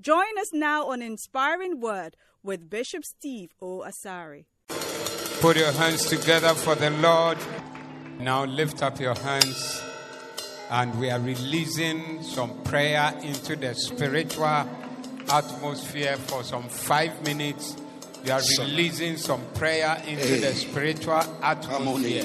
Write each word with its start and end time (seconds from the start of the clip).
Join 0.00 0.38
us 0.40 0.52
now 0.52 0.88
on 0.88 1.02
Inspiring 1.02 1.80
Word 1.80 2.16
with 2.42 2.68
Bishop 2.68 3.04
Steve 3.04 3.50
O. 3.62 3.84
Asari. 3.86 4.44
Put 5.40 5.56
your 5.56 5.72
hands 5.72 6.06
together 6.06 6.52
for 6.54 6.74
the 6.74 6.90
Lord. 6.90 7.38
Now 8.18 8.44
lift 8.44 8.82
up 8.82 9.00
your 9.00 9.14
hands, 9.14 9.82
and 10.70 10.98
we 10.98 11.10
are 11.10 11.20
releasing 11.20 12.22
some 12.22 12.62
prayer 12.64 13.14
into 13.22 13.56
the 13.56 13.74
spiritual 13.74 14.68
atmosphere 15.30 16.16
for 16.16 16.42
some 16.42 16.64
five 16.64 17.22
minutes. 17.24 17.76
We 18.24 18.30
are 18.30 18.42
releasing 18.58 19.16
some 19.16 19.42
prayer 19.54 20.02
into 20.06 20.40
the 20.40 20.52
spiritual 20.54 21.22
atmosphere. 21.42 22.24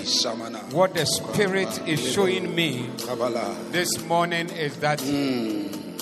What 0.71 0.95
the 0.95 1.05
Spirit 1.05 1.88
is 1.88 2.13
showing 2.13 2.55
me 2.55 2.89
this 3.71 4.01
morning 4.05 4.49
is 4.49 4.75
that 4.77 4.99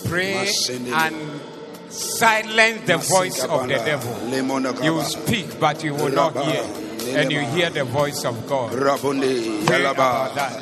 pray 0.06 0.50
and 0.94 1.42
silence 1.90 2.82
the 2.86 2.98
voice 2.98 3.44
of 3.44 3.68
the 3.68 3.76
devil. 3.86 4.14
You 4.84 5.02
speak, 5.04 5.60
but 5.60 5.84
you 5.84 5.94
will 5.94 6.12
not 6.12 6.34
hear. 6.46 6.64
And 7.18 7.32
you 7.32 7.40
hear 7.40 7.70
the 7.70 7.84
voice 7.86 8.26
of 8.26 8.48
God. 8.48 8.72
Pray 9.66 9.86
about 9.86 10.36
that. 10.36 10.62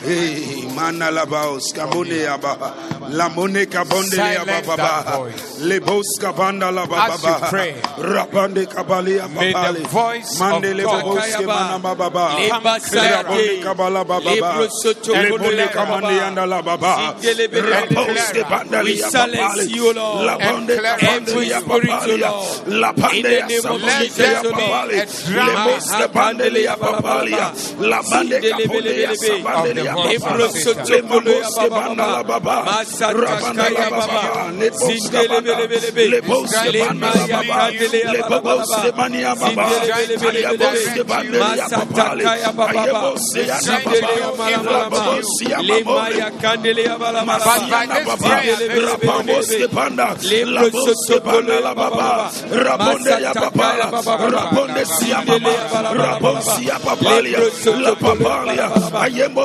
Hey, 0.00 0.62
Manalabaos 0.76 1.72
Kabune 1.74 2.26
Aba. 2.28 2.54
Lamone 3.10 3.66
Kabonde 3.66 4.18
Ababa. 4.38 5.28
Lebos 5.60 6.06
Kabanda 6.20 6.70
Lababa. 6.70 7.50
Rapande 7.98 8.66
Kabali 8.66 9.18
voice 9.88 10.38
Mandele 10.38 10.84
of 10.84 10.84
God 10.84 11.04
Boske 11.04 11.44
Manababa. 11.46 12.26
Kabala 13.62 14.04
Baba. 14.06 14.68
Lebole 15.18 15.66
Kamandi 15.68 16.18
and 16.28 16.38
Alababa. 16.38 16.94
Raposke 17.18 18.42
Bandali 18.44 18.84
We 18.84 18.96
silence 18.98 19.68
you, 19.70 19.92
Lord. 19.92 20.38
Labonde 20.38 20.70
Every 20.78 21.48
Kabandi 21.48 21.60
spirit, 21.60 21.90
Ababa. 21.90 22.06
Lord. 22.18 22.68
In 22.68 22.72
Lapande 22.74 23.22
the 23.22 23.30
name 23.48 23.66
of 23.66 23.80
Sabonde 29.88 31.30
Jesus, 31.32 31.58
O 31.58 31.60
Ababa. 31.60 32.64
Lord. 35.46 35.68
Leboske 36.10 36.70
Bandeli 37.48 38.02
Ababa. 38.08 38.58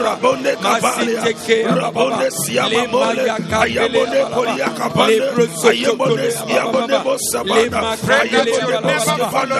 Rabone 0.04 0.52
kabale. 0.62 1.14
Rabone 1.80 2.26
siamamole. 2.30 3.24
Ayamone 3.64 4.20
kolia 4.34 4.68
kabale. 4.78 5.16
Ayamone 5.68 6.28
siamone 6.30 6.96
bosabana. 7.04 7.80
Ayamone 8.20 8.76
bosabana. 8.84 9.56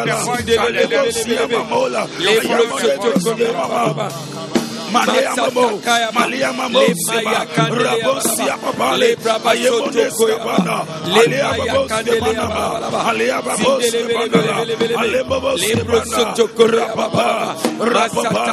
Ayamone 0.64 1.12
siamamola. 1.12 2.02
Ayamone 2.20 3.20
siamamama. 3.20 4.06
Malia 4.92 5.34
mamo, 5.36 5.80
Malia 6.14 6.50
Rabosia 7.68 8.56
papale, 8.56 9.16
Babos 9.20 9.60
Alia 13.08 13.42
Babos 13.42 13.68
Babos 15.28 15.60
Rapapa, 16.68 17.28
Rapapa, 17.78 18.44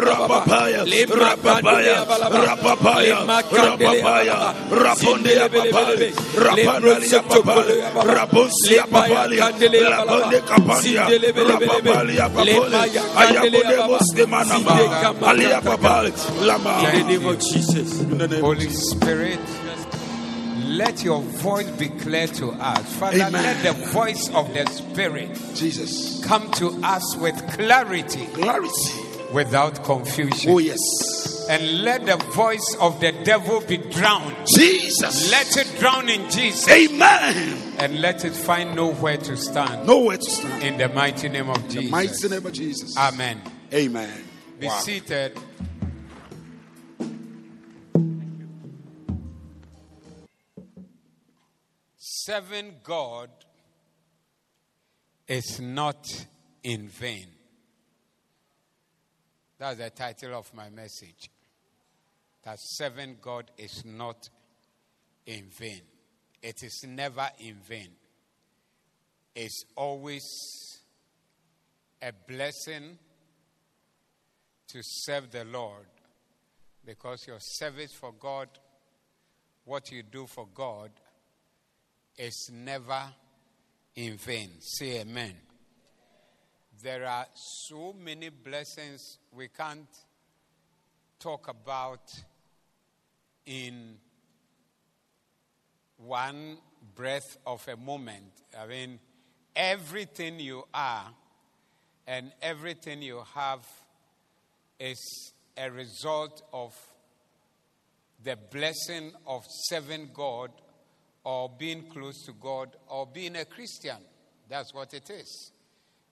Rapapaya, 0.00 0.80
Rapapaya, 1.14 1.96
Rapapaya, 2.42 3.18
Rapapaya, 3.54 4.36
Raponde 4.70 5.34
Papale, 5.54 6.08
Rapandalia 6.34 7.20
Papale, 7.22 7.76
Rabosia 8.02 8.84
Papalia, 8.90 9.46
Labonde 9.90 10.38
Campania, 10.42 11.04
Rapapalia 11.06 12.26
Papole, 12.34 12.78
Ayamone 13.14 13.76
Moskemanama, 13.86 14.74
Alia 15.30 15.60
Papale, 15.60 15.83
Lama. 15.83 15.83
In 15.84 15.90
the 15.90 17.04
name 17.06 17.26
of 17.26 17.38
Jesus. 17.40 18.00
Holy 18.40 18.70
Spirit, 18.70 19.38
let 20.66 21.04
your 21.04 21.20
voice 21.20 21.70
be 21.72 21.90
clear 21.90 22.26
to 22.26 22.52
us. 22.52 22.96
Father, 22.96 23.18
Amen. 23.24 23.32
let 23.42 23.62
the 23.62 23.72
voice 23.90 24.30
of 24.30 24.50
the 24.54 24.64
Spirit 24.70 25.38
Jesus. 25.54 26.24
come 26.24 26.50
to 26.52 26.68
us 26.82 27.16
with 27.18 27.36
clarity 27.52 28.24
Clarity. 28.32 28.72
without 29.34 29.84
confusion. 29.84 30.52
Oh, 30.52 30.58
yes. 30.58 30.78
And 31.50 31.82
let 31.82 32.06
the 32.06 32.16
voice 32.32 32.76
of 32.80 32.98
the 33.00 33.12
devil 33.22 33.60
be 33.60 33.76
drowned. 33.76 34.34
Jesus. 34.56 35.30
Let 35.30 35.54
it 35.58 35.78
drown 35.78 36.08
in 36.08 36.30
Jesus. 36.30 36.66
Amen. 36.66 37.58
And 37.76 38.00
let 38.00 38.24
it 38.24 38.32
find 38.32 38.74
nowhere 38.74 39.18
to 39.18 39.36
stand. 39.36 39.86
Nowhere 39.86 40.16
to 40.16 40.30
stand. 40.30 40.62
In 40.62 40.78
the 40.78 40.88
mighty 40.88 41.28
name 41.28 41.50
of 41.50 41.58
In 41.76 41.84
the 41.84 41.90
mighty 41.90 42.08
Jesus. 42.08 42.30
name 42.30 42.46
of 42.46 42.52
Jesus. 42.54 42.96
Amen. 42.96 43.42
Amen. 43.74 44.24
Be 44.58 44.66
Wow. 44.68 44.78
seated. 44.78 45.38
Serving 52.26 52.76
God 52.82 53.28
is 55.28 55.60
not 55.60 56.06
in 56.62 56.88
vain. 56.88 57.26
That's 59.58 59.76
the 59.78 59.90
title 59.90 60.34
of 60.34 60.54
my 60.54 60.70
message. 60.70 61.28
That 62.44 62.56
serving 62.58 63.18
God 63.20 63.50
is 63.58 63.84
not 63.84 64.30
in 65.26 65.50
vain. 65.58 65.82
It 66.42 66.62
is 66.62 66.86
never 66.88 67.28
in 67.40 67.56
vain. 67.56 67.90
It's 69.34 69.62
always 69.76 70.24
a 72.00 72.12
blessing 72.26 72.96
to 74.68 74.78
serve 74.82 75.30
the 75.30 75.44
Lord 75.44 75.88
because 76.86 77.26
your 77.26 77.40
service 77.40 77.92
for 77.92 78.14
God, 78.18 78.48
what 79.66 79.92
you 79.92 80.02
do 80.02 80.26
for 80.26 80.48
God, 80.54 80.90
is 82.16 82.50
never 82.52 83.02
in 83.96 84.16
vain. 84.16 84.50
Say 84.60 85.00
amen. 85.00 85.34
There 86.82 87.06
are 87.06 87.26
so 87.68 87.94
many 87.98 88.28
blessings 88.28 89.18
we 89.32 89.48
can't 89.48 89.88
talk 91.18 91.48
about 91.48 92.12
in 93.46 93.96
one 95.96 96.58
breath 96.94 97.38
of 97.46 97.66
a 97.68 97.76
moment. 97.76 98.32
I 98.58 98.66
mean, 98.66 98.98
everything 99.56 100.40
you 100.40 100.64
are 100.74 101.06
and 102.06 102.32
everything 102.42 103.02
you 103.02 103.22
have 103.34 103.66
is 104.78 105.32
a 105.56 105.70
result 105.70 106.42
of 106.52 106.74
the 108.22 108.36
blessing 108.50 109.12
of 109.26 109.44
serving 109.68 110.10
God 110.12 110.50
or 111.24 111.50
being 111.58 111.84
close 111.88 112.22
to 112.26 112.32
God 112.32 112.76
or 112.88 113.06
being 113.06 113.36
a 113.36 113.44
Christian. 113.44 113.96
That's 114.48 114.72
what 114.74 114.92
it 114.94 115.08
is. 115.10 115.52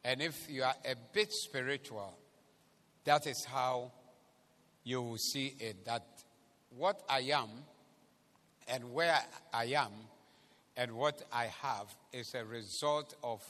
And 0.05 0.21
if 0.21 0.51
you 0.51 0.65
are 0.65 0.75
a 0.85 0.95
bit 1.13 1.33
spiritual, 1.33 2.17
that 3.05 3.27
is 3.27 3.45
how 3.45 3.93
you 4.85 5.03
will 5.03 5.19
see 5.19 5.55
it 5.61 5.85
that 5.85 6.05
what 6.77 7.03
I 7.09 7.21
am 7.21 7.49
and 8.69 8.93
where 8.93 9.19
I 9.53 9.65
am 9.67 9.93
and 10.77 10.93
what 10.93 11.23
I 11.33 11.47
have 11.63 11.95
is 12.13 12.35
a 12.35 12.45
result 12.45 13.15
of 13.23 13.43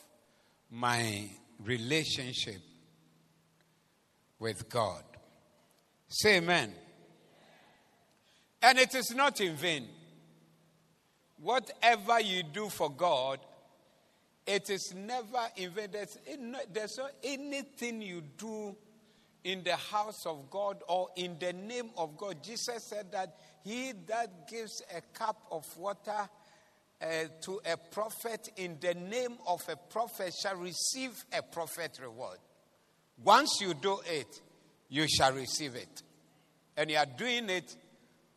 my 0.71 1.31
relationship 1.65 2.61
with 4.39 4.69
God. 4.69 5.05
Say 6.09 6.39
amen. 6.39 6.75
And 8.61 8.79
it 8.79 8.95
is 8.95 9.15
not 9.15 9.41
in 9.41 9.55
vain. 9.55 9.89
Whatever 11.43 12.21
you 12.21 12.45
do 12.45 12.69
for 12.69 12.89
God, 12.89 13.41
it 14.47 14.71
is 14.71 14.95
never 14.97 15.49
in 15.57 15.71
vain. 15.71 15.89
There's, 15.91 16.17
there's 16.73 16.97
not 16.97 17.11
anything 17.25 18.01
you 18.01 18.23
do 18.39 18.77
in 19.43 19.65
the 19.65 19.75
house 19.75 20.25
of 20.25 20.49
God 20.51 20.83
or 20.89 21.09
in 21.17 21.37
the 21.41 21.53
name 21.53 21.91
of 21.97 22.17
God. 22.17 22.45
Jesus 22.45 22.85
said 22.89 23.11
that 23.11 23.37
he 23.65 23.93
that 24.07 24.49
gives 24.49 24.83
a 24.97 25.01
cup 25.19 25.45
of 25.51 25.65
water 25.77 26.29
uh, 27.01 27.07
to 27.41 27.61
a 27.67 27.77
prophet 27.77 28.49
in 28.57 28.77
the 28.81 28.95
name 28.95 29.37
of 29.45 29.61
a 29.69 29.75
prophet 29.75 30.33
shall 30.41 30.57
receive 30.57 31.25
a 31.37 31.43
prophet 31.43 31.99
reward. 32.01 32.39
Once 33.25 33.59
you 33.61 33.75
do 33.75 33.99
it, 34.07 34.41
you 34.89 35.09
shall 35.09 35.33
receive 35.33 35.75
it. 35.75 36.03
And 36.77 36.89
you 36.89 36.97
are 36.99 37.07
doing 37.07 37.51
it 37.51 37.75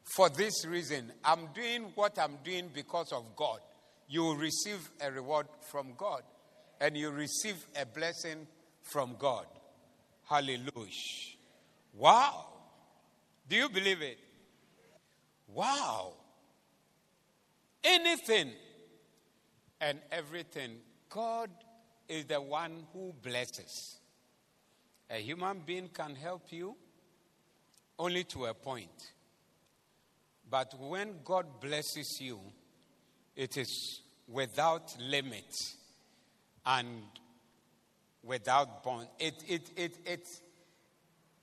for 0.06 0.30
this 0.30 0.66
reason. 0.66 1.12
I'm 1.24 1.48
doing 1.54 1.92
what 1.96 2.18
I'm 2.19 2.38
doing 2.44 2.69
because 2.74 3.12
of 3.12 3.36
God. 3.36 3.60
You 4.07 4.24
will 4.24 4.38
receive 4.38 4.90
a 5.02 5.12
reward 5.12 5.48
from 5.72 5.94
God, 5.98 6.22
and 6.80 6.96
you 6.96 7.10
receive 7.10 7.66
a 7.80 7.86
blessing 7.86 8.48
from 8.81 9.16
God. 9.18 9.48
Hallelujah. 10.24 10.92
Wow. 11.94 12.46
Do 13.48 13.56
you 13.56 13.69
believe 13.69 14.02
it? 14.02 14.19
Wow. 15.48 16.13
Anything 17.84 18.51
and 19.80 20.00
everything, 20.12 20.78
God 21.10 21.50
is 22.08 22.25
the 22.25 22.42
one 22.42 22.86
who 22.94 23.13
blesses. 23.22 24.00
A 25.10 25.16
human 25.16 25.62
being 25.66 25.90
can 25.90 26.16
help 26.16 26.51
you 26.51 26.75
only 27.98 28.24
to 28.25 28.46
a 28.46 28.54
point. 28.54 29.13
But 30.56 30.74
when 30.80 31.16
God 31.25 31.60
blesses 31.60 32.18
you, 32.22 32.40
it 33.36 33.57
is 33.57 34.00
without 34.25 34.96
limit 35.02 35.54
and 36.66 37.02
without 38.24 38.81
bond. 38.81 39.10
It, 39.19 39.34
it, 39.50 39.69
it, 39.75 39.98
it, 40.06 40.28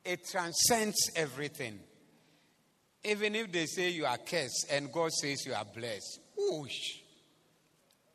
it 0.03 0.26
transcends 0.31 1.11
everything. 1.14 1.79
Even 3.05 3.35
if 3.35 3.53
they 3.53 3.67
say 3.67 3.91
you 3.91 4.06
are 4.06 4.17
cursed 4.17 4.69
and 4.73 4.91
God 4.91 5.12
says 5.12 5.44
you 5.44 5.53
are 5.53 5.67
blessed, 5.67 6.19
whoosh, 6.35 7.00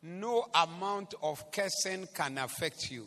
no 0.02 0.46
amount 0.52 1.14
of 1.22 1.48
cursing 1.52 2.08
can 2.12 2.38
affect 2.38 2.90
you. 2.90 3.06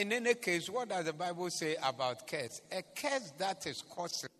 In 0.00 0.12
any 0.12 0.34
case, 0.34 0.68
what 0.68 0.88
does 0.88 1.04
the 1.04 1.12
Bible 1.12 1.48
say 1.48 1.76
about 1.80 2.26
curse? 2.26 2.60
A 2.72 2.82
curse 2.82 3.32
that 3.38 3.68
is 3.68 3.84
costly, 3.88 4.30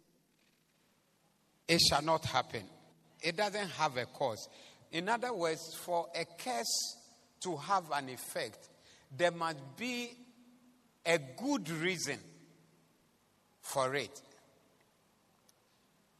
it 1.68 1.80
shall 1.80 2.02
not 2.02 2.24
happen. 2.24 2.62
It 3.20 3.36
doesn't 3.36 3.70
have 3.70 3.96
a 3.96 4.06
cause. 4.06 4.48
In 4.90 5.08
other 5.08 5.32
words, 5.32 5.74
for 5.74 6.08
a 6.14 6.24
curse 6.24 6.96
to 7.40 7.56
have 7.56 7.84
an 7.92 8.08
effect, 8.08 8.68
there 9.16 9.30
must 9.30 9.58
be 9.76 10.10
a 11.04 11.18
good 11.18 11.68
reason 11.70 12.18
for 13.60 13.94
it. 13.94 14.20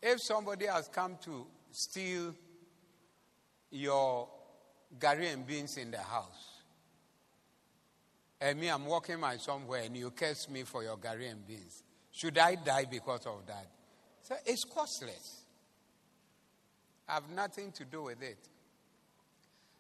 If 0.02 0.18
somebody 0.22 0.66
has 0.66 0.88
come 0.88 1.16
to 1.24 1.46
steal 1.70 2.34
your 3.70 4.28
gari 4.98 5.32
and 5.32 5.46
beans 5.46 5.76
in 5.76 5.90
the 5.90 5.98
house, 5.98 6.48
and 8.40 8.58
me, 8.58 8.68
I'm 8.68 8.86
walking 8.86 9.20
my 9.20 9.36
somewhere, 9.36 9.82
and 9.84 9.96
you 9.96 10.10
curse 10.10 10.48
me 10.48 10.64
for 10.64 10.82
your 10.82 10.96
gari 10.96 11.30
and 11.30 11.46
beans, 11.46 11.82
should 12.10 12.36
I 12.38 12.56
die 12.56 12.86
because 12.90 13.24
of 13.26 13.46
that? 13.46 13.66
So 14.22 14.36
it's 14.46 14.64
costless. 14.64 15.42
I 17.08 17.14
have 17.14 17.28
nothing 17.30 17.72
to 17.72 17.84
do 17.84 18.04
with 18.04 18.22
it. 18.22 18.38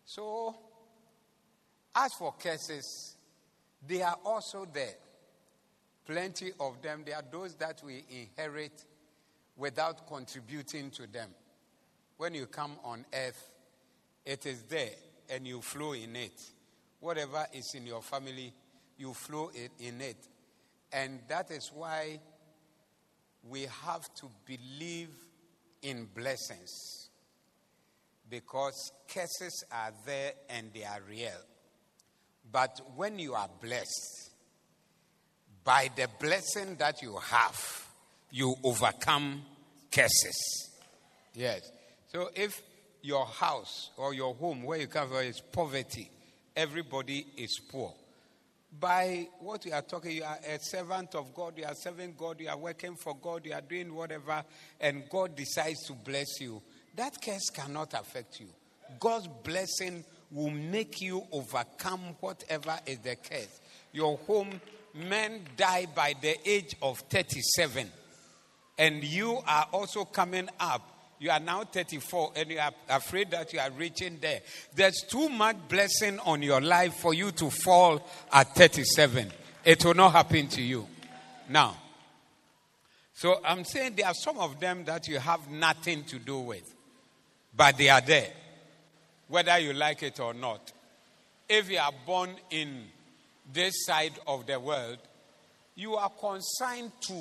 So, 0.04 0.54
as 1.94 2.12
for 2.14 2.34
curses, 2.38 3.16
they 3.86 4.02
are 4.02 4.16
also 4.24 4.66
there. 4.72 4.94
Plenty 6.04 6.50
of 6.58 6.82
them. 6.82 7.04
There 7.06 7.16
are 7.16 7.24
those 7.30 7.54
that 7.54 7.80
we 7.84 8.04
inherit 8.10 8.84
without 9.56 10.06
contributing 10.08 10.90
to 10.90 11.06
them. 11.06 11.30
When 12.16 12.34
you 12.34 12.46
come 12.46 12.72
on 12.84 13.04
earth, 13.14 13.52
it 14.24 14.46
is 14.46 14.62
there 14.64 14.90
and 15.30 15.46
you 15.46 15.60
flow 15.60 15.92
in 15.92 16.16
it. 16.16 16.40
Whatever 17.00 17.46
is 17.52 17.74
in 17.74 17.86
your 17.86 18.02
family, 18.02 18.52
you 18.98 19.14
flow 19.14 19.50
in 19.78 20.00
it. 20.00 20.16
And 20.92 21.20
that 21.28 21.50
is 21.50 21.70
why 21.74 22.20
we 23.48 23.66
have 23.84 24.12
to 24.16 24.26
believe 24.46 25.10
in 25.82 26.08
blessings. 26.14 27.08
Because 28.30 28.92
curses 29.12 29.64
are 29.70 29.92
there 30.06 30.32
and 30.48 30.70
they 30.72 30.84
are 30.84 31.00
real. 31.08 31.30
But 32.50 32.80
when 32.96 33.18
you 33.18 33.34
are 33.34 33.48
blessed, 33.60 34.30
by 35.64 35.90
the 35.94 36.08
blessing 36.18 36.76
that 36.76 37.02
you 37.02 37.16
have, 37.16 37.86
you 38.30 38.54
overcome 38.64 39.42
curses. 39.90 40.70
Yes. 41.34 41.70
So 42.08 42.30
if 42.34 42.60
your 43.02 43.26
house 43.26 43.90
or 43.96 44.14
your 44.14 44.34
home 44.34 44.62
where 44.62 44.78
you 44.78 44.86
come 44.86 45.08
from 45.08 45.18
is 45.18 45.40
poverty, 45.40 46.10
everybody 46.56 47.26
is 47.36 47.60
poor. 47.70 47.92
By 48.80 49.28
what 49.40 49.66
you 49.66 49.72
are 49.72 49.82
talking, 49.82 50.12
you 50.12 50.24
are 50.24 50.38
a 50.48 50.58
servant 50.58 51.14
of 51.14 51.34
God, 51.34 51.58
you 51.58 51.64
are 51.64 51.74
serving 51.74 52.14
God, 52.16 52.40
you 52.40 52.48
are 52.48 52.56
working 52.56 52.96
for 52.96 53.14
God, 53.14 53.44
you 53.44 53.52
are 53.52 53.60
doing 53.60 53.94
whatever, 53.94 54.42
and 54.80 55.04
God 55.10 55.36
decides 55.36 55.86
to 55.86 55.92
bless 55.92 56.40
you. 56.40 56.62
That 56.96 57.20
curse 57.22 57.50
cannot 57.50 57.94
affect 57.94 58.40
you. 58.40 58.48
God's 58.98 59.28
blessing 59.42 60.04
will 60.30 60.50
make 60.50 61.00
you 61.00 61.22
overcome 61.30 62.00
whatever 62.20 62.78
is 62.86 62.98
the 62.98 63.16
curse. 63.16 63.60
Your 63.92 64.16
home, 64.26 64.60
men 64.94 65.42
die 65.56 65.86
by 65.94 66.14
the 66.20 66.36
age 66.48 66.74
of 66.80 66.98
37, 67.10 67.90
and 68.78 69.04
you 69.04 69.38
are 69.46 69.68
also 69.72 70.04
coming 70.04 70.48
up. 70.58 70.91
You 71.22 71.30
are 71.30 71.38
now 71.38 71.62
34 71.62 72.32
and 72.34 72.50
you 72.50 72.58
are 72.58 72.72
afraid 72.88 73.30
that 73.30 73.52
you 73.52 73.60
are 73.60 73.70
reaching 73.70 74.18
there. 74.20 74.40
There's 74.74 75.04
too 75.08 75.28
much 75.28 75.56
blessing 75.68 76.18
on 76.18 76.42
your 76.42 76.60
life 76.60 76.94
for 76.94 77.14
you 77.14 77.30
to 77.30 77.48
fall 77.48 78.04
at 78.32 78.52
37. 78.56 79.30
It 79.64 79.84
will 79.84 79.94
not 79.94 80.10
happen 80.10 80.48
to 80.48 80.60
you. 80.60 80.84
Now, 81.48 81.76
so 83.14 83.40
I'm 83.44 83.64
saying 83.64 83.94
there 83.94 84.08
are 84.08 84.14
some 84.14 84.36
of 84.38 84.58
them 84.58 84.82
that 84.86 85.06
you 85.06 85.20
have 85.20 85.48
nothing 85.48 86.02
to 86.06 86.18
do 86.18 86.40
with, 86.40 86.74
but 87.56 87.78
they 87.78 87.88
are 87.88 88.00
there 88.00 88.32
whether 89.28 89.56
you 89.60 89.74
like 89.74 90.02
it 90.02 90.18
or 90.18 90.34
not. 90.34 90.72
If 91.48 91.70
you 91.70 91.78
are 91.78 91.92
born 92.04 92.30
in 92.50 92.82
this 93.52 93.86
side 93.86 94.18
of 94.26 94.46
the 94.46 94.58
world, 94.58 94.98
you 95.76 95.94
are 95.94 96.10
consigned 96.10 96.90
to 97.02 97.14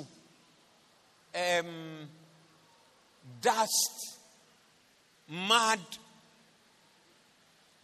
um, 1.60 2.08
dust, 3.40 4.18
mud, 5.28 5.80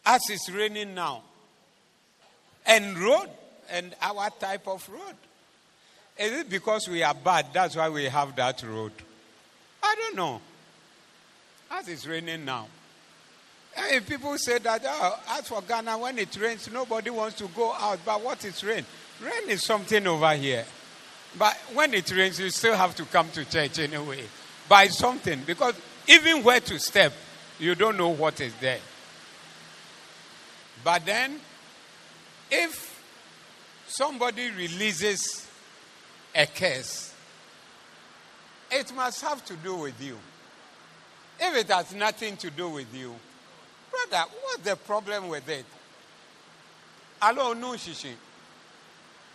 as 0.05 0.23
it's 0.31 0.51
raining 0.51 0.95
now, 0.95 1.23
and 2.67 2.99
road, 2.99 3.29
and 3.71 3.95
our 4.01 4.31
type 4.31 4.67
of 4.67 4.89
road. 4.89 5.17
Is 6.19 6.41
it 6.41 6.51
because 6.51 6.89
we 6.89 7.03
are 7.03 7.15
bad? 7.15 7.47
That's 7.53 7.77
why 7.77 7.89
we 7.89 8.05
have 8.07 8.35
that 8.37 8.63
road. 8.63 8.93
I 9.83 9.95
don't 9.99 10.17
know. 10.17 10.41
As 11.71 11.87
it's 11.89 12.07
raining 12.07 12.45
now. 12.45 12.67
If 13.77 14.09
people 14.09 14.37
say 14.39 14.59
that, 14.59 14.83
oh, 14.85 15.21
as 15.31 15.47
for 15.47 15.63
Ghana, 15.63 15.97
when 15.99 16.19
it 16.19 16.37
rains, 16.41 16.69
nobody 16.73 17.11
wants 17.11 17.37
to 17.39 17.49
go 17.49 17.73
out. 17.73 18.01
But 18.05 18.23
what 18.23 18.45
is 18.45 18.65
rain? 18.65 18.85
Rain 19.23 19.49
is 19.49 19.65
something 19.65 20.05
over 20.07 20.33
here. 20.35 20.65
But 21.39 21.57
when 21.75 21.95
it 21.95 22.11
rains, 22.11 22.41
you 22.41 22.51
still 22.51 22.75
have 22.75 22.97
to 22.97 23.05
come 23.05 23.31
to 23.31 23.45
church 23.45 23.79
anyway. 23.79 24.25
By 24.69 24.89
something. 24.89 25.43
Because 25.47 25.75
even 26.07 26.43
where 26.43 26.61
to 26.61 26.79
step, 26.79 27.13
you 27.59 27.75
don't 27.75 27.97
know 27.97 28.11
what 28.11 28.41
is 28.41 28.55
there. 28.61 28.81
But 30.85 31.05
then, 31.05 31.41
if 32.51 33.03
somebody 33.87 34.51
releases 34.51 35.49
a 36.35 36.47
curse, 36.47 37.15
it 38.71 38.95
must 38.95 39.23
have 39.23 39.45
to 39.47 39.57
do 39.57 39.77
with 39.77 40.01
you. 40.01 40.19
If 41.41 41.57
it 41.57 41.69
has 41.73 41.95
nothing 41.95 42.37
to 42.39 42.51
do 42.51 42.69
with 42.69 42.95
you, 42.95 43.15
Brother, 43.91 44.29
what's 44.43 44.63
the 44.63 44.77
problem 44.77 45.29
with 45.29 45.49
it? 45.49 45.65
Hello, 47.21 47.53
no 47.53 47.73
shishi. 47.73 48.13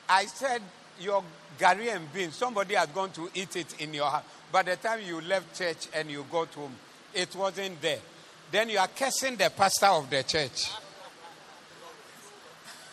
I 0.07 0.25
said 0.25 0.61
your 0.99 1.23
gari 1.59 1.93
and 1.95 2.11
beans, 2.13 2.35
somebody 2.35 2.75
has 2.75 2.87
gone 2.87 3.11
to 3.11 3.29
eat 3.33 3.55
it 3.55 3.79
in 3.81 3.93
your 3.93 4.09
house. 4.09 4.23
By 4.51 4.63
the 4.63 4.75
time 4.75 5.01
you 5.05 5.21
left 5.21 5.57
church 5.57 5.87
and 5.93 6.09
you 6.09 6.25
got 6.31 6.53
home, 6.53 6.75
it 7.13 7.35
wasn't 7.35 7.81
there. 7.81 7.99
Then 8.51 8.69
you 8.69 8.77
are 8.77 8.87
cursing 8.87 9.35
the 9.35 9.51
pastor 9.55 9.87
of 9.87 10.09
the 10.09 10.23
church. 10.23 10.69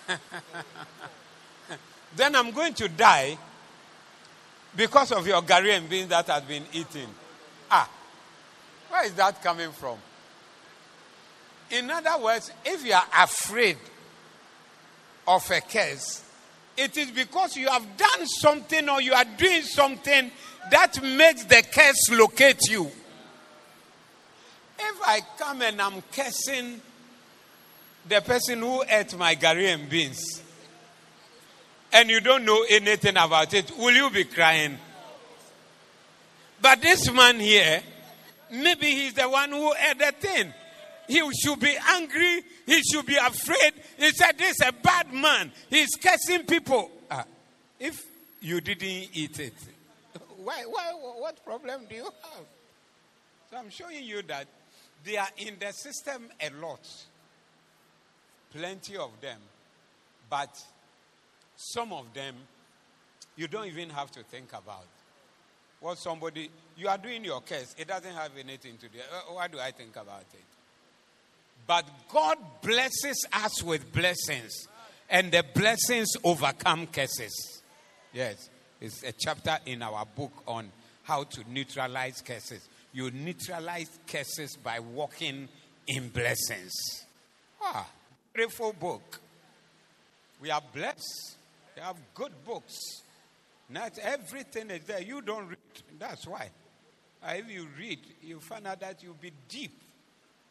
then 2.16 2.34
I'm 2.34 2.50
going 2.50 2.74
to 2.74 2.88
die 2.88 3.38
because 4.74 5.12
of 5.12 5.26
your 5.26 5.42
gari 5.42 5.76
and 5.76 5.88
beans 5.88 6.08
that 6.08 6.26
has 6.26 6.42
been 6.42 6.64
eaten. 6.72 7.08
Ah, 7.70 7.88
where 8.88 9.04
is 9.06 9.14
that 9.14 9.42
coming 9.42 9.70
from? 9.72 9.98
In 11.70 11.90
other 11.90 12.22
words, 12.22 12.50
if 12.64 12.84
you 12.84 12.92
are 12.92 13.06
afraid 13.22 13.76
of 15.28 15.48
a 15.50 15.60
curse, 15.60 16.24
it 16.80 16.96
is 16.96 17.10
because 17.10 17.56
you 17.56 17.68
have 17.68 17.84
done 17.98 18.26
something 18.26 18.88
or 18.88 19.02
you 19.02 19.12
are 19.12 19.24
doing 19.36 19.60
something 19.62 20.30
that 20.70 21.02
makes 21.02 21.44
the 21.44 21.62
curse 21.70 22.10
locate 22.10 22.60
you. 22.70 22.86
If 24.78 25.02
I 25.02 25.20
come 25.38 25.60
and 25.60 25.80
I'm 25.80 26.02
cursing 26.10 26.80
the 28.08 28.22
person 28.22 28.60
who 28.60 28.82
ate 28.88 29.14
my 29.18 29.34
gari 29.36 29.66
and 29.74 29.90
beans, 29.90 30.42
and 31.92 32.08
you 32.08 32.20
don't 32.20 32.46
know 32.46 32.64
anything 32.70 33.16
about 33.18 33.52
it, 33.52 33.70
will 33.76 33.94
you 33.94 34.08
be 34.08 34.24
crying? 34.24 34.78
But 36.62 36.80
this 36.80 37.12
man 37.12 37.38
here, 37.40 37.82
maybe 38.50 38.86
he's 38.86 39.12
the 39.12 39.28
one 39.28 39.50
who 39.50 39.74
ate 39.74 39.98
the 39.98 40.12
thing. 40.18 40.54
He 41.10 41.20
should 41.42 41.58
be 41.58 41.76
angry. 41.88 42.40
He 42.66 42.82
should 42.82 43.04
be 43.04 43.16
afraid. 43.16 43.72
He 43.98 44.10
said, 44.12 44.38
This 44.38 44.52
is 44.60 44.68
a 44.68 44.72
bad 44.72 45.12
man. 45.12 45.50
He's 45.68 45.88
cursing 46.00 46.46
people. 46.46 46.88
Uh, 47.10 47.24
if 47.80 48.00
you 48.40 48.60
didn't 48.60 49.08
eat 49.12 49.40
it, 49.40 49.54
why, 50.36 50.62
why, 50.68 50.92
what 51.18 51.44
problem 51.44 51.80
do 51.88 51.96
you 51.96 52.04
have? 52.04 52.44
So 53.50 53.56
I'm 53.56 53.70
showing 53.70 54.04
you 54.04 54.22
that 54.28 54.46
they 55.04 55.16
are 55.16 55.28
in 55.38 55.56
the 55.58 55.72
system 55.72 56.28
a 56.40 56.50
lot. 56.64 56.86
Plenty 58.54 58.96
of 58.96 59.10
them. 59.20 59.40
But 60.30 60.56
some 61.56 61.92
of 61.92 62.14
them, 62.14 62.36
you 63.36 63.48
don't 63.48 63.66
even 63.66 63.90
have 63.90 64.12
to 64.12 64.22
think 64.22 64.50
about. 64.50 64.86
What 65.80 65.98
somebody, 65.98 66.50
you 66.76 66.86
are 66.86 66.98
doing 66.98 67.24
your 67.24 67.40
case, 67.40 67.74
it 67.76 67.88
doesn't 67.88 68.14
have 68.14 68.30
anything 68.38 68.76
to 68.76 68.88
do. 68.88 68.98
Uh, 68.98 69.34
why 69.34 69.48
do 69.48 69.58
I 69.58 69.72
think 69.72 69.96
about 69.96 70.26
it? 70.32 70.44
But 71.70 71.84
God 72.12 72.36
blesses 72.62 73.24
us 73.32 73.62
with 73.62 73.92
blessings, 73.92 74.66
and 75.08 75.30
the 75.30 75.44
blessings 75.54 76.08
overcome 76.24 76.88
curses. 76.88 77.62
Yes, 78.12 78.50
it's 78.80 79.04
a 79.04 79.12
chapter 79.16 79.56
in 79.66 79.80
our 79.80 80.04
book 80.04 80.32
on 80.48 80.72
how 81.04 81.22
to 81.22 81.44
neutralize 81.48 82.22
curses. 82.22 82.68
You 82.92 83.12
neutralize 83.12 83.88
curses 84.04 84.56
by 84.56 84.80
walking 84.80 85.48
in 85.86 86.08
blessings. 86.08 86.72
Ah, 87.62 87.88
beautiful 88.34 88.72
book. 88.72 89.20
We 90.42 90.50
are 90.50 90.62
blessed. 90.74 91.36
We 91.76 91.82
have 91.82 91.98
good 92.16 92.32
books. 92.44 92.74
Not 93.68 93.96
everything 94.02 94.70
is 94.70 94.82
there. 94.86 95.02
You 95.02 95.22
don't 95.22 95.46
read. 95.46 95.58
That's 96.00 96.26
why. 96.26 96.50
Uh, 97.22 97.34
if 97.36 97.48
you 97.48 97.68
read, 97.78 98.00
you 98.22 98.40
find 98.40 98.66
out 98.66 98.80
that 98.80 99.04
you'll 99.04 99.14
be 99.14 99.30
deep. 99.48 99.80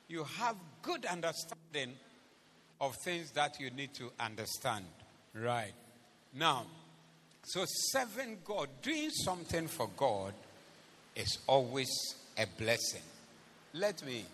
You 0.09 0.23
have 0.23 0.55
good 0.81 1.05
understanding 1.05 1.93
of 2.81 2.95
things 2.95 3.31
that 3.31 3.59
you 3.59 3.69
need 3.69 3.93
to 3.93 4.11
understand. 4.19 4.85
Right. 5.35 5.73
Now, 6.37 6.65
so 7.43 7.63
serving 7.67 8.39
God, 8.43 8.69
doing 8.81 9.11
something 9.11 9.67
for 9.67 9.89
God 9.95 10.33
is 11.15 11.37
always 11.47 11.89
a 12.37 12.45
blessing. 12.57 13.01
Let 13.73 14.03
me 14.05 14.25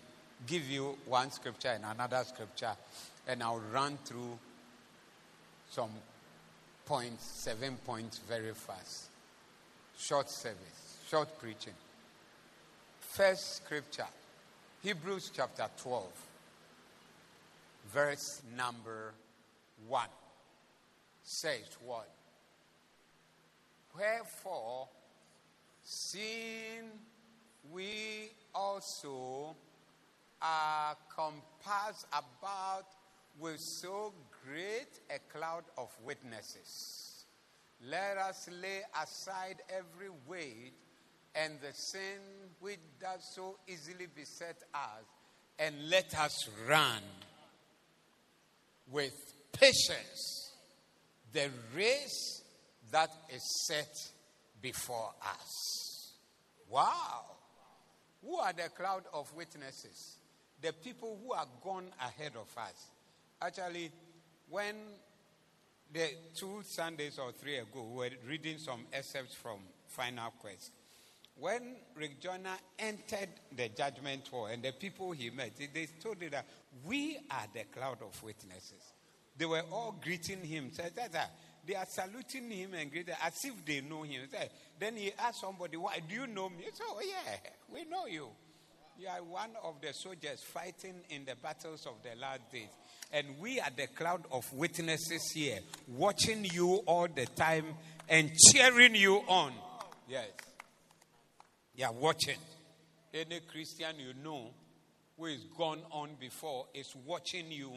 give 0.46 0.68
you 0.68 0.96
one 1.06 1.30
scripture 1.30 1.68
and 1.68 1.84
another 1.84 2.24
scripture, 2.24 2.72
and 3.28 3.42
I'll 3.42 3.62
run 3.72 3.98
through 4.04 4.38
some 5.70 5.90
points, 6.86 7.42
seven 7.44 7.76
points 7.84 8.18
very 8.18 8.54
fast. 8.54 9.08
Short 9.98 10.30
service, 10.30 10.98
short 11.08 11.38
preaching. 11.38 11.72
First 13.00 13.56
scripture, 13.56 14.06
Hebrews 14.86 15.32
chapter 15.34 15.66
12, 15.82 16.04
verse 17.92 18.40
number 18.56 19.14
1 19.88 20.06
says 21.24 21.76
what? 21.84 22.08
Wherefore, 23.98 24.86
seeing 25.82 26.84
we 27.72 28.30
also 28.54 29.56
are 30.40 30.96
compassed 31.12 32.06
about 32.12 32.86
with 33.40 33.58
so 33.58 34.12
great 34.44 35.00
a 35.10 35.18
cloud 35.36 35.64
of 35.76 35.88
witnesses. 36.04 37.24
Let 37.84 38.18
us 38.18 38.48
lay 38.62 38.82
aside 39.02 39.62
every 39.68 40.10
weight 40.28 40.74
and 41.36 41.60
the 41.60 41.72
sin 41.72 42.20
which 42.60 42.80
does 43.00 43.20
so 43.34 43.56
easily 43.68 44.06
beset 44.14 44.56
us, 44.74 45.04
and 45.58 45.74
let 45.90 46.14
us 46.18 46.48
run 46.68 47.02
with 48.90 49.14
patience 49.52 50.52
the 51.32 51.50
race 51.74 52.42
that 52.90 53.10
is 53.34 53.66
set 53.66 53.92
before 54.62 55.12
us. 55.22 56.14
Wow! 56.70 57.24
Who 58.22 58.36
are 58.36 58.52
the 58.52 58.70
cloud 58.74 59.04
of 59.12 59.32
witnesses? 59.34 60.18
The 60.62 60.72
people 60.72 61.18
who 61.22 61.32
are 61.32 61.46
gone 61.62 61.88
ahead 62.00 62.32
of 62.34 62.48
us. 62.56 62.90
Actually, 63.40 63.90
when 64.48 64.74
the 65.92 66.08
two 66.34 66.62
Sundays 66.64 67.18
or 67.18 67.32
three 67.32 67.56
ago, 67.58 67.82
we 67.82 67.96
were 67.96 68.10
reading 68.26 68.58
some 68.58 68.86
excerpts 68.92 69.34
from 69.34 69.58
Final 69.88 70.32
Quest. 70.40 70.72
When 71.38 71.76
Rick 71.94 72.20
Joyner 72.20 72.56
entered 72.78 73.28
the 73.54 73.68
judgment 73.68 74.26
hall 74.28 74.46
and 74.46 74.62
the 74.62 74.72
people 74.72 75.12
he 75.12 75.28
met, 75.30 75.52
they 75.56 75.86
told 76.02 76.20
him 76.22 76.30
that 76.30 76.46
we 76.84 77.18
are 77.30 77.46
the 77.52 77.64
cloud 77.64 77.98
of 78.02 78.22
witnesses. 78.22 78.92
They 79.36 79.44
were 79.44 79.62
all 79.70 79.94
greeting 80.02 80.42
him. 80.42 80.70
They 81.66 81.74
are 81.74 81.86
saluting 81.86 82.50
him 82.50 82.72
and 82.72 82.90
greeting 82.90 83.14
as 83.22 83.34
if 83.44 83.64
they 83.66 83.82
know 83.82 84.02
him. 84.02 84.22
Then 84.78 84.96
he 84.96 85.12
asked 85.18 85.40
somebody, 85.42 85.76
Why 85.76 86.00
do 86.08 86.14
you 86.14 86.26
know 86.26 86.48
me? 86.48 86.64
He 86.64 86.70
said, 86.72 86.86
Oh, 86.88 87.00
yeah, 87.00 87.36
we 87.72 87.84
know 87.84 88.06
you. 88.06 88.28
You 88.98 89.08
are 89.08 89.22
one 89.22 89.50
of 89.62 89.74
the 89.82 89.92
soldiers 89.92 90.42
fighting 90.42 90.94
in 91.10 91.26
the 91.26 91.34
battles 91.42 91.84
of 91.84 91.96
the 92.02 92.18
last 92.18 92.50
days. 92.50 92.70
And 93.12 93.26
we 93.38 93.60
are 93.60 93.68
the 93.76 93.88
cloud 93.88 94.24
of 94.32 94.50
witnesses 94.54 95.30
here, 95.34 95.58
watching 95.86 96.46
you 96.46 96.76
all 96.86 97.06
the 97.14 97.26
time 97.26 97.66
and 98.08 98.30
cheering 98.34 98.94
you 98.94 99.16
on. 99.28 99.52
Yes. 100.08 100.28
Yeah, 101.76 101.90
watching. 101.90 102.38
Any 103.12 103.40
Christian 103.40 103.98
you 103.98 104.14
know 104.24 104.50
who 105.18 105.26
is 105.26 105.44
gone 105.56 105.80
on 105.90 106.10
before 106.18 106.66
is 106.74 106.94
watching 107.04 107.52
you 107.52 107.72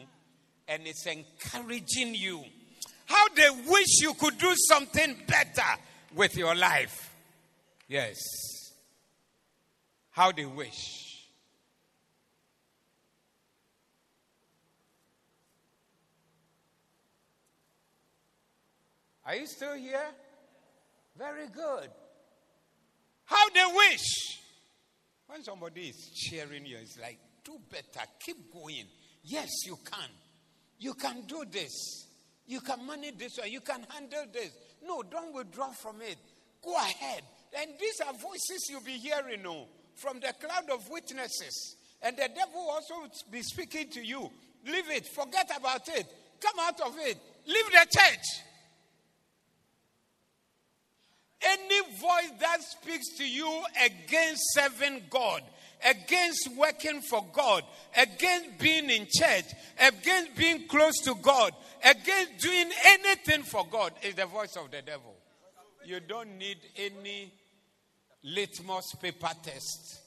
and 0.66 0.86
it's 0.86 1.06
encouraging 1.06 2.14
you. 2.14 2.42
How 3.04 3.28
they 3.34 3.50
wish 3.68 4.00
you 4.00 4.14
could 4.14 4.38
do 4.38 4.54
something 4.68 5.16
better 5.26 5.80
with 6.14 6.36
your 6.36 6.54
life. 6.54 7.14
Yes. 7.88 8.16
How 10.10 10.32
they 10.32 10.46
wish. 10.46 11.28
Are 19.26 19.36
you 19.36 19.46
still 19.46 19.74
here? 19.74 20.10
Very 21.18 21.48
good. 21.48 21.90
How 23.30 23.48
they 23.50 23.76
wish. 23.76 24.40
When 25.28 25.44
somebody 25.44 25.82
is 25.82 26.10
cheering 26.14 26.66
you, 26.66 26.78
it's 26.82 26.98
like, 26.98 27.18
do 27.44 27.52
better, 27.70 28.04
keep 28.18 28.52
going. 28.52 28.86
Yes, 29.22 29.48
you 29.64 29.78
can. 29.88 30.08
You 30.80 30.94
can 30.94 31.22
do 31.28 31.44
this. 31.48 32.08
You 32.46 32.60
can 32.60 32.84
manage 32.84 33.18
this 33.18 33.38
way. 33.38 33.48
You 33.48 33.60
can 33.60 33.86
handle 33.88 34.24
this. 34.32 34.50
No, 34.84 35.04
don't 35.04 35.32
withdraw 35.32 35.70
from 35.70 36.02
it. 36.02 36.16
Go 36.60 36.74
ahead. 36.74 37.22
And 37.56 37.70
these 37.78 38.00
are 38.00 38.12
voices 38.14 38.66
you'll 38.68 38.80
be 38.80 38.98
hearing 38.98 39.42
no, 39.42 39.68
from 39.94 40.18
the 40.18 40.34
cloud 40.40 40.68
of 40.72 40.88
witnesses. 40.90 41.76
And 42.02 42.16
the 42.16 42.28
devil 42.34 42.68
also 42.68 42.94
be 43.30 43.42
speaking 43.42 43.90
to 43.90 44.04
you. 44.04 44.28
Leave 44.66 44.90
it. 44.90 45.06
Forget 45.14 45.50
about 45.56 45.88
it. 45.88 46.06
Come 46.40 46.58
out 46.60 46.80
of 46.80 46.96
it. 46.98 47.18
Leave 47.46 47.66
the 47.66 47.86
church. 47.88 48.24
Any 51.42 51.89
voice 52.00 52.32
that 52.40 52.62
speaks 52.62 53.16
to 53.18 53.28
you 53.28 53.62
against 53.84 54.42
serving 54.54 55.02
God, 55.10 55.42
against 55.84 56.48
working 56.56 57.00
for 57.00 57.24
God, 57.32 57.64
against 57.96 58.58
being 58.58 58.90
in 58.90 59.06
church, 59.10 59.44
against 59.80 60.34
being 60.36 60.66
close 60.68 60.98
to 61.04 61.14
God, 61.16 61.52
against 61.84 62.38
doing 62.38 62.70
anything 62.86 63.42
for 63.42 63.66
God 63.70 63.92
is 64.02 64.14
the 64.14 64.26
voice 64.26 64.56
of 64.56 64.70
the 64.70 64.82
devil. 64.82 65.14
You 65.84 66.00
don't 66.00 66.38
need 66.38 66.58
any 66.76 67.32
litmus 68.22 68.94
paper 69.00 69.30
test. 69.42 70.00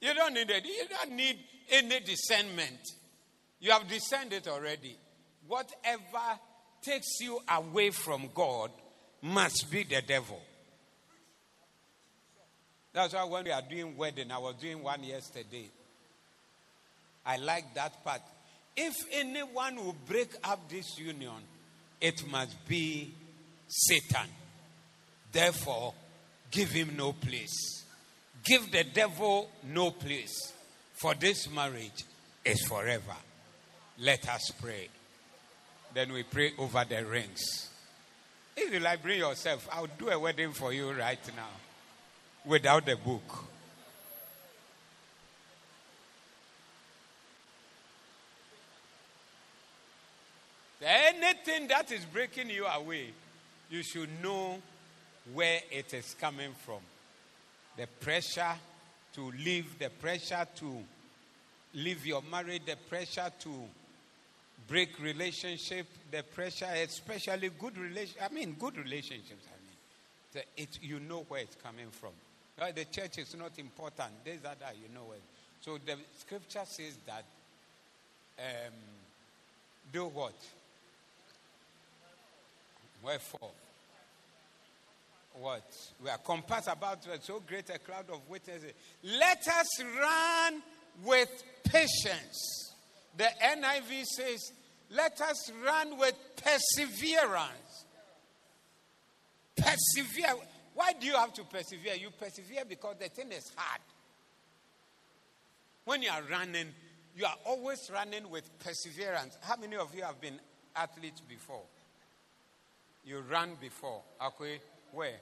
You 0.00 0.14
don't 0.14 0.34
need 0.34 0.48
it. 0.50 0.64
You 0.64 0.84
don't 0.88 1.16
need 1.16 1.38
any 1.70 2.00
discernment. 2.00 2.78
You 3.60 3.72
have 3.72 3.88
discerned 3.88 4.32
it 4.32 4.46
already. 4.46 4.96
Whatever 5.46 6.38
takes 6.82 7.20
you 7.20 7.40
away 7.48 7.90
from 7.90 8.30
God 8.34 8.70
must 9.22 9.70
be 9.70 9.84
the 9.84 10.02
devil. 10.02 10.40
That's 12.92 13.14
why 13.14 13.24
when 13.24 13.44
we 13.44 13.50
are 13.50 13.62
doing 13.62 13.96
wedding, 13.96 14.30
I 14.30 14.38
was 14.38 14.54
doing 14.56 14.82
one 14.82 15.04
yesterday. 15.04 15.68
I 17.24 17.36
like 17.36 17.74
that 17.74 18.04
part. 18.04 18.22
If 18.76 18.94
anyone 19.12 19.76
will 19.76 19.96
break 20.06 20.30
up 20.44 20.68
this 20.68 20.98
union, 20.98 21.42
it 22.00 22.28
must 22.30 22.66
be 22.66 23.12
Satan. 23.66 24.28
Therefore, 25.30 25.94
give 26.50 26.70
him 26.70 26.96
no 26.96 27.12
place. 27.12 27.84
Give 28.44 28.70
the 28.70 28.84
devil 28.84 29.50
no 29.64 29.90
place. 29.90 30.52
For 30.94 31.14
this 31.14 31.50
marriage 31.50 32.04
is 32.44 32.64
forever. 32.66 33.16
Let 33.98 34.28
us 34.28 34.50
pray. 34.60 34.88
Then 35.92 36.12
we 36.12 36.22
pray 36.22 36.52
over 36.58 36.84
the 36.88 37.04
rings. 37.04 37.67
If 38.60 38.72
you 38.72 38.80
like, 38.80 39.02
bring 39.02 39.20
yourself. 39.20 39.68
I'll 39.70 39.86
do 39.86 40.08
a 40.08 40.18
wedding 40.18 40.52
for 40.52 40.72
you 40.72 40.90
right 40.90 41.20
now 41.36 41.48
without 42.44 42.84
the 42.84 42.96
book. 42.96 43.44
Anything 50.82 51.68
that 51.68 51.92
is 51.92 52.04
breaking 52.04 52.50
you 52.50 52.66
away, 52.66 53.10
you 53.70 53.82
should 53.82 54.08
know 54.22 54.58
where 55.32 55.60
it 55.70 55.94
is 55.94 56.16
coming 56.20 56.52
from. 56.64 56.80
The 57.76 57.86
pressure 57.86 58.54
to 59.14 59.32
leave, 59.44 59.78
the 59.78 59.90
pressure 59.90 60.46
to 60.56 60.78
leave 61.74 62.04
your 62.04 62.22
marriage, 62.30 62.62
the 62.66 62.76
pressure 62.88 63.30
to 63.40 63.50
break 64.68 65.00
relationship, 65.00 65.86
the 66.10 66.22
pressure, 66.22 66.68
especially 66.84 67.50
good 67.58 67.76
relation. 67.78 68.16
I 68.22 68.32
mean, 68.32 68.56
good 68.58 68.76
relationships. 68.76 69.46
I 69.46 70.36
mean, 70.36 70.44
it, 70.56 70.78
you 70.82 71.00
know 71.00 71.24
where 71.28 71.40
it's 71.40 71.56
coming 71.56 71.90
from. 71.90 72.10
The 72.74 72.84
church 72.86 73.18
is 73.18 73.34
not 73.36 73.58
important. 73.58 74.10
There's 74.24 74.40
that, 74.40 74.60
that 74.60 74.74
you 74.76 74.92
know 74.94 75.04
where. 75.04 75.18
So 75.60 75.78
the 75.84 75.96
scripture 76.18 76.64
says 76.64 76.96
that 77.06 77.24
um, 78.38 78.74
do 79.92 80.06
what? 80.06 80.34
Wherefore? 83.02 83.50
What? 85.34 85.72
We 86.02 86.10
are 86.10 86.18
compassed 86.18 86.68
about 86.68 86.98
so 87.22 87.40
great 87.46 87.70
a 87.70 87.78
cloud 87.78 88.06
of 88.12 88.28
witnesses. 88.28 88.72
Let 89.04 89.46
us 89.46 89.82
run 89.82 90.62
with 91.04 91.30
patience. 91.64 92.74
The 93.16 93.28
NIV 93.42 94.04
says, 94.04 94.52
let 94.90 95.20
us 95.20 95.50
run 95.64 95.98
with 95.98 96.14
perseverance. 96.36 97.84
Persevere. 99.56 100.34
Why 100.74 100.92
do 100.98 101.06
you 101.06 101.14
have 101.14 101.34
to 101.34 101.44
persevere? 101.44 101.94
You 101.94 102.10
persevere 102.10 102.64
because 102.68 102.96
the 103.00 103.08
thing 103.08 103.32
is 103.32 103.50
hard. 103.56 103.80
When 105.84 106.02
you 106.02 106.10
are 106.10 106.22
running, 106.30 106.68
you 107.16 107.24
are 107.24 107.36
always 107.44 107.78
running 107.92 108.30
with 108.30 108.48
perseverance. 108.60 109.36
How 109.42 109.56
many 109.56 109.76
of 109.76 109.94
you 109.94 110.02
have 110.02 110.20
been 110.20 110.38
athletes 110.76 111.20
before? 111.20 111.62
You 113.04 113.20
ran 113.20 113.50
before. 113.60 114.02
Okay, 114.22 114.60
where? 114.92 115.16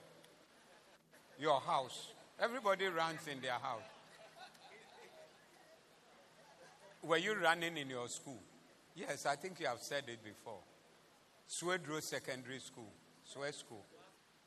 Your 1.38 1.60
house. 1.60 2.12
Everybody 2.38 2.86
runs 2.86 3.26
in 3.30 3.40
their 3.40 3.52
house. 3.52 3.82
Were 7.02 7.18
you 7.18 7.34
running 7.34 7.76
in 7.76 7.88
your 7.88 8.08
school? 8.08 8.40
Yes, 8.96 9.26
I 9.26 9.36
think 9.36 9.60
you 9.60 9.66
have 9.66 9.82
said 9.82 10.04
it 10.08 10.24
before. 10.24 10.60
Swedru 11.46 12.02
Secondary 12.02 12.58
School, 12.60 12.90
Swed 13.24 13.54
School. 13.54 13.84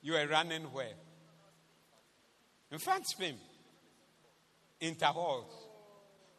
You 0.01 0.13
were 0.13 0.25
running 0.25 0.63
where? 0.63 0.95
In 2.71 2.79
front 2.79 3.05
spin. 3.07 3.35
Intervals. 4.79 5.53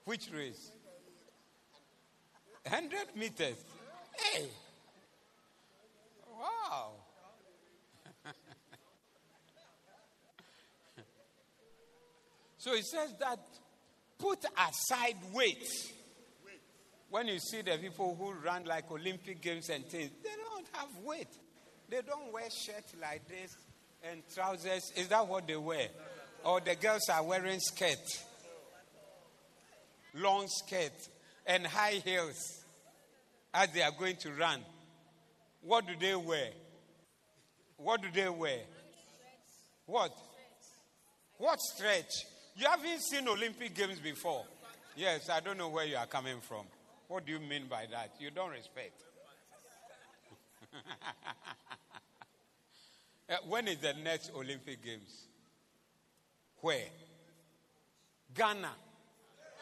Which 0.05 0.29
race? 0.35 0.73
100 2.67 3.15
meters. 3.15 3.63
Hey! 4.19 4.49
Wow. 6.37 6.91
so 12.59 12.75
he 12.75 12.83
says 12.83 13.15
that 13.21 13.39
put 14.19 14.45
aside 14.69 15.17
weight. 15.33 15.93
When 17.11 17.27
you 17.27 17.41
see 17.41 17.63
the 17.63 17.77
people 17.77 18.17
who 18.19 18.33
run 18.45 18.65
like 18.65 18.91
Olympic 18.91 19.43
Games 19.43 19.69
and 19.69 19.85
things, 19.85 20.11
they 20.23 20.31
don't 20.31 20.67
have 20.73 20.89
weight. 21.05 21.29
They 21.89 22.03
don't 22.03 22.33
wear 22.33 22.45
shirts 22.45 22.95
like 23.01 23.27
this 23.29 23.57
and 24.09 24.23
trousers. 24.33 24.93
Is 24.97 25.09
that 25.09 25.27
what 25.27 25.47
they 25.47 25.57
wear? 25.57 25.89
Or 26.45 26.61
the 26.61 26.77
girls 26.77 27.09
are 27.13 27.23
wearing 27.25 27.59
skirts, 27.59 28.25
long 30.15 30.47
skirts, 30.49 31.09
and 31.47 31.67
high 31.67 32.01
heels 32.05 32.37
as 33.53 33.73
they 33.73 33.83
are 33.83 33.93
going 33.99 34.17
to 34.17 34.31
run. 34.33 34.61
What 35.63 35.87
do 35.89 35.95
they 36.01 36.15
wear? 36.15 36.51
What 37.77 38.03
do 38.03 38.09
they 38.15 38.29
wear? 38.29 38.61
What? 39.87 40.13
What 41.39 41.59
stretch? 41.61 42.13
You 42.57 42.67
haven't 42.67 43.01
seen 43.03 43.27
Olympic 43.27 43.75
Games 43.75 43.99
before. 43.99 44.45
Yes, 44.97 45.29
I 45.29 45.41
don't 45.41 45.59
know 45.59 45.69
where 45.69 45.87
you 45.87 45.97
are 45.97 46.07
coming 46.07 46.41
from. 46.41 46.67
What 47.11 47.27
do 47.27 47.33
you 47.33 47.41
mean 47.41 47.67
by 47.69 47.87
that? 47.91 48.13
You 48.21 48.31
don't 48.31 48.51
respect. 48.51 49.03
Uh, 53.29 53.37
when 53.47 53.69
is 53.69 53.79
the 53.79 53.95
next 54.03 54.33
Olympic 54.35 54.85
Games? 54.85 55.29
Where? 56.63 56.89
Ghana. 58.35 58.73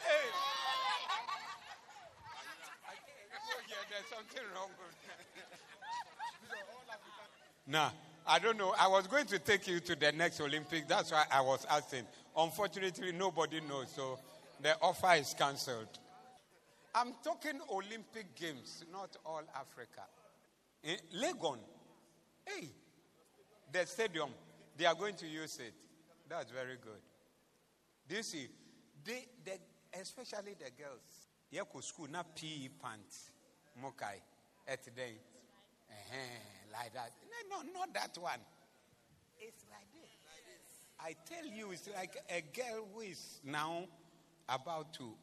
Hey. 0.02 0.28
there's 3.90 4.08
something 4.08 4.42
wrong 4.54 4.70
Nah, 7.66 7.90
I 8.26 8.38
don't 8.38 8.56
know. 8.56 8.74
I 8.78 8.88
was 8.88 9.06
going 9.06 9.26
to 9.26 9.38
take 9.38 9.68
you 9.68 9.80
to 9.80 9.94
the 9.94 10.12
next 10.12 10.40
Olympic. 10.40 10.88
That's 10.88 11.12
why 11.12 11.26
I 11.30 11.42
was 11.42 11.66
asking. 11.68 12.04
Unfortunately, 12.34 13.12
nobody 13.12 13.61
knows, 13.61 13.92
so 13.94 14.18
the 14.62 14.78
offer 14.80 15.12
is 15.12 15.34
cancelled. 15.38 15.98
I'm 16.98 17.14
talking 17.22 17.61
Olympic 17.70 18.34
Games, 18.34 18.84
not 18.90 19.16
all 19.24 19.42
Africa. 19.54 20.02
In 20.82 20.96
Legon, 21.22 21.58
hey, 22.44 22.70
the 23.72 23.87
stadium, 23.87 24.30
they 24.76 24.84
are 24.84 24.96
going 24.96 25.14
to 25.14 25.26
use 25.28 25.61
it. 25.61 25.74
That's 26.28 26.50
very 26.50 26.74
good. 26.74 27.00
Do 28.08 28.16
you 28.16 28.24
see? 28.24 28.48
They, 29.04 29.26
they, 29.44 29.58
especially 30.00 30.56
the 30.58 30.72
girls, 30.76 31.28
they 31.52 31.61
school, 31.82 32.08
not 32.11 32.34
PE 32.34 32.68
pants, 32.82 33.30
mokai, 33.80 34.16
at 34.66 34.84
day. 34.96 35.20
Uh-huh, 35.88 36.16
like 36.72 36.92
that. 36.94 37.12
No, 37.48 37.62
no, 37.62 37.78
not 37.78 37.94
that 37.94 38.18
one. 38.20 38.40
It's 39.38 39.64
like 39.70 39.87
this. 39.92 40.11
I 40.98 41.14
tell 41.32 41.46
you, 41.46 41.70
it's 41.70 41.88
like 41.96 42.16
a 42.28 42.40
girl 42.40 42.88
who 42.92 43.02
is 43.02 43.38
now 43.44 43.84
about 44.48 44.92
to 44.94 45.14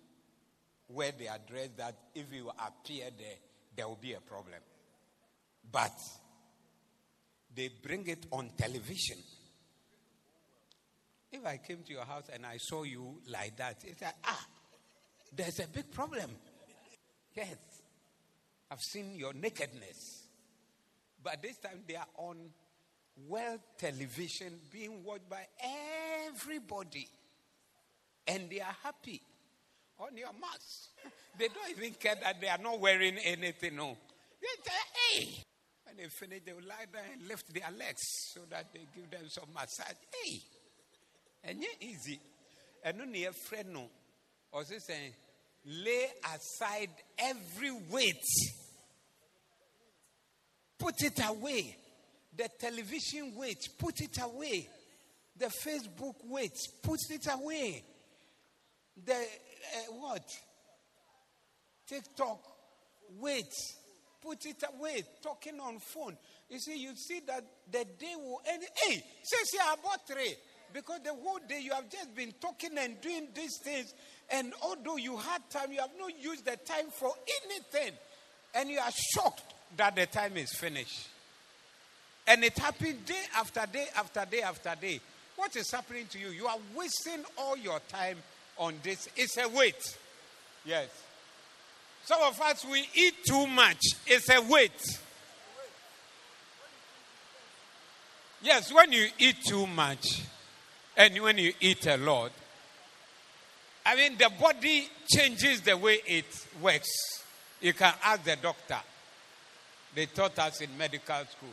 wear 0.89 1.12
the 1.17 1.28
address 1.28 1.69
that 1.78 1.95
if 2.13 2.26
you 2.32 2.50
appear 2.50 3.06
there, 3.17 3.36
there 3.76 3.88
will 3.88 4.00
be 4.00 4.13
a 4.13 4.21
problem. 4.21 4.60
But 5.71 5.98
they 7.54 7.69
bring 7.82 8.08
it 8.08 8.26
on 8.32 8.52
television. 8.58 9.17
If 11.32 11.45
I 11.45 11.58
came 11.58 11.84
to 11.84 11.91
your 11.91 12.06
house 12.06 12.30
and 12.34 12.45
I 12.45 12.58
saw 12.58 12.84
you 12.84 13.21
like 13.30 13.58
that, 13.58 13.84
it's 13.84 14.02
like, 14.02 14.15
ah, 14.26 14.45
there's 15.36 15.60
a 15.60 15.67
big 15.67 15.91
problem. 15.91 16.32
Yes, 17.36 17.58
I've 18.71 18.82
seen 18.82 19.15
your 19.15 19.34
nakedness. 19.34 20.28
But 21.21 21.41
this 21.41 21.58
time 21.58 21.84
they 21.88 21.95
are 21.95 22.08
on 22.17 22.38
world 23.28 23.60
television 23.78 24.60
being 24.71 25.04
watched 25.04 25.30
by 25.30 25.45
everybody. 26.28 27.08
And 28.28 28.50
they 28.50 28.60
are 28.62 28.76
happy 28.84 29.21
on 29.99 30.17
your 30.17 30.31
mask. 30.39 30.89
they 31.39 31.47
don't 31.47 31.77
even 31.77 31.93
care 31.93 32.15
that 32.21 32.39
they 32.39 32.47
are 32.47 32.58
not 32.58 32.79
wearing 32.79 33.17
anything. 33.17 33.75
No. 33.75 33.97
They 34.41 34.47
say, 34.63 34.71
hey, 34.93 35.43
when 35.86 35.97
they 35.97 36.10
finish, 36.10 36.41
they 36.45 36.53
will 36.53 36.67
lie 36.67 36.86
down 36.91 37.03
and 37.13 37.27
lift 37.27 37.53
their 37.53 37.71
legs 37.77 38.01
so 38.34 38.41
that 38.49 38.73
they 38.73 38.81
give 38.95 39.10
them 39.10 39.27
some 39.27 39.45
massage. 39.53 39.95
Hey, 40.23 40.41
and 41.43 41.62
yet 41.62 41.75
easy. 41.81 42.19
And 42.84 43.01
only 43.01 43.25
a 43.25 43.31
friend 43.31 43.73
no. 43.73 43.89
Also 44.51 44.75
saying, 44.77 45.13
lay 45.65 46.08
aside 46.23 46.89
every 47.17 47.71
weight. 47.89 48.23
Put 50.77 51.01
it 51.01 51.19
away. 51.27 51.77
The 52.36 52.49
television 52.60 53.34
weight, 53.36 53.69
put 53.79 54.01
it 54.01 54.17
away. 54.21 54.67
The 55.38 55.45
Facebook 55.45 56.15
weight, 56.25 56.58
put 56.84 56.99
it 57.10 57.27
away. 57.34 57.84
The 59.03 59.25
uh, 59.75 59.93
what? 59.93 60.23
TikTok 61.88 62.39
Wait. 63.19 63.54
put 64.21 64.45
it 64.45 64.63
away, 64.78 65.04
talking 65.21 65.60
on 65.60 65.80
phone. 65.80 66.17
You 66.49 66.60
see, 66.60 66.78
you 66.78 66.95
see 66.95 67.21
that 67.28 67.43
the 67.71 67.86
day 67.99 68.15
will 68.17 68.41
end. 68.47 68.63
Hey, 68.84 69.04
say, 69.23 69.38
say, 69.43 69.58
I 69.62 69.75
bought 69.84 70.08
three. 70.08 70.36
Because 70.73 70.99
the 71.04 71.13
whole 71.13 71.39
day 71.47 71.62
you 71.62 71.71
have 71.73 71.89
just 71.89 72.13
been 72.15 72.34
talking 72.41 72.78
and 72.78 72.99
doing 72.99 73.28
these 73.34 73.58
things. 73.63 73.93
And 74.30 74.54
although 74.62 74.97
you 74.97 75.15
had 75.15 75.47
time, 75.49 75.71
you 75.71 75.80
have 75.80 75.91
not 75.97 76.12
used 76.21 76.43
the 76.43 76.58
time 76.58 76.89
for 76.91 77.12
anything. 77.43 77.93
And 78.54 78.69
you 78.69 78.80
are 78.80 78.91
shocked 79.13 79.43
that 79.78 79.95
the 79.95 80.06
time 80.08 80.36
is 80.38 80.51
finished. 80.54 81.08
And 82.28 82.43
it 82.43 82.58
happened 82.58 83.06
day 83.06 83.21
after 83.38 83.65
day 83.71 83.86
after 83.95 84.25
day 84.30 84.41
after 84.41 84.73
day. 84.80 84.99
What 85.36 85.56
is 85.56 85.71
happening 85.71 86.08
to 86.08 86.19
you? 86.19 86.30
You 86.30 86.47
are 86.47 86.58
wasting 86.75 87.23
all 87.38 87.56
your 87.56 87.80
time 87.88 88.17
on 88.57 88.75
this. 88.83 89.09
It's 89.15 89.37
a 89.37 89.47
weight. 89.47 89.97
Yes. 90.65 90.89
Some 92.05 92.21
of 92.21 92.39
us, 92.39 92.65
we 92.65 92.87
eat 92.93 93.15
too 93.27 93.47
much. 93.47 93.81
It's 94.05 94.29
a 94.29 94.41
weight. 94.41 94.99
Yes, 98.41 98.71
when 98.71 98.91
you 98.91 99.07
eat 99.17 99.37
too 99.47 99.65
much 99.65 100.21
and 100.95 101.17
when 101.19 101.37
you 101.39 101.53
eat 101.59 101.87
a 101.87 101.97
lot, 101.97 102.31
I 103.85 103.95
mean, 103.95 104.17
the 104.17 104.31
body 104.39 104.87
changes 105.07 105.61
the 105.61 105.75
way 105.75 105.99
it 106.05 106.25
works. 106.61 106.89
You 107.61 107.73
can 107.73 107.93
ask 108.03 108.23
the 108.23 108.35
doctor. 108.35 108.77
They 109.95 110.05
taught 110.07 110.37
us 110.39 110.61
in 110.61 110.77
medical 110.77 111.23
school. 111.25 111.49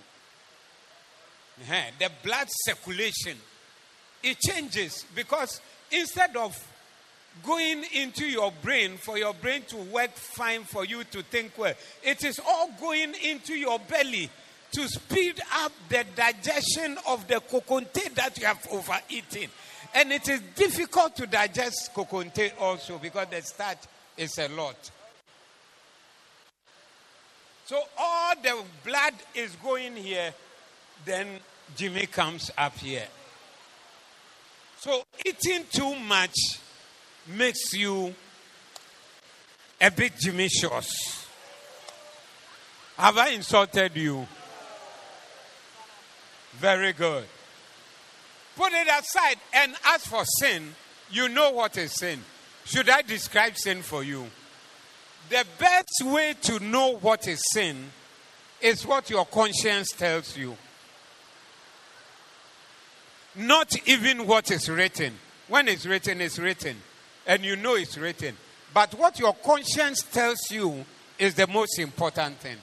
Uh-huh. 1.63 1.91
The 1.99 2.11
blood 2.23 2.49
circulation, 2.51 3.39
it 4.23 4.39
changes 4.39 5.05
because 5.15 5.61
instead 5.91 6.37
of 6.37 6.57
going 7.45 7.85
into 7.95 8.27
your 8.27 8.53
brain 8.63 8.97
for 8.97 9.19
your 9.19 9.35
brain 9.35 9.63
to 9.69 9.77
work 9.77 10.13
fine 10.13 10.65
for 10.65 10.85
you 10.85 11.05
to 11.05 11.23
think 11.23 11.53
well, 11.57 11.75
it 12.03 12.25
is 12.25 12.41
all 12.47 12.71
going 12.81 13.15
into 13.23 13.55
your 13.55 13.79
belly 13.79 14.31
to 14.73 14.89
speed 14.89 15.41
up 15.55 15.73
the 15.89 16.05
digestion 16.17 16.97
of 17.09 17.27
the 17.29 17.35
kokonte 17.35 18.15
that 18.15 18.39
you 18.39 18.47
have 18.47 18.67
overeaten. 18.71 19.49
And 19.95 20.13
it 20.13 20.29
is 20.29 20.41
difficult 20.55 21.17
to 21.17 21.27
digest 21.27 21.91
kokonte 21.95 22.53
also 22.61 22.99
because 22.99 23.27
the 23.31 23.43
starch 23.43 23.79
is 24.17 24.39
a 24.39 24.49
lot. 24.49 24.91
So 27.67 27.81
all 27.99 28.35
the 28.43 28.63
blood 28.85 29.15
is 29.35 29.55
going 29.57 29.97
here, 29.97 30.33
then 31.05 31.27
Jimmy 31.77 32.07
comes 32.07 32.51
up 32.57 32.77
here. 32.79 33.07
So 34.79 35.05
eating 35.25 35.65
too 35.71 35.95
much 35.97 36.35
makes 37.27 37.73
you 37.75 38.15
a 39.81 39.91
bit 39.91 40.13
Jimmy 40.19 40.49
Have 42.97 43.19
I 43.19 43.29
insulted 43.31 43.97
you? 43.97 44.27
Very 46.55 46.93
good. 46.93 47.25
Put 48.57 48.73
it 48.73 48.87
aside 48.87 49.37
and 49.55 49.75
as 49.87 50.07
for 50.07 50.25
sin, 50.25 50.75
you 51.11 51.29
know 51.29 51.51
what 51.51 51.77
is 51.77 51.93
sin. 51.99 52.21
Should 52.65 52.89
I 52.89 53.03
describe 53.03 53.57
sin 53.57 53.83
for 53.83 54.05
you? 54.05 54.27
The 55.31 55.45
best 55.59 56.03
way 56.05 56.35
to 56.43 56.61
know 56.61 56.97
what 56.97 57.27
is 57.27 57.43
sin 57.53 57.91
is 58.61 58.87
what 58.87 59.11
your 59.11 59.25
conscience 59.27 59.91
tells 59.91 60.37
you. 60.37 60.57
Not 63.35 63.73
even 63.87 64.27
what 64.27 64.51
is 64.51 64.69
written. 64.69 65.15
When 65.49 65.69
it's 65.69 65.87
written, 65.87 66.21
it's 66.21 66.39
written. 66.39 66.77
And 67.27 67.45
you 67.45 67.57
know 67.57 67.75
it's 67.75 67.97
written. 67.97 68.37
But 68.75 68.95
what 68.95 69.19
your 69.19 69.35
conscience 69.35 70.03
tells 70.03 70.51
you 70.51 70.85
is 71.19 71.35
the 71.35 71.47
most 71.47 71.79
important 71.79 72.39
thing. 72.39 72.57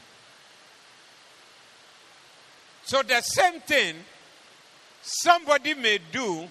So 2.83 3.03
the 3.03 3.21
same 3.21 3.61
thing 3.61 3.95
somebody 5.01 5.75
may 5.75 5.99
do, 6.11 6.47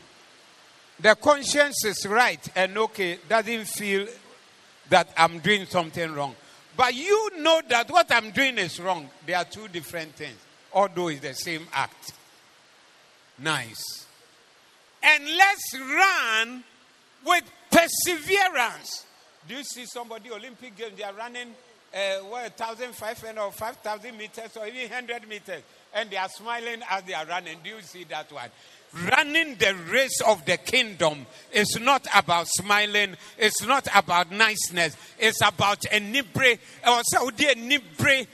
the 1.01 1.15
conscience 1.17 1.85
is 1.85 2.07
right 2.07 2.49
and 2.55 2.79
okay, 2.79 3.19
doesn't 3.29 3.67
feel 3.67 4.07
that 4.89 5.09
I'm 5.17 5.41
doing 5.41 5.67
something 5.67 6.13
wrong. 6.13 6.35
But 6.77 6.95
you 6.95 7.31
know 7.39 7.61
that 7.69 7.91
what 7.91 8.13
I'm 8.13 8.31
doing 8.31 8.57
is 8.59 8.79
wrong. 8.79 9.11
They 9.27 9.35
are 9.35 9.45
two 9.45 9.69
different 9.69 10.15
things, 10.15 10.39
although 10.73 11.09
it's 11.09 11.21
the 11.21 11.35
same 11.35 11.67
act. 11.73 12.13
Nice. 13.39 14.07
And 15.03 15.25
let's 15.25 15.79
run 15.79 16.65
with 17.27 17.45
perseverance. 17.71 19.07
Do 19.47 19.55
you 19.55 19.65
see 19.65 19.87
somebody 19.87 20.31
Olympic 20.31 20.77
Games? 20.77 20.93
They 20.97 21.05
are 21.05 21.15
running 21.15 21.55
uh, 21.95 22.25
what, 22.25 22.59
1,500 22.59 23.41
or 23.41 23.53
5,000 23.53 24.17
meters 24.17 24.57
or 24.57 24.67
even 24.67 24.91
100 24.91 25.29
meters, 25.29 25.63
and 25.95 26.11
they 26.11 26.17
are 26.17 26.29
smiling 26.29 26.83
as 26.91 27.03
they 27.05 27.15
are 27.15 27.27
running. 27.27 27.59
Do 27.65 27.71
you 27.71 27.81
see 27.81 28.05
that 28.05 28.31
one? 28.31 28.51
running 29.11 29.55
the 29.57 29.75
race 29.91 30.21
of 30.27 30.45
the 30.45 30.57
kingdom 30.57 31.27
is 31.53 31.79
not 31.81 32.07
about 32.15 32.47
smiling, 32.49 33.17
it's 33.37 33.63
not 33.63 33.87
about 33.95 34.31
niceness, 34.31 34.97
it's 35.19 35.41
about 35.43 35.85
a 35.87 36.01
nibre 36.01 36.59
or 36.87 37.03
Saudi 37.05 37.47
nibre. 37.55 38.27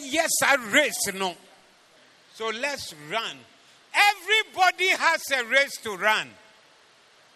Yes, 0.00 0.30
a 0.50 0.58
race, 0.72 1.12
no. 1.14 1.34
So 2.34 2.48
let's 2.48 2.94
run. 3.10 3.36
Everybody 3.94 4.88
has 4.88 5.20
a 5.36 5.44
race 5.44 5.76
to 5.82 5.96
run. 5.96 6.28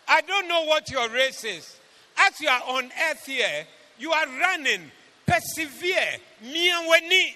I 0.08 0.20
don't 0.22 0.48
know 0.48 0.64
what 0.64 0.90
your 0.90 1.08
race 1.10 1.44
is. 1.44 1.76
As 2.18 2.40
you 2.40 2.48
are 2.48 2.62
on 2.68 2.84
earth 2.84 3.26
here, 3.26 3.66
you 3.98 4.12
are 4.12 4.26
running. 4.26 4.90
Persevere. 5.26 6.18
Miaweni. 6.44 7.34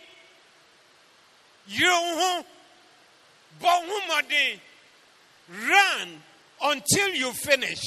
You 1.68 2.42
Run 5.50 6.08
until 6.62 7.08
you 7.10 7.32
finish. 7.32 7.80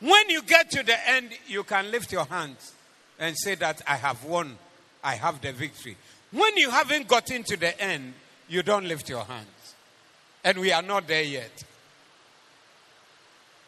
When 0.00 0.28
you 0.28 0.42
get 0.42 0.70
to 0.72 0.82
the 0.82 1.08
end, 1.08 1.30
you 1.46 1.64
can 1.64 1.90
lift 1.90 2.12
your 2.12 2.24
hands 2.24 2.72
and 3.18 3.36
say 3.36 3.54
that 3.56 3.80
I 3.86 3.96
have 3.96 4.24
won. 4.24 4.58
I 5.02 5.14
have 5.14 5.40
the 5.40 5.52
victory. 5.52 5.96
When 6.32 6.56
you 6.56 6.70
haven't 6.70 7.08
gotten 7.08 7.44
to 7.44 7.56
the 7.56 7.80
end, 7.80 8.14
you 8.48 8.62
don't 8.62 8.86
lift 8.86 9.08
your 9.08 9.24
hands. 9.24 9.74
And 10.44 10.58
we 10.58 10.72
are 10.72 10.82
not 10.82 11.06
there 11.06 11.22
yet. 11.22 11.64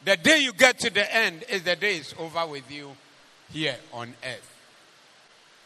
The 0.08 0.16
day 0.16 0.38
you 0.38 0.54
get 0.54 0.78
to 0.78 0.88
the 0.88 1.14
end 1.14 1.44
is 1.50 1.64
the 1.64 1.76
day 1.76 1.98
it's 1.98 2.14
over 2.18 2.46
with 2.46 2.70
you 2.70 2.96
here 3.52 3.76
on 3.92 4.14
earth. 4.24 4.50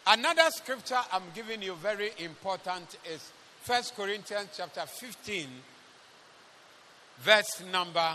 Another 0.04 0.50
scripture 0.50 0.98
I'm 1.12 1.22
giving 1.32 1.62
you 1.62 1.76
very 1.76 2.10
important 2.18 2.98
is 3.08 3.30
First 3.62 3.94
Corinthians 3.94 4.48
chapter 4.56 4.80
15 4.84 5.46
verse 7.20 7.62
number 7.70 8.14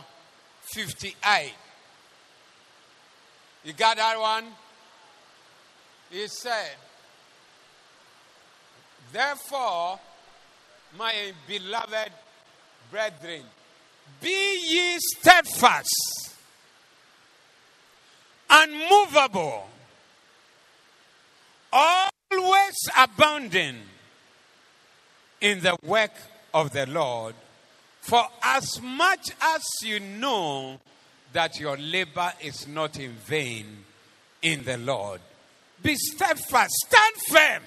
58. 0.74 1.54
You 3.64 3.72
got 3.72 3.96
that 3.96 4.20
one? 4.20 4.48
He 6.12 6.28
said, 6.28 6.76
Therefore, 9.14 9.98
my 10.98 11.32
beloved 11.48 12.12
brethren, 12.92 13.44
be 14.22 14.60
ye 14.70 14.98
steadfast, 15.00 16.36
unmovable, 18.50 19.68
always 21.72 22.76
abounding 22.98 23.78
in 25.42 25.60
the 25.62 25.76
work 25.84 26.14
of 26.54 26.72
the 26.72 26.86
Lord 26.88 27.36
for 28.08 28.26
as 28.42 28.82
much 28.82 29.32
as 29.42 29.64
you 29.84 30.00
know 30.00 30.80
that 31.34 31.60
your 31.60 31.78
labor 31.78 32.32
is 32.42 32.66
not 32.68 32.98
in 32.98 33.12
vain 33.12 33.84
in 34.42 34.64
the 34.64 34.78
Lord, 34.78 35.20
be 35.84 35.94
steadfast, 35.96 36.72
stand 36.86 37.16
firm. 37.28 37.64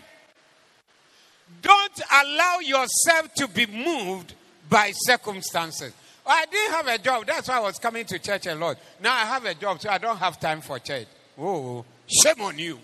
Don't 1.60 2.00
allow 2.22 2.58
yourself 2.60 3.34
to 3.34 3.48
be 3.48 3.66
moved 3.66 4.34
by 4.68 4.92
circumstances. 4.94 5.92
I 6.30 6.46
didn't 6.46 6.72
have 6.72 6.86
a 6.86 6.98
job. 6.98 7.26
That's 7.26 7.48
why 7.48 7.56
I 7.56 7.60
was 7.60 7.78
coming 7.78 8.04
to 8.06 8.18
church 8.18 8.46
a 8.46 8.54
lot. 8.54 8.78
Now 9.02 9.12
I 9.12 9.26
have 9.26 9.44
a 9.44 9.54
job, 9.54 9.80
so 9.80 9.88
I 9.90 9.98
don't 9.98 10.16
have 10.16 10.38
time 10.38 10.60
for 10.60 10.78
church. 10.78 11.08
Oh, 11.36 11.84
shame 12.06 12.40
on 12.40 12.58
you. 12.58 12.78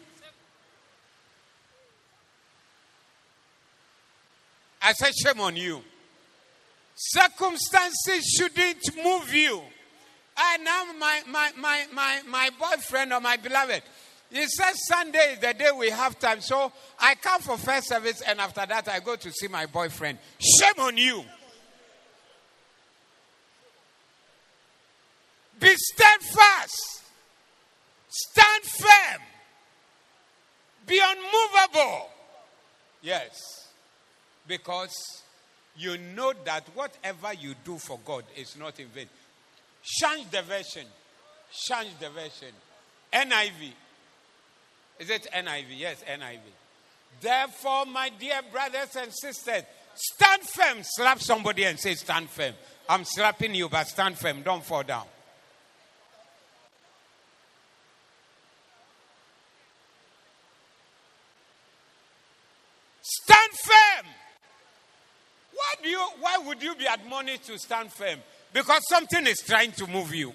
I 4.83 4.93
said, 4.93 5.13
shame 5.15 5.41
on 5.41 5.57
you. 5.57 5.81
Circumstances 6.97 8.25
shouldn't 8.37 8.97
move 9.05 9.33
you. 9.33 9.63
And 10.39 10.65
now 10.65 10.85
my, 10.99 11.23
my, 11.29 11.51
my, 11.57 11.87
my, 11.93 12.21
my 12.29 12.51
boyfriend 12.59 13.13
or 13.13 13.21
my 13.21 13.37
beloved, 13.37 13.83
he 14.31 14.45
says 14.47 14.75
Sunday 14.89 15.35
is 15.35 15.39
the 15.39 15.55
day 15.55 15.71
we 15.77 15.91
have 15.91 16.19
time. 16.19 16.41
So 16.41 16.73
I 16.99 17.15
come 17.15 17.41
for 17.41 17.57
first 17.57 17.89
service 17.89 18.23
and 18.23 18.41
after 18.41 18.67
that 18.67 18.89
I 18.89 19.01
go 19.01 19.15
to 19.17 19.31
see 19.31 19.49
my 19.49 19.67
boyfriend. 19.67 20.19
Shame 20.39 20.81
on 20.81 20.97
you. 20.97 21.25
Be 25.59 25.69
steadfast. 25.75 27.03
Stand 28.09 28.65
firm. 28.65 29.23
Be 30.87 31.01
unmovable. 31.03 32.09
Yes. 33.03 33.69
Because 34.47 34.95
you 35.77 35.99
know 35.99 36.33
that 36.45 36.65
whatever 36.75 37.33
you 37.35 37.55
do 37.65 37.79
for 37.79 37.99
God 38.05 38.25
is 38.37 38.57
not 38.57 38.79
in 38.79 38.87
vain. 38.89 39.09
Change 39.83 40.31
the 40.31 40.43
version. 40.43 40.87
Change 41.53 41.91
the 42.01 42.11
version. 42.11 42.55
NIV. 43.13 43.73
Is 44.99 45.11
it 45.11 45.27
NIV? 45.35 45.67
Yes, 45.77 46.03
NIV. 46.09 46.41
Therefore, 47.21 47.87
my 47.87 48.11
dear 48.19 48.41
brothers 48.51 48.97
and 48.97 49.13
sisters, 49.13 49.63
stand 49.95 50.43
firm. 50.43 50.79
Slap 50.83 51.21
somebody 51.21 51.65
and 51.65 51.79
say, 51.79 51.95
Stand 51.95 52.29
firm. 52.31 52.55
I'm 52.89 53.05
slapping 53.05 53.55
you, 53.55 53.69
but 53.69 53.87
stand 53.87 54.19
firm. 54.19 54.43
Don't 54.43 54.65
fall 54.65 54.83
down. 54.83 55.07
Stand 63.23 63.53
firm. 63.53 64.07
Why 65.53 65.83
do 65.83 65.89
you 65.89 66.07
why 66.21 66.39
would 66.47 66.63
you 66.63 66.75
be 66.75 66.87
admonished 66.87 67.47
to 67.47 67.59
stand 67.59 67.93
firm? 67.93 68.19
Because 68.53 68.83
something 68.89 69.27
is 69.27 69.39
trying 69.47 69.73
to 69.73 69.87
move 69.87 70.15
you. 70.15 70.33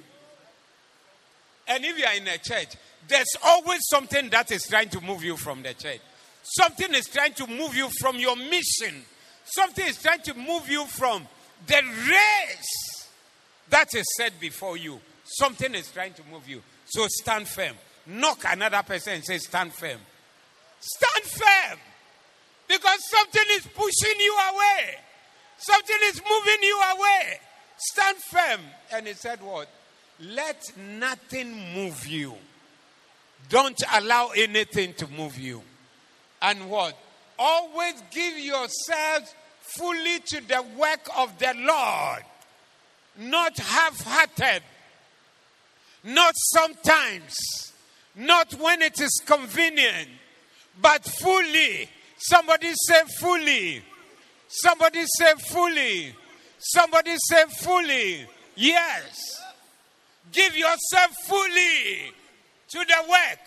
And 1.67 1.85
if 1.85 1.97
you 1.97 2.05
are 2.05 2.15
in 2.15 2.27
a 2.27 2.37
church, 2.37 2.75
there's 3.07 3.35
always 3.43 3.79
something 3.89 4.29
that 4.29 4.51
is 4.51 4.67
trying 4.67 4.89
to 4.89 5.01
move 5.01 5.23
you 5.23 5.37
from 5.37 5.61
the 5.61 5.73
church. 5.73 5.99
Something 6.43 6.93
is 6.95 7.07
trying 7.07 7.33
to 7.33 7.47
move 7.47 7.75
you 7.75 7.87
from 7.99 8.17
your 8.17 8.35
mission. 8.35 9.05
Something 9.45 9.87
is 9.87 10.01
trying 10.01 10.21
to 10.21 10.33
move 10.33 10.69
you 10.69 10.85
from 10.85 11.27
the 11.67 11.81
race 12.09 13.07
that 13.69 13.93
is 13.93 14.05
set 14.17 14.39
before 14.39 14.77
you. 14.77 14.99
Something 15.23 15.75
is 15.75 15.91
trying 15.91 16.13
to 16.13 16.23
move 16.31 16.49
you. 16.49 16.61
So 16.85 17.05
stand 17.07 17.47
firm. 17.47 17.75
Knock 18.07 18.43
another 18.47 18.81
person 18.83 19.13
and 19.13 19.25
say, 19.25 19.37
Stand 19.37 19.71
firm. 19.71 19.99
Stand 20.79 21.25
firm. 21.25 21.79
Because 22.71 22.99
something 23.09 23.43
is 23.51 23.67
pushing 23.67 24.19
you 24.19 24.37
away. 24.53 24.95
Something 25.57 25.97
is 26.05 26.21
moving 26.21 26.63
you 26.63 26.81
away. 26.95 27.39
Stand 27.75 28.17
firm. 28.17 28.61
And 28.93 29.07
he 29.07 29.13
said, 29.13 29.41
What? 29.41 29.67
Let 30.21 30.71
nothing 30.77 31.73
move 31.73 32.07
you. 32.07 32.33
Don't 33.49 33.77
allow 33.93 34.29
anything 34.37 34.93
to 34.93 35.07
move 35.07 35.37
you. 35.37 35.61
And 36.41 36.69
what? 36.69 36.97
Always 37.37 38.01
give 38.09 38.37
yourselves 38.37 39.35
fully 39.77 40.19
to 40.27 40.47
the 40.47 40.63
work 40.77 41.09
of 41.17 41.37
the 41.39 41.53
Lord, 41.57 42.23
not 43.17 43.57
half 43.57 44.01
hearted, 44.01 44.63
not 46.05 46.35
sometimes, 46.37 47.35
not 48.15 48.53
when 48.53 48.81
it 48.81 49.01
is 49.01 49.21
convenient, 49.25 50.07
but 50.81 51.03
fully. 51.03 51.89
Somebody 52.23 52.71
say 52.75 53.01
fully. 53.19 53.81
Somebody 54.47 55.03
say 55.05 55.33
fully. 55.49 56.15
Somebody 56.59 57.15
say 57.17 57.45
fully. 57.61 58.27
Yes. 58.55 59.41
Give 60.31 60.55
yourself 60.55 61.11
fully 61.27 62.13
to 62.69 62.77
the 62.77 63.09
work. 63.09 63.39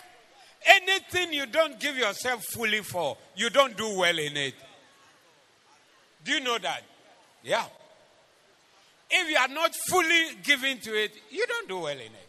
Anything 0.67 1.33
you 1.33 1.47
don't 1.47 1.79
give 1.79 1.97
yourself 1.97 2.43
fully 2.53 2.81
for, 2.81 3.17
you 3.37 3.49
don't 3.51 3.77
do 3.77 3.97
well 3.99 4.19
in 4.19 4.37
it. 4.37 4.55
Do 6.25 6.33
you 6.33 6.41
know 6.41 6.59
that? 6.59 6.83
Yeah. 7.45 7.67
If 9.11 9.31
you 9.31 9.37
are 9.37 9.49
not 9.49 9.73
fully 9.89 10.35
given 10.43 10.81
to 10.81 10.95
it, 11.01 11.13
you 11.31 11.47
don't 11.47 11.69
do 11.69 11.79
well 11.79 11.93
in 11.93 12.01
it. 12.01 12.29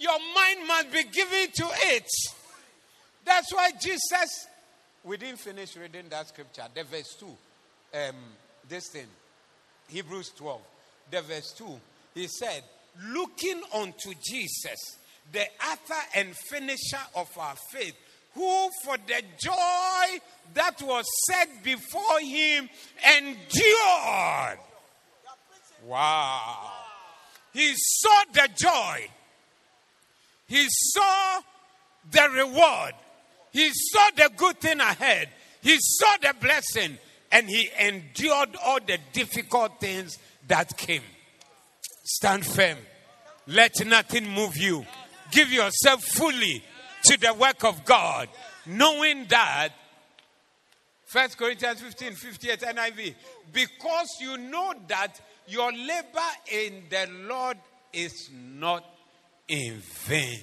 Your 0.00 0.18
mind 0.34 0.66
must 0.66 0.90
be 0.90 1.04
given 1.04 1.50
to 1.56 1.66
it. 1.88 2.08
That's 3.22 3.52
why 3.52 3.70
Jesus, 3.80 4.48
we 5.04 5.18
didn't 5.18 5.40
finish 5.40 5.76
reading 5.76 6.08
that 6.08 6.28
scripture, 6.28 6.64
the 6.74 6.84
verse 6.84 7.14
2. 7.20 7.26
Um, 7.26 8.14
this 8.66 8.88
thing, 8.88 9.06
Hebrews 9.88 10.30
12, 10.36 10.60
the 11.10 11.20
verse 11.20 11.52
2. 11.52 11.64
He 12.14 12.28
said, 12.28 12.64
Looking 13.08 13.60
unto 13.74 14.14
Jesus, 14.22 14.96
the 15.30 15.44
author 15.70 16.02
and 16.16 16.34
finisher 16.34 17.04
of 17.14 17.28
our 17.38 17.56
faith, 17.70 17.94
who 18.34 18.70
for 18.84 18.96
the 19.06 19.22
joy 19.38 20.18
that 20.54 20.80
was 20.80 21.04
set 21.28 21.62
before 21.62 22.20
him 22.20 22.70
endured. 23.18 24.58
Wow. 25.84 26.72
He 27.52 27.74
saw 27.76 28.22
the 28.32 28.48
joy. 28.56 29.10
He 30.50 30.66
saw 30.68 31.40
the 32.10 32.28
reward. 32.34 32.94
He 33.52 33.70
saw 33.72 34.10
the 34.16 34.30
good 34.36 34.60
thing 34.60 34.80
ahead. 34.80 35.28
He 35.62 35.76
saw 35.78 36.16
the 36.20 36.34
blessing 36.40 36.98
and 37.30 37.48
he 37.48 37.70
endured 37.78 38.56
all 38.64 38.80
the 38.84 38.98
difficult 39.12 39.78
things 39.78 40.18
that 40.48 40.76
came. 40.76 41.04
Stand 42.02 42.44
firm. 42.44 42.78
Let 43.46 43.86
nothing 43.86 44.28
move 44.28 44.56
you. 44.56 44.84
Give 45.30 45.52
yourself 45.52 46.02
fully 46.02 46.64
to 47.04 47.16
the 47.16 47.32
work 47.32 47.62
of 47.62 47.84
God, 47.84 48.28
knowing 48.66 49.26
that 49.28 49.68
First 51.04 51.38
Corinthians 51.38 51.80
15, 51.80 52.14
58 52.14 52.60
NIV. 52.60 53.14
Because 53.52 54.08
you 54.20 54.36
know 54.36 54.74
that 54.88 55.20
your 55.46 55.72
labor 55.72 56.30
in 56.50 56.82
the 56.90 57.08
Lord 57.28 57.56
is 57.92 58.30
not 58.32 58.84
in 59.50 59.74
vain. 60.06 60.40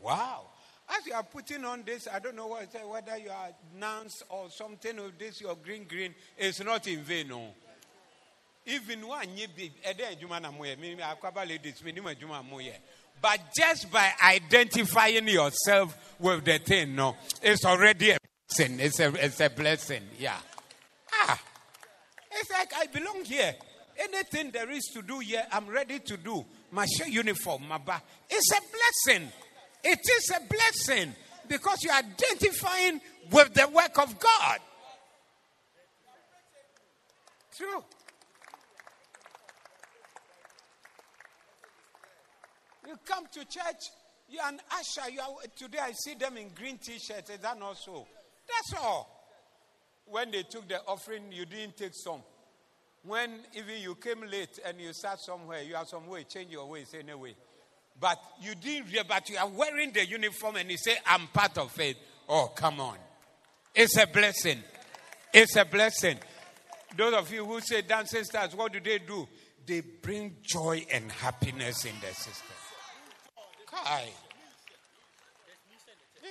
Wow. 0.00 0.46
As 0.88 1.06
you 1.06 1.14
are 1.14 1.22
putting 1.22 1.64
on 1.64 1.82
this, 1.84 2.06
I 2.12 2.18
don't 2.20 2.36
know 2.36 2.46
what, 2.46 2.68
whether 2.86 3.18
you 3.18 3.30
are 3.30 3.50
nuns 3.78 4.22
or 4.28 4.48
something 4.50 4.98
of 4.98 5.18
this, 5.18 5.40
your 5.40 5.56
green 5.56 5.84
green, 5.84 6.14
it's 6.38 6.62
not 6.62 6.86
in 6.86 7.00
vain. 7.00 7.28
No. 7.28 7.48
Even 8.64 9.06
one 9.08 9.36
ye 9.36 9.46
be 9.56 9.72
but 13.20 13.40
just 13.56 13.90
by 13.90 14.12
identifying 14.22 15.28
yourself 15.28 16.16
with 16.18 16.44
the 16.44 16.58
thing, 16.58 16.94
no, 16.94 17.16
it's 17.42 17.64
already 17.64 18.10
a 18.10 18.18
blessing. 18.48 18.80
It's 18.80 19.00
a, 19.00 19.24
it's 19.24 19.40
a 19.40 19.50
blessing. 19.50 20.02
Yeah. 20.18 20.36
Ah. 21.12 21.40
It's 22.32 22.50
like 22.50 22.72
I 22.76 22.86
belong 22.86 23.24
here. 23.24 23.54
Anything 23.98 24.50
there 24.50 24.70
is 24.70 24.84
to 24.94 25.02
do 25.02 25.18
here, 25.18 25.44
I'm 25.52 25.68
ready 25.68 25.98
to 26.00 26.16
do. 26.16 26.44
My 26.72 26.86
shirt 26.86 27.08
uniform, 27.08 27.68
my 27.68 27.76
back. 27.76 28.02
It's 28.30 28.50
a 28.50 28.60
blessing. 28.60 29.28
It 29.84 30.00
is 30.00 30.32
a 30.34 30.40
blessing 30.48 31.14
because 31.46 31.82
you're 31.82 31.94
identifying 31.94 33.00
with 33.30 33.52
the 33.52 33.68
work 33.68 33.98
of 33.98 34.18
God. 34.18 34.58
True. 37.54 37.84
You 42.88 42.94
come 43.04 43.26
to 43.32 43.40
church, 43.40 43.90
you're 44.30 44.42
an 44.46 44.58
usher. 44.70 45.10
You 45.10 45.20
are, 45.20 45.34
today 45.54 45.78
I 45.78 45.92
see 45.92 46.14
them 46.14 46.38
in 46.38 46.48
green 46.54 46.78
t 46.78 46.98
shirts. 46.98 47.28
Is 47.28 47.38
that 47.40 47.58
not 47.58 47.76
so? 47.76 48.06
That's 48.48 48.82
all. 48.82 49.18
When 50.06 50.30
they 50.30 50.42
took 50.42 50.68
the 50.68 50.80
offering, 50.86 51.30
you 51.32 51.44
didn't 51.44 51.76
take 51.76 51.92
some. 51.94 52.22
When 53.04 53.40
even 53.54 53.80
you 53.80 53.96
came 53.96 54.22
late 54.30 54.60
and 54.64 54.80
you 54.80 54.92
sat 54.92 55.18
somewhere, 55.20 55.62
you 55.62 55.74
have 55.74 55.88
some 55.88 56.06
way, 56.06 56.24
change 56.24 56.52
your 56.52 56.68
ways 56.68 56.94
anyway. 56.98 57.34
But 57.98 58.18
you 58.40 58.54
didn't, 58.54 59.08
but 59.08 59.28
you 59.28 59.36
are 59.38 59.48
wearing 59.48 59.92
the 59.92 60.06
uniform 60.06 60.56
and 60.56 60.70
you 60.70 60.76
say, 60.76 60.96
I'm 61.06 61.26
part 61.28 61.58
of 61.58 61.78
it. 61.80 61.96
Oh, 62.28 62.52
come 62.54 62.80
on. 62.80 62.96
It's 63.74 63.96
a 63.96 64.06
blessing. 64.06 64.58
It's 65.32 65.56
a 65.56 65.64
blessing. 65.64 66.18
Those 66.96 67.14
of 67.14 67.32
you 67.32 67.44
who 67.44 67.60
say 67.60 67.82
dancing 67.82 68.24
stars, 68.24 68.54
what 68.54 68.72
do 68.72 68.80
they 68.80 68.98
do? 68.98 69.26
They 69.66 69.80
bring 69.80 70.36
joy 70.42 70.84
and 70.92 71.10
happiness 71.10 71.84
in 71.84 71.94
the 72.00 72.14
system. 72.14 72.56
Kai. 73.66 74.08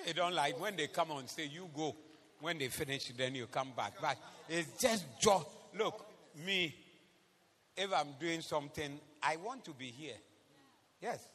They 0.05 0.13
don't 0.13 0.33
like 0.33 0.59
when 0.59 0.75
they 0.75 0.87
come 0.87 1.11
on 1.11 1.27
say 1.27 1.45
you 1.45 1.69
go. 1.75 1.95
When 2.39 2.57
they 2.57 2.69
finish, 2.69 3.11
then 3.15 3.35
you 3.35 3.47
come 3.47 3.73
back. 3.75 3.93
But 4.01 4.17
it's 4.49 4.81
just 4.81 5.05
joy. 5.21 5.41
Look, 5.77 6.05
me, 6.45 6.75
if 7.75 7.93
I'm 7.93 8.07
doing 8.19 8.41
something, 8.41 8.99
I 9.23 9.37
want 9.37 9.65
to 9.65 9.71
be 9.71 9.87
here. 9.87 10.17
Yes. 11.01 11.25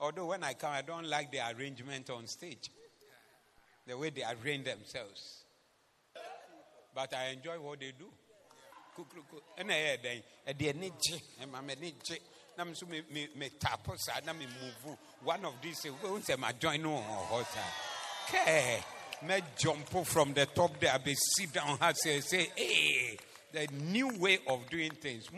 Although 0.00 0.26
when 0.26 0.44
I 0.44 0.54
come, 0.54 0.72
I 0.72 0.82
don't 0.82 1.08
like 1.08 1.32
the 1.32 1.40
arrangement 1.54 2.10
on 2.10 2.26
stage, 2.26 2.70
the 3.86 3.96
way 3.96 4.10
they 4.10 4.22
arrange 4.22 4.64
themselves. 4.64 5.44
But 6.94 7.14
I 7.14 7.28
enjoy 7.28 7.60
what 7.60 7.80
they 7.80 7.92
do. 7.98 8.06
One 15.22 15.44
of 15.44 15.54
these 15.62 15.84
who 15.84 16.20
say 16.20 16.34
my 16.36 16.52
join 16.52 16.82
no 16.82 17.04
okay 18.28 18.80
me 19.26 19.40
jump 19.56 19.88
from 20.06 20.32
the 20.34 20.46
top 20.46 20.78
there 20.80 20.98
be 20.98 21.14
sit 21.14 21.52
down 21.52 21.78
and 21.80 21.96
say 21.96 22.20
say 22.20 22.50
hey 22.56 23.16
the 23.52 23.66
new 23.90 24.08
way 24.18 24.38
of 24.46 24.68
doing 24.70 24.90
things 24.92 25.28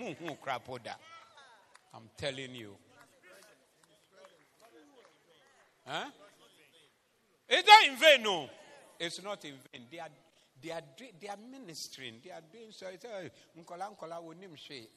i'm 1.94 2.08
telling 2.16 2.54
you 2.54 2.76
Huh? 5.86 6.04
It's 7.48 7.66
not 7.66 7.88
in 7.88 7.96
vain, 7.98 8.22
no. 8.22 8.48
It's 8.98 9.22
not 9.22 9.44
in 9.44 9.54
vain. 9.72 9.82
They 9.90 9.98
are 9.98 10.08
they 10.62 10.70
are 10.70 10.82
they 11.20 11.28
are 11.28 11.38
ministering. 11.50 12.20
They 12.22 12.30
are 12.30 12.42
doing 12.52 12.70
so. 12.70 12.86
Uh, 12.86 13.28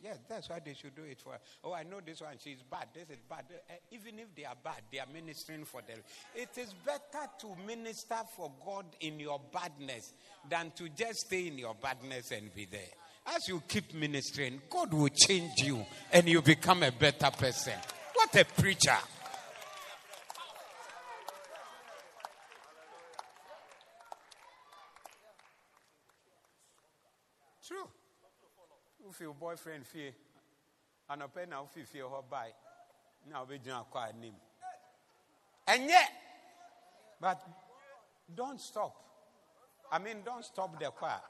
Yes, 0.03 0.19
that's 0.29 0.49
why 0.49 0.59
they 0.63 0.73
should 0.73 0.95
do 0.95 1.03
it 1.03 1.19
for. 1.19 1.37
Oh, 1.63 1.73
I 1.73 1.83
know 1.83 2.01
this 2.05 2.21
one. 2.21 2.35
She's 2.43 2.61
bad. 2.69 2.89
This 2.93 3.09
is 3.09 3.23
bad. 3.27 3.45
Uh, 3.49 3.73
even 3.91 4.19
if 4.19 4.35
they 4.35 4.43
are 4.45 4.57
bad, 4.61 4.81
they 4.91 4.99
are 4.99 5.07
ministering 5.11 5.63
for 5.65 5.81
them. 5.81 5.97
It 6.35 6.49
is 6.57 6.73
better 6.85 7.27
to 7.39 7.47
minister 7.65 8.19
for 8.35 8.51
God 8.63 8.85
in 8.99 9.19
your 9.19 9.39
badness 9.51 10.13
than 10.47 10.71
to 10.75 10.89
just 10.89 11.21
stay 11.21 11.47
in 11.47 11.57
your 11.57 11.75
badness 11.75 12.31
and 12.31 12.53
be 12.53 12.65
there. 12.65 12.81
As 13.25 13.47
you 13.47 13.61
keep 13.67 13.93
ministering, 13.93 14.61
God 14.69 14.93
will 14.93 15.09
change 15.09 15.51
you 15.63 15.85
and 16.11 16.27
you 16.27 16.41
become 16.41 16.83
a 16.83 16.91
better 16.91 17.31
person. 17.31 17.73
What 18.13 18.35
a 18.35 18.43
preacher! 18.43 18.97
True. 27.65 27.87
If 29.09 29.19
your 29.21 29.33
boyfriend 29.33 29.87
fear, 29.87 30.11
and 31.09 31.21
a 31.21 31.27
pen 31.27 31.49
now 31.49 31.67
fear 31.71 32.03
her 32.03 32.21
by, 32.29 32.49
now 33.29 33.45
we 33.49 33.57
don't 33.57 33.81
acquire 33.81 34.11
name. 34.19 34.33
And 35.67 35.85
yet, 35.85 36.11
but 37.21 37.41
don't 38.35 38.59
stop. 38.59 38.95
I 39.91 39.99
mean, 39.99 40.17
don't 40.25 40.43
stop 40.43 40.77
the 40.77 40.87
choir. 40.87 41.21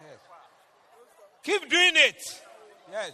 Yes. 0.00 0.18
Keep 1.42 1.70
doing 1.70 1.92
it. 1.94 2.22
Yes. 2.90 3.12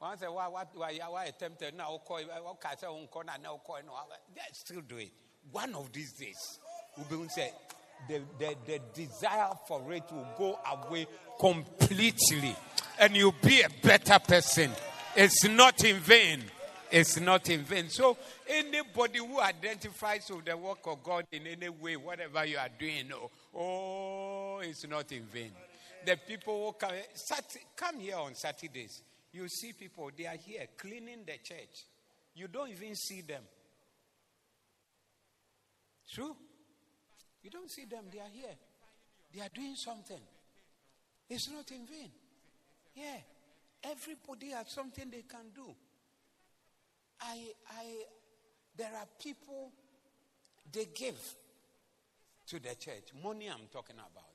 Once 0.00 0.22
a 0.22 0.32
while, 0.32 0.52
what 0.52 0.68
why 0.74 0.98
why 1.08 1.24
attempted 1.26 1.76
now 1.76 2.00
call 2.04 2.18
say 2.18 2.86
on 2.86 3.06
corner 3.08 3.32
now 3.42 3.60
call 3.62 3.78
no 3.86 3.92
still 4.52 4.80
do 4.80 4.96
it. 4.96 5.10
One 5.52 5.74
of 5.74 5.92
these 5.92 6.12
days, 6.12 6.58
will 7.10 7.28
say 7.28 7.50
the, 8.08 8.20
the, 8.38 8.54
the 8.66 8.80
desire 8.94 9.50
for 9.66 9.92
it 9.92 10.04
will 10.10 10.26
go 10.38 10.58
away 10.70 11.06
completely 11.38 12.56
and 12.98 13.16
you'll 13.16 13.34
be 13.42 13.62
a 13.62 13.68
better 13.82 14.18
person. 14.18 14.70
It's 15.16 15.44
not 15.44 15.84
in 15.84 15.96
vain. 15.96 16.44
It's 16.90 17.20
not 17.20 17.48
in 17.50 17.62
vain. 17.62 17.88
So, 17.88 18.16
anybody 18.48 19.18
who 19.18 19.40
identifies 19.40 20.30
with 20.30 20.44
the 20.44 20.56
work 20.56 20.80
of 20.86 21.02
God 21.02 21.26
in 21.30 21.46
any 21.46 21.68
way, 21.68 21.96
whatever 21.96 22.44
you 22.44 22.58
are 22.58 22.68
doing, 22.78 23.10
oh, 23.14 23.30
oh 23.54 24.58
it's 24.60 24.86
not 24.86 25.10
in 25.12 25.22
vain. 25.24 25.52
The 26.06 26.16
people 26.16 26.66
who 26.66 26.72
come, 26.72 26.96
come 27.76 28.00
here 28.00 28.16
on 28.16 28.34
Saturdays, 28.34 29.02
you 29.32 29.48
see 29.48 29.72
people, 29.72 30.10
they 30.16 30.26
are 30.26 30.36
here 30.36 30.66
cleaning 30.76 31.24
the 31.26 31.38
church. 31.42 31.84
You 32.34 32.48
don't 32.48 32.70
even 32.70 32.94
see 32.96 33.20
them. 33.20 33.42
True? 36.12 36.34
You 37.42 37.50
don't 37.50 37.70
see 37.70 37.84
them, 37.84 38.04
they 38.12 38.18
are 38.18 38.32
here. 38.32 38.56
They 39.34 39.40
are 39.40 39.48
doing 39.54 39.76
something. 39.76 40.20
It's 41.28 41.48
not 41.50 41.70
in 41.70 41.86
vain. 41.86 42.10
Yeah. 42.94 43.18
Everybody 43.84 44.50
has 44.50 44.70
something 44.70 45.04
they 45.10 45.22
can 45.22 45.52
do. 45.54 45.74
I, 47.20 47.52
I, 47.78 47.84
there 48.76 48.90
are 48.94 49.06
people, 49.22 49.70
they 50.72 50.86
give 50.94 51.18
to 52.48 52.58
the 52.58 52.74
church. 52.74 53.12
Money 53.22 53.48
I'm 53.48 53.68
talking 53.72 53.96
about. 53.96 54.29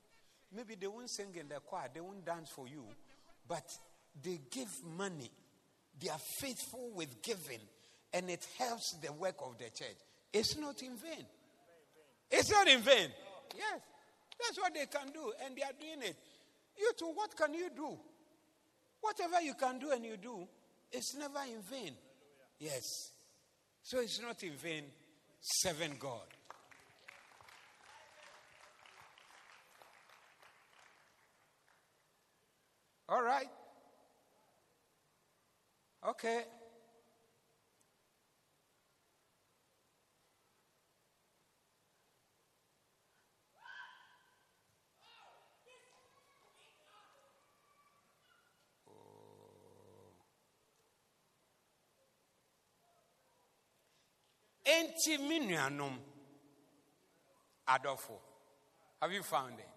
Maybe 0.56 0.74
they 0.74 0.86
won't 0.86 1.10
sing 1.10 1.34
in 1.38 1.48
the 1.48 1.60
choir, 1.60 1.88
they 1.92 2.00
won't 2.00 2.24
dance 2.24 2.48
for 2.48 2.66
you, 2.66 2.84
but 3.46 3.68
they 4.22 4.40
give 4.50 4.70
money. 4.96 5.30
They 6.00 6.08
are 6.08 6.20
faithful 6.40 6.90
with 6.94 7.22
giving, 7.22 7.60
and 8.14 8.30
it 8.30 8.46
helps 8.58 8.96
the 9.02 9.12
work 9.12 9.36
of 9.44 9.58
the 9.58 9.64
church. 9.64 9.98
It's 10.32 10.56
not 10.56 10.80
in 10.82 10.96
vain. 10.96 11.26
It's 12.30 12.50
not 12.50 12.66
in 12.68 12.80
vain. 12.80 13.10
Yes. 13.54 13.80
That's 14.40 14.58
what 14.58 14.72
they 14.74 14.86
can 14.86 15.12
do, 15.12 15.32
and 15.44 15.54
they 15.54 15.62
are 15.62 15.76
doing 15.78 16.08
it. 16.08 16.16
You 16.78 16.90
too, 16.98 17.12
what 17.14 17.36
can 17.36 17.52
you 17.52 17.68
do? 17.74 17.98
Whatever 19.00 19.42
you 19.42 19.54
can 19.54 19.78
do 19.78 19.90
and 19.90 20.04
you 20.04 20.16
do, 20.16 20.48
it's 20.90 21.14
never 21.16 21.40
in 21.44 21.60
vain. 21.62 21.92
Yes. 22.58 23.12
So 23.82 24.00
it's 24.00 24.20
not 24.20 24.42
in 24.42 24.52
vain 24.52 24.84
serving 25.40 25.96
God. 25.98 26.26
All 33.08 33.22
right. 33.22 33.48
Okay. 36.08 36.44
enti 54.66 55.18
me 55.18 55.38
nuanom 55.38 55.96
have 59.00 59.12
you 59.12 59.22
found 59.22 59.58
it 59.58 59.68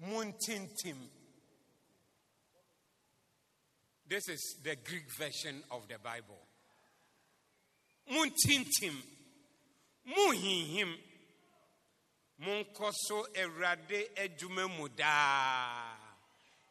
muntintim 0.00 0.96
this 4.12 4.28
is 4.28 4.56
the 4.62 4.76
greek 4.84 5.04
version 5.16 5.62
of 5.70 5.88
the 5.88 5.96
bible 6.04 6.42
muntintim 8.12 8.96
muhinhim 10.06 10.92
monkɔ 12.44 12.92
so 12.92 13.24
awurade 13.34 14.00
adwuma 14.22 14.68
mu 14.76 14.88
daa 14.88 15.96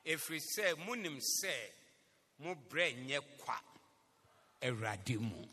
ɛfiri 0.05 0.39
sɛ 0.55 0.75
monim 0.85 1.17
sɛ 1.17 1.53
mo 2.39 2.55
brɛ 2.69 2.93
nyɛ 3.07 3.19
kwa 3.39 3.57
mu 5.19 5.47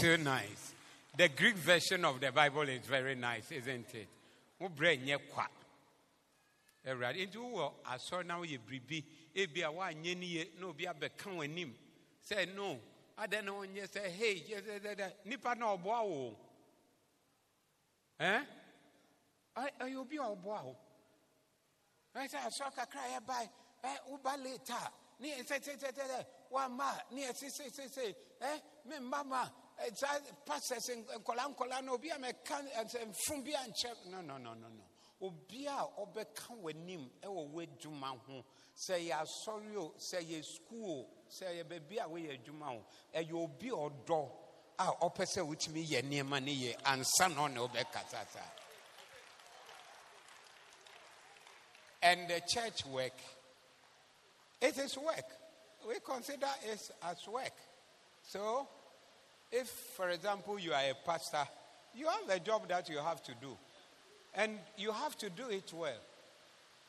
Too 0.00 0.16
nice. 0.16 0.72
The 1.16 1.28
Greek 1.28 1.54
version 1.54 2.04
of 2.04 2.20
the 2.20 2.32
Bible 2.32 2.62
is 2.62 2.84
very 2.84 3.14
nice, 3.14 3.52
isn't 3.52 3.94
it? 3.94 4.08
Mubre 4.60 4.96
nye 5.00 5.18
kwa. 5.32 5.46
Awurade 6.86 7.26
nti 7.26 7.38
wowɔ 7.38 7.66
asɔre 7.84 8.24
na 8.26 8.38
woyɛ 8.38 8.58
biribi 8.66 8.98
ebi 9.34 9.62
a 9.62 9.70
woanyɛ 9.70 10.16
ni 10.16 10.26
yie 10.26 10.52
na 10.58 10.66
obi 10.66 10.84
abɛka 10.86 11.30
w'anim 11.30 11.72
sɛ 12.22 12.54
no 12.54 12.78
adɛn 13.16 13.44
na 13.44 13.52
wonyɛ 13.52 13.86
sɛ 13.86 14.08
hei 14.10 14.44
dɛdɛdɛ 14.60 15.24
nipa 15.24 15.54
na 15.54 15.74
ɔboa 15.76 16.04
wo 16.08 16.36
ɛn 18.20 18.46
ɛyɛ 19.56 19.96
obi 19.96 20.16
a 20.18 20.22
ɔboa 20.22 20.64
wo 20.64 20.76
ɛsɛ 22.14 22.36
asɔre 22.46 22.74
kakra 22.74 23.08
yɛ 23.14 23.20
bae 23.26 23.50
ɛ 23.82 23.98
woba 24.10 24.36
late 24.36 24.70
a 24.70 24.92
ne 25.20 25.28
yɛ 25.38 25.42
sɛ 25.42 25.60
sɛ 25.62 25.78
sɛ 25.78 25.92
sɛ 25.92 26.26
wama 26.50 27.00
ne 27.12 27.22
yɛ 27.26 27.32
sɛ 27.32 27.48
sɛ 27.48 27.70
sɛ 27.70 27.88
sɛ 27.88 28.14
ɛ 28.40 28.62
me 28.84 28.98
mama 28.98 29.50
saa 29.94 30.20
pastors 30.44 30.86
nkɔla 30.90 31.54
nkɔla 31.54 31.82
no 31.82 31.94
obi 31.94 32.10
a 32.10 32.18
mɛka 32.18 32.62
mfom 33.08 33.42
bi 33.42 33.52
ankyɛ 33.52 34.06
no 34.10 34.20
no 34.20 34.36
no 34.36 34.52
no 34.54 34.68
no 34.68 34.84
obi 35.20 35.66
a 35.66 35.86
ɔbɛka 35.98 36.60
w'anim 36.62 37.10
ɛwɔ 37.22 37.52
w'adwuma 37.52 38.18
ho. 38.26 38.44
Sɛ 38.76 38.98
yɛ 39.08 39.22
asɔre 39.22 39.76
o 39.76 39.94
sɛ 39.98 40.20
yɛ 40.22 40.42
sukuu 40.42 40.88
o 40.88 41.06
sɛ 41.30 41.56
yɛ 41.56 41.64
baabi 41.64 41.98
a 41.98 42.08
woyɛ 42.08 42.38
adwuma 42.38 42.66
ho 42.66 42.84
ɛyɛ 43.14 43.32
obi 43.32 43.70
ɔdɔ 43.70 44.30
a 44.78 44.86
ɔpɛ 45.02 45.24
sɛ 45.26 45.40
wotumi 45.46 45.86
yɛ 45.86 46.02
nneɛma 46.02 46.40
yɛ 46.40 46.76
ansa 46.84 47.28
na 47.28 47.46
ɔne 47.48 47.68
wobɛkasa 47.68 48.26
and 52.04 52.28
the 52.28 52.40
church 52.46 52.84
work. 52.86 53.18
It 54.60 54.78
is 54.78 54.96
work. 54.98 55.24
We 55.88 55.94
consider 56.04 56.46
it 56.70 56.90
as 57.02 57.26
work. 57.26 57.54
So 58.22 58.68
if, 59.50 59.68
for 59.96 60.10
example, 60.10 60.58
you 60.58 60.72
are 60.72 60.82
a 60.82 60.94
pastor, 61.06 61.48
you 61.94 62.06
have 62.06 62.28
a 62.28 62.40
job 62.40 62.68
that 62.68 62.88
you 62.90 62.98
have 62.98 63.22
to 63.22 63.32
do. 63.40 63.56
And 64.36 64.58
you 64.76 64.92
have 64.92 65.16
to 65.18 65.30
do 65.30 65.48
it 65.50 65.72
well. 65.72 65.92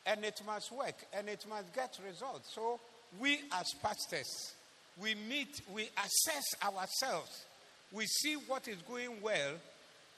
And 0.04 0.24
it 0.24 0.40
must 0.46 0.72
work 0.72 0.94
and 1.12 1.28
it 1.28 1.44
must 1.48 1.74
get 1.74 1.98
results. 2.06 2.52
So, 2.54 2.78
we 3.20 3.40
as 3.52 3.72
pastors, 3.82 4.54
we 5.00 5.14
meet, 5.14 5.60
we 5.72 5.88
assess 5.96 6.44
ourselves. 6.62 7.44
We 7.92 8.06
see 8.06 8.34
what 8.34 8.68
is 8.68 8.76
going 8.82 9.20
well 9.22 9.52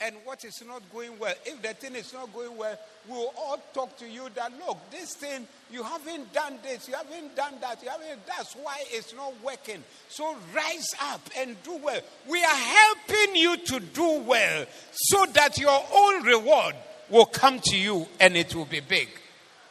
and 0.00 0.14
what 0.24 0.44
is 0.44 0.62
not 0.66 0.82
going 0.92 1.18
well. 1.18 1.34
If 1.44 1.60
the 1.62 1.74
thing 1.74 1.94
is 1.94 2.12
not 2.12 2.32
going 2.32 2.56
well, 2.56 2.78
we'll 3.08 3.32
all 3.36 3.60
talk 3.74 3.96
to 3.98 4.08
you 4.08 4.28
that 4.34 4.52
look, 4.66 4.78
this 4.90 5.14
thing, 5.14 5.46
you 5.70 5.82
haven't 5.82 6.32
done 6.32 6.58
this, 6.62 6.88
you 6.88 6.94
haven't 6.94 7.34
done 7.34 7.54
that, 7.60 7.82
you 7.82 7.88
haven't, 7.88 8.24
that's 8.26 8.54
why 8.54 8.82
it's 8.90 9.14
not 9.14 9.34
working. 9.42 9.82
So 10.08 10.36
rise 10.54 10.88
up 11.02 11.20
and 11.36 11.60
do 11.62 11.76
well. 11.78 12.00
We 12.28 12.42
are 12.42 12.46
helping 12.48 13.36
you 13.36 13.56
to 13.56 13.80
do 13.80 14.20
well 14.20 14.66
so 14.92 15.26
that 15.26 15.58
your 15.58 15.84
own 15.92 16.22
reward 16.24 16.74
will 17.10 17.26
come 17.26 17.60
to 17.60 17.76
you 17.76 18.06
and 18.20 18.36
it 18.36 18.54
will 18.54 18.64
be 18.64 18.80
big. 18.80 19.08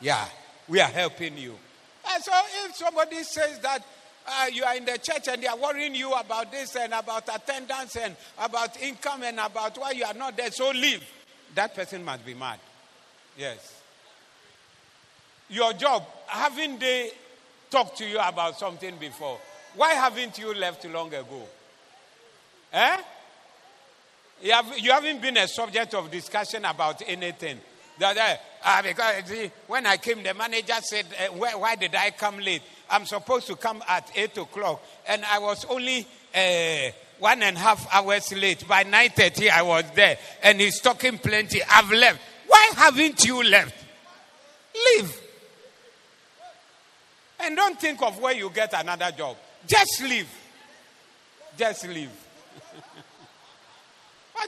Yeah, 0.02 0.26
we 0.68 0.80
are 0.80 0.90
helping 0.90 1.38
you. 1.38 1.56
And 2.10 2.24
so 2.24 2.32
if 2.66 2.76
somebody 2.76 3.24
says 3.24 3.60
that, 3.60 3.84
uh, 4.30 4.48
you 4.52 4.64
are 4.64 4.76
in 4.76 4.84
the 4.84 4.98
church 4.98 5.28
and 5.30 5.42
they 5.42 5.48
are 5.48 5.58
worrying 5.58 5.96
you 5.96 6.12
about 6.14 6.52
this 6.52 6.76
and 6.76 6.94
about 6.94 7.24
attendance 7.34 7.96
and 7.96 8.16
about 8.38 8.80
income 8.82 9.24
and 9.24 9.40
about 9.40 9.78
why 9.78 9.92
you 9.92 10.04
are 10.04 10.14
not 10.14 10.36
there, 10.36 10.52
so 10.52 10.70
leave. 10.72 11.04
That 11.56 11.74
person 11.74 12.04
must 12.04 12.26
be 12.26 12.34
mad. 12.34 12.60
Yes. 13.38 13.82
Your 15.50 15.72
job, 15.74 16.06
haven't 16.28 16.80
they 16.80 17.12
talked 17.70 17.98
to 18.00 18.06
you 18.06 18.20
about 18.20 18.60
something 18.60 18.98
before? 18.98 19.40
Why 19.76 19.94
haven't 19.94 20.38
you 20.38 20.54
left 20.54 20.84
long 20.86 21.14
ago? 21.14 21.44
Eh? 22.74 22.98
You, 24.42 24.52
have, 24.52 24.66
haven't 24.78 25.22
been 25.22 25.38
a 25.38 25.48
subject 25.48 25.94
of 25.94 26.12
discussion 26.12 26.66
about 26.66 27.02
anything. 27.08 27.60
That, 28.00 28.40
uh, 28.64 28.82
because 28.84 29.26
see, 29.26 29.52
when 29.66 29.86
I 29.88 29.98
came, 29.98 30.22
the 30.22 30.34
manager 30.34 30.76
said, 30.82 31.06
uh, 31.20 31.34
why, 31.34 31.56
why, 31.56 31.76
did 31.76 31.96
I 31.96 32.12
come 32.12 32.38
late? 32.38 32.62
I'm 32.90 33.06
supposed 33.06 33.48
to 33.48 33.56
come 33.56 33.84
at 33.88 34.12
8 34.16 34.38
o'clock, 34.38 34.84
and 35.08 35.26
I 35.26 35.40
was 35.40 35.66
only 35.66 36.06
uh, 36.36 36.92
one 37.18 37.42
and 37.42 37.58
a 37.58 37.60
half 37.60 37.88
hours 37.94 38.32
late. 38.34 38.68
By 38.68 38.84
9.30, 38.84 39.50
I 39.50 39.62
was 39.64 39.86
there, 39.96 40.18
and 40.44 40.62
he's 40.62 40.80
talking 40.80 41.18
plenty. 41.18 41.62
I've 41.64 41.92
left. 41.92 42.20
Why 42.46 42.72
haven't 42.76 43.26
you 43.26 43.44
left? 43.44 43.76
Leave. 44.76 45.22
And 47.40 47.56
don't 47.56 47.80
think 47.80 48.02
of 48.04 48.20
where 48.20 48.34
you 48.34 48.52
get 48.52 48.80
another 48.80 49.12
job. 49.12 49.38
Just 49.66 50.02
leave. 50.04 50.30
Just 51.58 51.88
leave. 51.88 52.27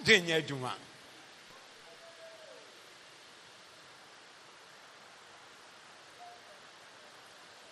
You 0.05 0.41
do, 0.41 0.55
man? 0.55 0.71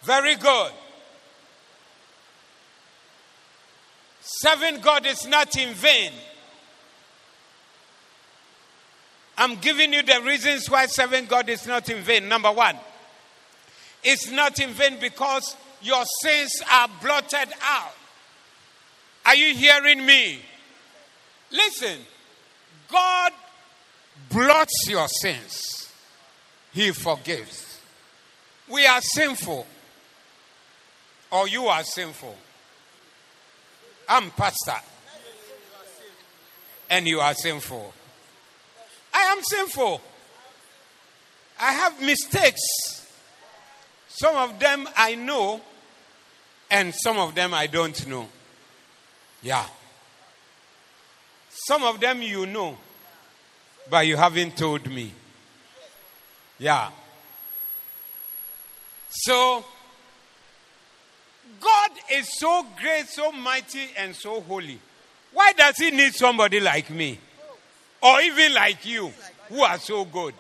Very 0.03 0.35
good. 0.35 0.71
Serving 4.21 4.81
God 4.81 5.05
is 5.05 5.25
not 5.27 5.57
in 5.57 5.73
vain. 5.73 6.11
I'm 9.37 9.55
giving 9.55 9.93
you 9.93 10.03
the 10.03 10.21
reasons 10.25 10.69
why 10.69 10.85
serving 10.87 11.25
God 11.25 11.49
is 11.49 11.65
not 11.67 11.89
in 11.89 12.01
vain. 12.03 12.27
Number 12.27 12.51
one, 12.51 12.77
it's 14.03 14.29
not 14.31 14.59
in 14.59 14.71
vain 14.71 14.97
because 14.99 15.55
your 15.81 16.03
sins 16.21 16.61
are 16.71 16.89
blotted 17.01 17.49
out. 17.61 17.95
Are 19.25 19.35
you 19.35 19.53
hearing 19.55 20.05
me? 20.05 20.41
Listen, 21.51 21.99
God 22.91 23.31
blots 24.29 24.87
your 24.89 25.07
sins, 25.07 25.91
He 26.73 26.91
forgives. 26.91 27.79
We 28.69 28.85
are 28.85 29.01
sinful, 29.01 29.65
or 31.31 31.47
you 31.47 31.67
are 31.67 31.83
sinful. 31.83 32.35
I'm 34.09 34.31
pastor, 34.31 34.81
and 36.89 37.07
you 37.07 37.19
are 37.19 37.33
sinful. 37.33 37.93
I 39.13 39.19
am 39.19 39.43
sinful. 39.43 40.01
I 41.59 41.71
have 41.71 42.01
mistakes. 42.01 42.61
Some 44.09 44.35
of 44.35 44.59
them 44.59 44.87
I 44.95 45.15
know, 45.15 45.61
and 46.69 46.93
some 46.93 47.17
of 47.17 47.35
them 47.35 47.53
I 47.53 47.67
don't 47.67 48.07
know. 48.07 48.27
Yeah. 49.41 49.65
Some 51.67 51.83
of 51.83 51.99
them 51.99 52.21
you 52.21 52.45
know, 52.45 52.77
but 53.89 54.07
you 54.07 54.15
haven't 54.15 54.55
told 54.55 54.89
me. 54.89 55.11
Yeah. 56.57 56.91
So, 59.09 59.65
God 61.59 61.91
is 62.13 62.39
so 62.39 62.65
great, 62.79 63.07
so 63.09 63.33
mighty, 63.33 63.89
and 63.97 64.15
so 64.15 64.39
holy. 64.39 64.79
Why 65.33 65.51
does 65.51 65.75
He 65.75 65.91
need 65.91 66.13
somebody 66.13 66.61
like 66.61 66.89
me? 66.89 67.19
Or 68.01 68.21
even 68.21 68.53
like 68.53 68.85
you, 68.85 69.11
who 69.49 69.61
are 69.61 69.77
so 69.77 70.05
good? 70.05 70.35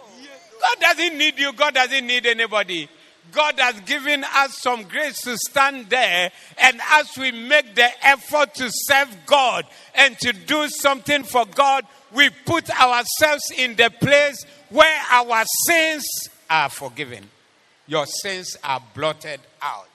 God 0.61 0.79
doesn't 0.79 1.17
need 1.17 1.37
you, 1.37 1.51
God 1.51 1.73
doesn't 1.73 2.07
need 2.07 2.25
anybody. 2.25 2.87
God 3.31 3.59
has 3.59 3.79
given 3.81 4.23
us 4.23 4.57
some 4.57 4.83
grace 4.83 5.21
to 5.21 5.37
stand 5.37 5.89
there, 5.89 6.31
and 6.57 6.79
as 6.91 7.17
we 7.17 7.31
make 7.31 7.75
the 7.75 7.89
effort 8.05 8.55
to 8.55 8.69
serve 8.71 9.15
God 9.25 9.65
and 9.95 10.17
to 10.19 10.33
do 10.33 10.67
something 10.69 11.23
for 11.23 11.45
God, 11.45 11.85
we 12.13 12.29
put 12.45 12.69
ourselves 12.69 13.51
in 13.57 13.75
the 13.75 13.91
place 13.99 14.45
where 14.69 15.01
our 15.11 15.43
sins 15.67 16.05
are 16.49 16.69
forgiven. 16.69 17.29
Your 17.87 18.05
sins 18.05 18.57
are 18.63 18.81
blotted 18.93 19.39
out. 19.61 19.87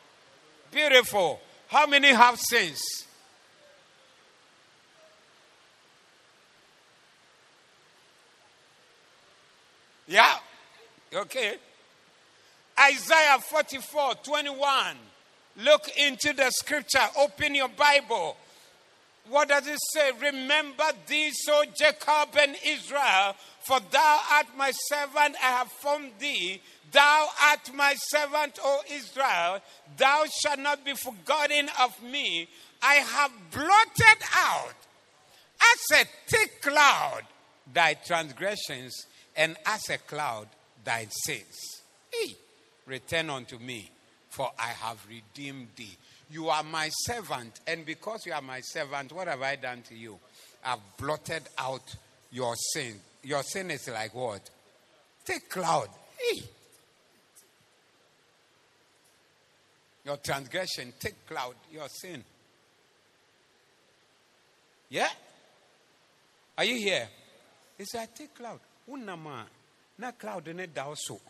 Beautiful. 0.70 1.41
How 1.68 1.87
many 1.87 2.09
have 2.09 2.39
sins? 2.39 2.80
Yeah. 10.07 10.37
Okay. 11.14 11.57
Isaiah 12.85 13.39
44 13.39 14.14
21. 14.24 14.97
Look 15.59 15.89
into 15.97 16.33
the 16.33 16.51
scripture. 16.51 16.99
Open 17.18 17.55
your 17.55 17.68
Bible. 17.68 18.37
What 19.28 19.49
does 19.49 19.66
it 19.68 19.78
say? 19.93 20.11
Remember 20.20 20.85
thee, 21.07 21.30
so 21.33 21.62
Jacob 21.76 22.37
and 22.39 22.57
Israel, 22.66 23.37
for 23.61 23.78
thou 23.91 24.20
art 24.33 24.47
my 24.57 24.72
servant, 24.72 25.37
I 25.43 25.47
have 25.59 25.70
formed 25.70 26.11
thee. 26.18 26.61
Thou 26.91 27.28
art 27.45 27.72
my 27.72 27.95
servant, 27.97 28.59
O 28.62 28.83
Israel. 28.91 29.61
Thou 29.97 30.24
shalt 30.43 30.59
not 30.59 30.85
be 30.85 30.95
forgotten 30.95 31.68
of 31.80 32.03
me. 32.03 32.49
I 32.83 32.95
have 32.95 33.30
blotted 33.53 34.22
out 34.37 34.74
as 35.72 36.01
a 36.01 36.05
thick 36.26 36.61
cloud 36.61 37.22
thy 37.72 37.95
transgressions, 37.95 39.07
and 39.37 39.57
as 39.64 39.89
a 39.89 39.99
cloud 39.99 40.49
thy 40.85 41.07
sins. 41.24 41.83
Hey. 42.12 42.37
Return 42.87 43.30
unto 43.30 43.59
me, 43.59 43.91
for 44.28 44.51
I 44.59 44.68
have 44.68 44.99
redeemed 45.09 45.68
thee. 45.76 45.97
You 46.30 46.49
are 46.49 46.62
my 46.62 46.89
servant, 46.91 47.61
and 47.66 47.85
because 47.85 48.26
you 48.26 48.33
are 48.33 48.43
my 48.43 48.61
servant, 48.61 49.12
what 49.12 49.28
have 49.28 49.43
I 49.43 49.57
done 49.57 49.83
to 49.89 49.95
you? 49.95 50.18
I've 50.64 50.80
blotted 50.97 51.43
out 51.59 51.95
your 52.30 52.55
sin. 52.57 52.95
Your 53.22 53.43
sin 53.43 53.70
is 53.70 53.89
like 53.89 54.14
what? 54.14 54.49
Take 55.24 55.49
cloud. 55.49 55.89
Hey. 56.18 56.43
Your 60.05 60.16
transgression, 60.16 60.93
take 60.99 61.26
cloud, 61.26 61.55
your 61.72 61.89
sin. 61.89 62.24
Yeah? 64.89 65.09
Are 66.59 66.64
you 66.64 66.76
here? 66.76 67.09
It's 67.78 67.95
a 67.95 68.07
take 68.14 68.35
cloud. 68.35 68.61
Unama. 68.91 69.45
Na 69.99 70.11
cloud 70.12 70.49
in 70.49 70.61
it 70.61 70.70
so. 70.95 71.20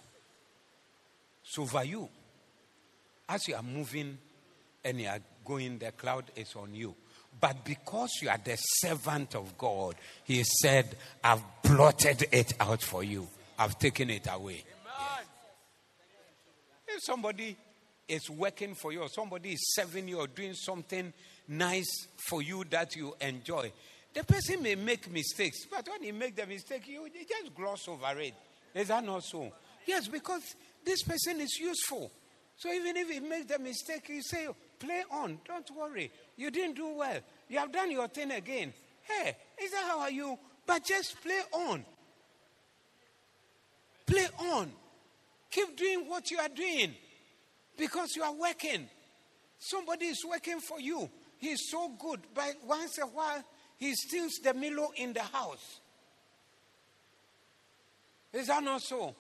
So 1.45 1.67
for 1.67 1.85
you, 1.85 2.09
as 3.29 3.47
you 3.49 3.55
are 3.55 3.63
moving 3.63 4.19
and 4.85 5.01
you 5.01 5.09
are 5.09 5.21
going, 5.45 5.79
the 5.79 5.93
cloud 5.93 6.25
is 6.37 6.55
on 6.57 6.75
you. 6.75 6.95
But 7.41 7.65
because 7.65 8.11
you 8.21 8.29
are 8.29 8.41
the 8.43 8.57
servant 8.57 9.35
of 9.35 9.57
God, 9.57 9.95
He 10.25 10.43
said, 10.45 10.97
I've 11.25 11.43
blotted 11.63 12.27
it 12.31 12.53
out 12.61 12.83
for 12.83 13.03
you. 13.03 13.27
I've 13.59 13.79
taken 13.79 14.11
it 14.11 14.27
away. 14.31 14.65
Yes. 14.65 15.25
If 16.89 17.01
somebody 17.05 17.57
is 18.09 18.29
working 18.29 18.75
for 18.75 18.93
you, 18.93 19.01
or 19.01 19.09
somebody 19.09 19.53
is 19.53 19.75
serving 19.75 20.09
you, 20.09 20.21
or 20.21 20.27
doing 20.27 20.55
something 20.55 21.13
nice 21.49 22.07
for 22.29 22.43
you 22.43 22.65
that 22.71 22.95
you 22.97 23.15
enjoy, 23.21 23.73
the 24.15 24.25
person 24.25 24.63
may 24.63 24.75
make 24.75 25.11
mistakes. 25.11 25.65
But 25.71 25.89
when 25.89 26.03
he 26.03 26.13
makes 26.13 26.37
the 26.37 26.47
mistake, 26.47 26.87
you 26.87 27.09
just 27.09 27.55
gloss 27.55 27.89
over 27.89 28.21
it. 28.21 28.35
Is 28.75 28.89
that 28.89 29.05
not 29.05 29.25
so? 29.25 29.51
Yes, 29.87 30.09
because 30.09 30.55
this 30.85 31.03
person 31.03 31.41
is 31.41 31.59
useful. 31.59 32.11
So 32.57 32.73
even 32.73 32.97
if 32.97 33.11
he 33.11 33.21
makes 33.21 33.47
the 33.47 33.59
mistake, 33.59 34.09
you 34.09 34.23
say, 34.23 34.49
play 34.79 35.03
on. 35.11 35.39
Don't 35.47 35.69
worry. 35.77 36.11
You 36.37 36.51
didn't 36.51 36.77
do 36.77 36.95
well. 36.95 37.19
You 37.49 37.59
have 37.59 37.73
done 37.73 37.91
your 37.91 38.09
thing 38.09 38.31
again. 38.31 38.73
Hey, 39.03 39.37
is 39.63 39.71
that 39.73 39.85
how 39.89 40.01
are 40.01 40.11
you? 40.11 40.39
But 40.67 40.85
just 40.85 41.21
play 41.23 41.41
on. 41.53 41.85
Play 44.07 44.27
on. 44.39 44.73
Keep 45.51 45.77
doing 45.77 46.09
what 46.09 46.31
you 46.31 46.39
are 46.39 46.49
doing 46.49 46.95
because 47.77 48.15
you 48.17 48.23
are 48.23 48.35
working. 48.35 48.89
Somebody 49.59 50.07
is 50.07 50.25
working 50.25 50.61
for 50.61 50.81
you. 50.81 51.11
He's 51.39 51.69
so 51.71 51.91
good. 51.99 52.21
But 52.35 52.55
once 52.65 52.99
a 52.99 53.07
while, 53.07 53.43
he 53.77 53.95
steals 53.95 54.35
the 54.43 54.55
Milo 54.55 54.93
in 54.97 55.13
the 55.13 55.23
house. 55.23 55.81
Is 58.33 58.47
that 58.47 58.63
not 58.63 58.81
so? 58.81 59.15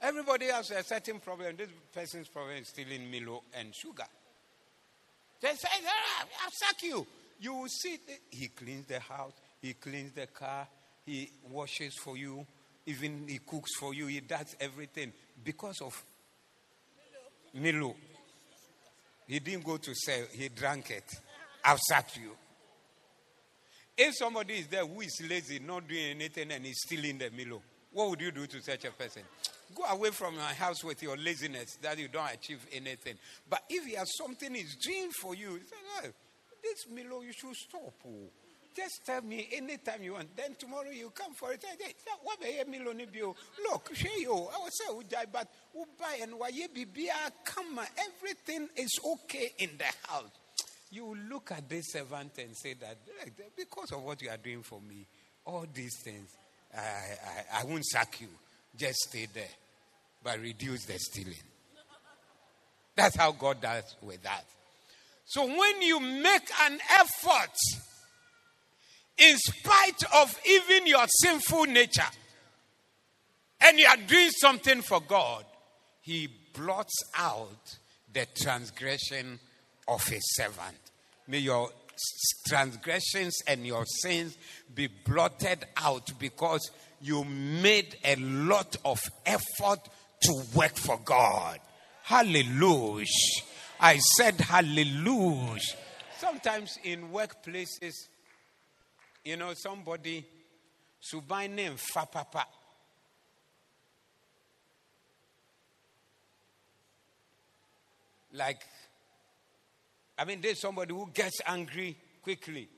Everybody 0.00 0.46
has 0.46 0.70
a 0.70 0.82
certain 0.84 1.18
problem. 1.18 1.56
This 1.56 1.68
person's 1.92 2.28
problem 2.28 2.56
is 2.56 2.68
stealing 2.68 3.10
Milo 3.10 3.42
and 3.58 3.74
sugar. 3.74 4.04
They 5.40 5.48
say, 5.54 5.68
I'll 6.42 6.50
sack 6.50 6.82
you. 6.82 7.06
You 7.40 7.54
will 7.54 7.68
see, 7.68 7.98
he 8.30 8.48
cleans 8.48 8.86
the 8.86 8.98
house, 8.98 9.32
he 9.62 9.74
cleans 9.74 10.12
the 10.12 10.26
car, 10.26 10.66
he 11.06 11.30
washes 11.48 11.94
for 11.96 12.16
you, 12.16 12.44
even 12.86 13.26
he 13.28 13.38
cooks 13.38 13.76
for 13.76 13.94
you, 13.94 14.06
he 14.06 14.20
does 14.20 14.56
everything 14.60 15.12
because 15.44 15.80
of 15.80 16.02
Milo. 17.54 17.94
He 19.26 19.38
didn't 19.38 19.64
go 19.64 19.76
to 19.76 19.94
sell, 19.94 20.24
he 20.32 20.48
drank 20.48 20.90
it. 20.90 21.04
I'll 21.64 21.78
sacked 21.88 22.16
you. 22.16 22.32
If 23.96 24.14
somebody 24.16 24.54
is 24.54 24.66
there 24.68 24.86
who 24.86 25.00
is 25.00 25.20
lazy, 25.28 25.58
not 25.58 25.86
doing 25.86 26.10
anything, 26.10 26.50
and 26.52 26.64
is 26.66 26.82
still 26.82 27.04
in 27.04 27.18
the 27.18 27.30
Milo, 27.30 27.62
what 27.92 28.10
would 28.10 28.20
you 28.20 28.30
do 28.30 28.46
to 28.46 28.62
such 28.62 28.84
a 28.84 28.90
person? 28.90 29.22
Go 29.74 29.84
away 29.84 30.10
from 30.10 30.36
my 30.36 30.54
house 30.54 30.82
with 30.82 31.02
your 31.02 31.16
laziness 31.16 31.76
that 31.82 31.98
you 31.98 32.08
don't 32.08 32.32
achieve 32.32 32.64
anything. 32.72 33.14
But 33.48 33.62
if 33.68 33.84
he 33.84 33.94
has 33.94 34.16
something 34.16 34.54
he's 34.54 34.76
doing 34.76 35.10
for 35.10 35.34
you, 35.34 35.60
oh, 36.02 36.08
this 36.62 36.86
Milo, 36.90 37.22
you 37.22 37.32
should 37.32 37.54
stop. 37.54 37.94
Oh. 38.06 38.30
Just 38.74 39.04
tell 39.04 39.22
me 39.22 39.48
anytime 39.56 40.02
you 40.02 40.12
want. 40.12 40.36
Then 40.36 40.54
tomorrow 40.56 40.90
you 40.90 41.10
come 41.10 41.34
for 41.34 41.52
it. 41.52 41.64
What 42.22 42.38
Milo 42.68 42.92
oh? 43.24 43.34
Look, 43.70 43.90
show 43.94 44.08
you. 44.16 44.32
I 44.32 44.34
will 44.34 44.70
say, 44.70 45.08
die, 45.08 45.24
but 45.32 45.48
buy 45.98 46.18
and 46.22 46.38
why 46.38 46.50
come. 47.44 47.80
Everything 47.98 48.68
is 48.76 49.00
okay 49.04 49.50
in 49.58 49.70
the 49.78 50.08
house. 50.08 50.30
You 50.90 51.16
look 51.28 51.50
at 51.52 51.68
this 51.68 51.92
servant 51.92 52.38
and 52.38 52.56
say 52.56 52.74
that 52.74 52.96
because 53.56 53.92
of 53.92 54.02
what 54.02 54.22
you 54.22 54.30
are 54.30 54.36
doing 54.36 54.62
for 54.62 54.80
me, 54.80 55.06
all 55.44 55.66
these 55.74 56.00
things, 56.02 56.30
I, 56.74 56.80
I, 56.80 57.60
I 57.60 57.64
won't 57.64 57.84
sack 57.84 58.20
you. 58.20 58.28
Just 58.78 58.98
stay 59.08 59.26
there. 59.34 59.44
But 60.22 60.40
reduce 60.40 60.84
the 60.86 60.98
stealing. 60.98 61.34
That's 62.96 63.16
how 63.16 63.32
God 63.32 63.60
does 63.60 63.94
with 64.02 64.22
that. 64.22 64.44
So 65.26 65.44
when 65.44 65.82
you 65.82 66.00
make 66.00 66.48
an 66.62 66.78
effort, 66.98 67.54
in 69.18 69.36
spite 69.36 70.02
of 70.16 70.36
even 70.48 70.86
your 70.86 71.06
sinful 71.06 71.64
nature, 71.64 72.02
and 73.60 73.78
you 73.78 73.86
are 73.86 73.96
doing 73.96 74.30
something 74.30 74.80
for 74.82 75.00
God, 75.00 75.44
He 76.00 76.28
blots 76.54 76.94
out 77.16 77.76
the 78.12 78.26
transgression 78.34 79.38
of 79.86 80.04
His 80.06 80.22
servant. 80.34 80.78
May 81.26 81.38
your 81.38 81.70
transgressions 82.46 83.42
and 83.46 83.66
your 83.66 83.84
sins 83.84 84.36
be 84.74 84.86
blotted 84.86 85.64
out 85.76 86.10
because 86.18 86.70
you 87.00 87.24
made 87.24 87.96
a 88.04 88.16
lot 88.16 88.76
of 88.84 89.00
effort 89.24 89.80
to 90.22 90.42
work 90.54 90.76
for 90.76 90.98
God. 91.04 91.58
Hallelujah. 92.02 93.06
I 93.80 93.98
said 94.16 94.40
hallelujah. 94.40 95.60
Sometimes 96.16 96.78
in 96.82 97.10
workplaces, 97.10 97.94
you 99.24 99.36
know, 99.36 99.52
somebody 99.54 100.24
subai 101.00 101.48
name 101.48 101.76
fa 101.76 102.06
papa. 102.10 102.46
Like, 108.32 108.60
I 110.18 110.24
mean, 110.24 110.40
there's 110.40 110.60
somebody 110.60 110.92
who 110.92 111.08
gets 111.14 111.40
angry 111.46 111.96
quickly 112.22 112.68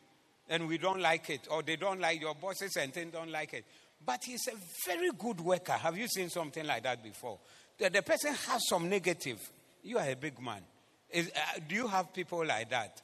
and 0.49 0.67
we 0.67 0.79
don't 0.79 1.01
like 1.01 1.31
it, 1.31 1.47
or 1.51 1.63
they 1.63 1.77
don't 1.77 2.01
like 2.01 2.21
your 2.21 2.35
bosses 2.35 2.77
and 2.77 2.93
they 2.93 3.05
don't 3.05 3.31
like 3.31 3.55
it. 3.55 3.65
But 4.05 4.25
he's 4.25 4.49
a 4.49 4.57
very 4.87 5.11
good 5.17 5.41
worker. 5.41 5.73
Have 5.73 5.97
you 5.97 6.09
seen 6.09 6.31
something 6.31 6.67
like 6.67 6.83
that 6.85 7.03
before? 7.03 7.39
The, 7.79 7.91
the 7.91 8.03
person 8.03 8.35
has 8.35 8.67
some 8.69 8.89
negative. 8.89 9.39
You 9.83 9.99
are 9.99 10.09
a 10.09 10.17
big 10.17 10.41
man. 10.41 10.63
Is, 11.11 11.31
uh, 11.35 11.61
do 11.69 11.75
you 11.75 11.87
have 11.87 12.13
people 12.13 12.45
like 12.45 12.71
that? 12.71 13.03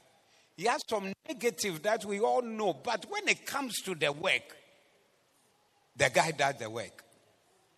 He 0.56 0.64
has 0.64 0.80
some 0.88 1.12
negative 1.28 1.82
that 1.82 2.04
we 2.04 2.20
all 2.20 2.42
know, 2.42 2.72
but 2.72 3.04
when 3.10 3.28
it 3.28 3.44
comes 3.44 3.74
to 3.82 3.94
the 3.94 4.10
work, 4.10 4.56
the 5.96 6.10
guy 6.12 6.30
does 6.30 6.56
the 6.56 6.70
work. 6.70 7.04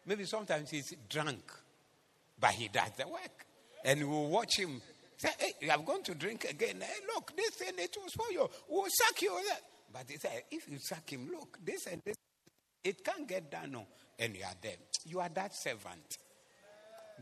Maybe 0.06 0.24
sometimes 0.24 0.70
he's 0.70 0.94
drunk, 1.08 1.52
but 2.40 2.50
he 2.50 2.68
does 2.68 2.90
the 2.96 3.08
work. 3.08 3.46
And 3.84 4.08
we'll 4.08 4.28
watch 4.28 4.56
him 4.58 4.80
Say, 5.18 5.30
hey, 5.36 5.52
you 5.60 5.70
have 5.70 5.84
gone 5.84 6.04
to 6.04 6.14
drink 6.14 6.46
again. 6.48 6.76
Hey, 6.80 7.04
look, 7.12 7.32
this 7.36 7.60
and 7.66 7.78
it 7.80 7.96
was 8.00 8.12
for 8.12 8.30
you. 8.32 8.48
We'll 8.68 8.86
sack 8.88 9.20
you. 9.20 9.36
But 9.92 10.04
he 10.08 10.16
said, 10.16 10.44
if 10.48 10.68
you 10.70 10.78
sack 10.78 11.12
him, 11.12 11.28
look, 11.32 11.58
this 11.64 11.86
and 11.88 12.00
this, 12.04 12.14
it 12.85 13.05
can't 13.05 13.29
get 13.29 13.51
done. 13.51 13.72
No. 13.72 13.87
And 14.18 14.37
you 14.37 14.43
are 14.45 14.55
there. 14.61 14.76
You 15.07 15.20
are 15.20 15.29
that 15.31 15.55
servant. 15.55 16.18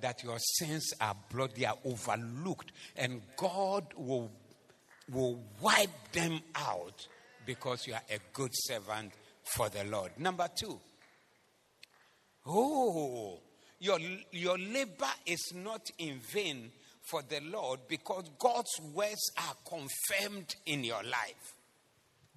That 0.01 0.23
your 0.23 0.39
sins 0.39 0.93
are 1.01 1.17
bloody, 1.33 1.65
are 1.65 1.79
overlooked, 1.85 2.73
and 2.97 3.23
God 3.37 3.87
will, 3.97 4.31
will 5.11 5.41
wipe 5.61 6.13
them 6.13 6.41
out 6.55 7.07
because 7.47 7.87
you 7.87 7.95
are 7.95 8.03
a 8.11 8.19
good 8.35 8.51
servant 8.53 9.13
for 9.45 9.71
the 9.71 9.85
Lord. 9.85 10.13
Number 10.19 10.49
two, 10.55 10.79
oh, 12.47 13.39
your, 13.79 13.99
your 14.33 14.59
labor 14.59 15.07
is 15.25 15.53
not 15.55 15.89
in 15.99 16.21
vain 16.33 16.71
for 17.03 17.23
the 17.23 17.41
Lord 17.41 17.81
because 17.89 18.29
God's 18.39 18.79
words 18.93 19.31
are 19.39 19.55
confirmed 19.67 20.57
in 20.67 20.85
your 20.85 21.03
life. 21.05 21.55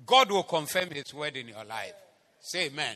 God 0.06 0.32
will 0.32 0.44
confirm 0.44 0.92
his 0.92 1.14
word 1.14 1.36
in 1.36 1.50
your 1.50 1.66
life. 1.66 1.94
Say 2.40 2.68
amen. 2.68 2.96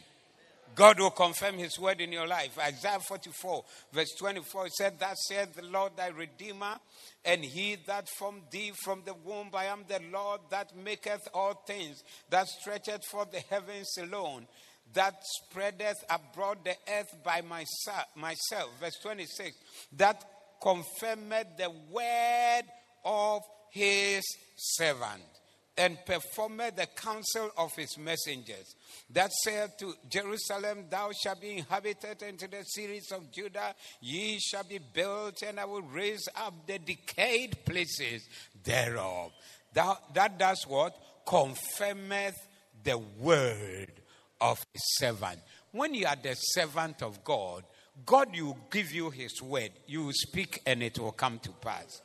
God 0.76 0.99
will 0.99 1.11
confirm 1.11 1.57
his 1.57 1.78
word 1.78 2.01
in 2.01 2.11
your 2.11 2.28
life. 2.28 2.57
Isaiah 2.57 2.99
44, 2.99 3.64
verse 3.91 4.11
24 4.18 4.70
said, 4.70 4.99
That 4.99 5.18
said 5.18 5.53
the 5.53 5.64
Lord 5.64 5.93
thy 5.95 6.07
Redeemer, 6.07 6.78
and 7.24 7.43
he 7.43 7.78
that 7.86 8.09
formed 8.09 8.43
thee 8.49 8.72
from 8.84 9.03
the 9.05 9.14
womb. 9.14 9.49
I 9.53 9.66
am 9.66 9.86
the 9.88 10.01
Lord 10.11 10.41
that 10.49 10.76
maketh 10.76 11.28
all 11.34 11.53
things, 11.68 12.03
that 12.30 12.47
stretcheth 12.47 13.05
for 13.11 13.26
the 13.32 13.41
heavens 13.49 13.95
alone, 13.99 14.47
that 14.93 15.16
spreadeth 15.24 16.03
abroad 16.09 16.59
the 16.64 16.76
earth 16.91 17.14
by 17.24 17.41
myself. 17.41 18.70
Verse 18.80 18.97
26, 19.01 19.55
that 19.97 20.24
confirmed 20.61 21.45
the 21.57 21.72
word 21.91 22.64
of 23.05 23.41
his 23.70 24.24
servant 24.55 25.33
and 25.78 25.98
performed 26.06 26.74
the 26.76 26.88
counsel 26.96 27.50
of 27.58 27.76
his 27.76 27.98
messengers. 27.98 28.76
That 29.10 29.32
said 29.32 29.78
to 29.80 29.94
Jerusalem, 30.10 30.86
Thou 30.90 31.12
shalt 31.12 31.42
be 31.42 31.58
inhabited, 31.58 32.22
into 32.22 32.48
the 32.48 32.64
cities 32.64 33.12
of 33.12 33.32
Judah, 33.32 33.74
ye 34.02 34.40
shall 34.40 34.64
be 34.64 34.80
built, 34.80 35.42
and 35.42 35.60
I 35.60 35.66
will 35.66 35.82
raise 35.82 36.28
up 36.36 36.54
the 36.68 36.80
decayed 36.80 37.66
places 37.66 38.28
thereof. 38.64 39.32
That, 39.74 39.98
that 40.14 40.38
does 40.38 40.66
what? 40.68 40.96
Confirmeth 41.26 42.38
the 42.84 43.00
word 43.20 43.92
of 44.40 44.64
his 44.74 44.98
servant. 44.98 45.40
When 45.72 45.96
you 45.96 46.06
are 46.06 46.16
the 46.22 46.36
servant 46.36 47.02
of 47.02 47.24
God, 47.24 47.64
God 48.06 48.36
will 48.40 48.58
give 48.70 48.92
you 48.92 49.10
his 49.10 49.42
word. 49.42 49.72
You 49.88 50.06
will 50.06 50.14
speak 50.14 50.62
and 50.66 50.84
it 50.84 51.00
will 51.00 51.12
come 51.12 51.40
to 51.40 51.50
pass. 51.50 52.02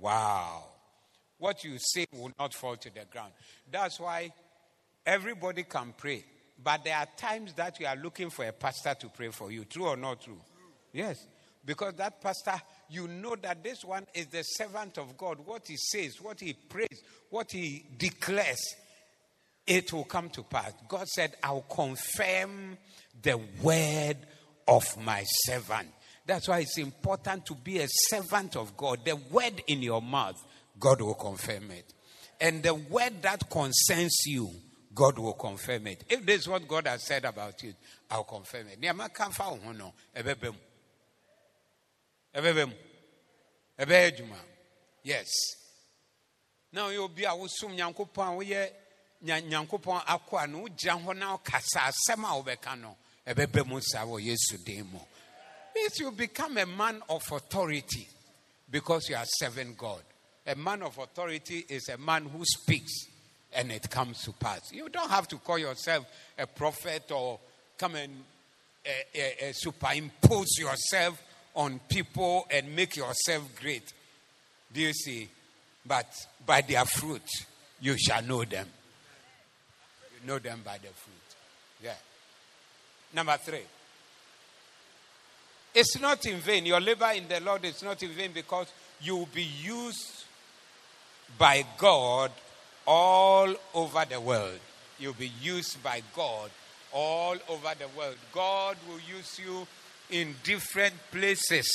Wow. 0.00 0.64
What 1.44 1.62
you 1.62 1.76
say 1.78 2.06
will 2.10 2.32
not 2.38 2.54
fall 2.54 2.74
to 2.74 2.88
the 2.88 3.04
ground. 3.04 3.34
That's 3.70 4.00
why 4.00 4.32
everybody 5.04 5.64
can 5.64 5.92
pray. 5.94 6.24
But 6.62 6.84
there 6.84 6.96
are 6.96 7.06
times 7.18 7.52
that 7.52 7.78
you 7.78 7.84
are 7.86 7.96
looking 7.96 8.30
for 8.30 8.46
a 8.46 8.52
pastor 8.52 8.94
to 9.00 9.10
pray 9.10 9.28
for 9.28 9.52
you. 9.52 9.66
True 9.66 9.88
or 9.88 9.96
not 9.98 10.22
true? 10.22 10.40
Yes. 10.90 11.26
Because 11.62 11.96
that 11.96 12.22
pastor, 12.22 12.54
you 12.88 13.08
know 13.08 13.36
that 13.42 13.62
this 13.62 13.84
one 13.84 14.06
is 14.14 14.28
the 14.28 14.40
servant 14.40 14.96
of 14.96 15.18
God. 15.18 15.36
What 15.44 15.68
he 15.68 15.76
says, 15.76 16.18
what 16.18 16.40
he 16.40 16.54
prays, 16.54 17.02
what 17.28 17.52
he 17.52 17.84
declares, 17.98 18.64
it 19.66 19.92
will 19.92 20.04
come 20.04 20.30
to 20.30 20.44
pass. 20.44 20.72
God 20.88 21.06
said, 21.08 21.34
I'll 21.42 21.60
confirm 21.60 22.78
the 23.20 23.38
word 23.62 24.16
of 24.66 24.84
my 25.04 25.24
servant. 25.44 25.88
That's 26.24 26.48
why 26.48 26.60
it's 26.60 26.78
important 26.78 27.44
to 27.44 27.54
be 27.54 27.80
a 27.80 27.86
servant 28.08 28.56
of 28.56 28.78
God. 28.78 29.04
The 29.04 29.16
word 29.16 29.62
in 29.66 29.82
your 29.82 30.00
mouth, 30.00 30.42
God 30.78 31.00
will 31.00 31.14
confirm 31.14 31.70
it. 31.70 31.92
And 32.40 32.62
the 32.62 32.74
word 32.74 33.22
that 33.22 33.48
concerns 33.48 34.22
you, 34.26 34.50
God 34.94 35.18
will 35.18 35.34
confirm 35.34 35.86
it. 35.88 36.04
If 36.08 36.24
this 36.26 36.42
is 36.42 36.48
what 36.48 36.66
God 36.68 36.86
has 36.86 37.04
said 37.04 37.24
about 37.24 37.62
you, 37.62 37.74
I'll 38.10 38.24
confirm 38.24 38.66
it. 38.68 38.78
Yes. 45.02 45.30
Now 46.72 46.88
you'll 46.88 47.08
be 47.08 47.24
a 47.24 47.28
wusum 47.30 47.76
nyankopɔn 47.76 48.28
a 48.28 48.44
woyɛ 48.44 48.70
nyankopɔn 49.24 50.04
akoa 50.06 50.48
no 50.50 50.66
hɔ 50.66 51.16
na 51.16 51.36
wokasa 51.36 51.92
asɛm 51.92 52.24
a 52.24 52.42
wobɛka 52.42 52.80
no 52.80 52.96
means 55.74 55.98
you 55.98 56.10
become 56.12 56.58
a 56.58 56.66
man 56.66 57.02
of 57.08 57.22
authority 57.32 58.06
because 58.70 59.08
you 59.08 59.16
are 59.16 59.24
serving 59.24 59.74
God. 59.76 60.02
A 60.46 60.54
man 60.54 60.82
of 60.82 60.98
authority 60.98 61.64
is 61.68 61.88
a 61.88 61.96
man 61.96 62.24
who 62.24 62.44
speaks 62.44 63.06
and 63.54 63.70
it 63.70 63.88
comes 63.88 64.22
to 64.24 64.32
pass. 64.32 64.72
You 64.72 64.88
don't 64.88 65.10
have 65.10 65.28
to 65.28 65.38
call 65.38 65.58
yourself 65.58 66.06
a 66.38 66.46
prophet 66.46 67.10
or 67.10 67.38
come 67.78 67.94
and 67.94 68.12
uh, 68.84 69.46
uh, 69.46 69.52
superimpose 69.52 70.58
yourself 70.58 71.22
on 71.54 71.80
people 71.88 72.46
and 72.50 72.74
make 72.74 72.96
yourself 72.96 73.48
great. 73.60 73.92
Do 74.72 74.80
you 74.80 74.92
see? 74.92 75.28
But 75.86 76.12
by 76.44 76.62
their 76.62 76.84
fruit, 76.84 77.22
you 77.80 77.96
shall 77.96 78.22
know 78.22 78.44
them. 78.44 78.68
You 80.20 80.26
know 80.26 80.38
them 80.38 80.60
by 80.64 80.78
their 80.78 80.90
fruit. 80.90 81.14
Yeah. 81.82 81.94
Number 83.14 83.36
three. 83.38 83.62
It's 85.74 85.98
not 86.00 86.24
in 86.26 86.38
vain. 86.38 86.66
Your 86.66 86.80
labor 86.80 87.10
in 87.14 87.28
the 87.28 87.40
Lord 87.40 87.64
is 87.64 87.82
not 87.82 88.02
in 88.02 88.10
vain 88.10 88.30
because 88.32 88.66
you 89.00 89.16
will 89.16 89.28
be 89.32 89.42
used 89.42 90.23
by 91.38 91.64
God 91.78 92.30
all 92.86 93.54
over 93.74 94.04
the 94.08 94.20
world. 94.20 94.58
You'll 94.98 95.14
be 95.14 95.32
used 95.40 95.82
by 95.82 96.02
God 96.14 96.50
all 96.92 97.36
over 97.48 97.72
the 97.78 97.88
world. 97.96 98.16
God 98.32 98.76
will 98.88 99.00
use 99.00 99.38
you 99.38 99.66
in 100.10 100.34
different 100.44 100.94
places. 101.10 101.68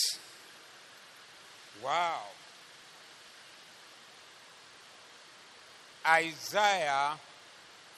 Wow. 1.84 2.22
Isaiah 6.08 7.12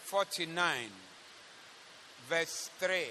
49, 0.06 0.88
verse 2.28 2.70
3. 2.80 3.06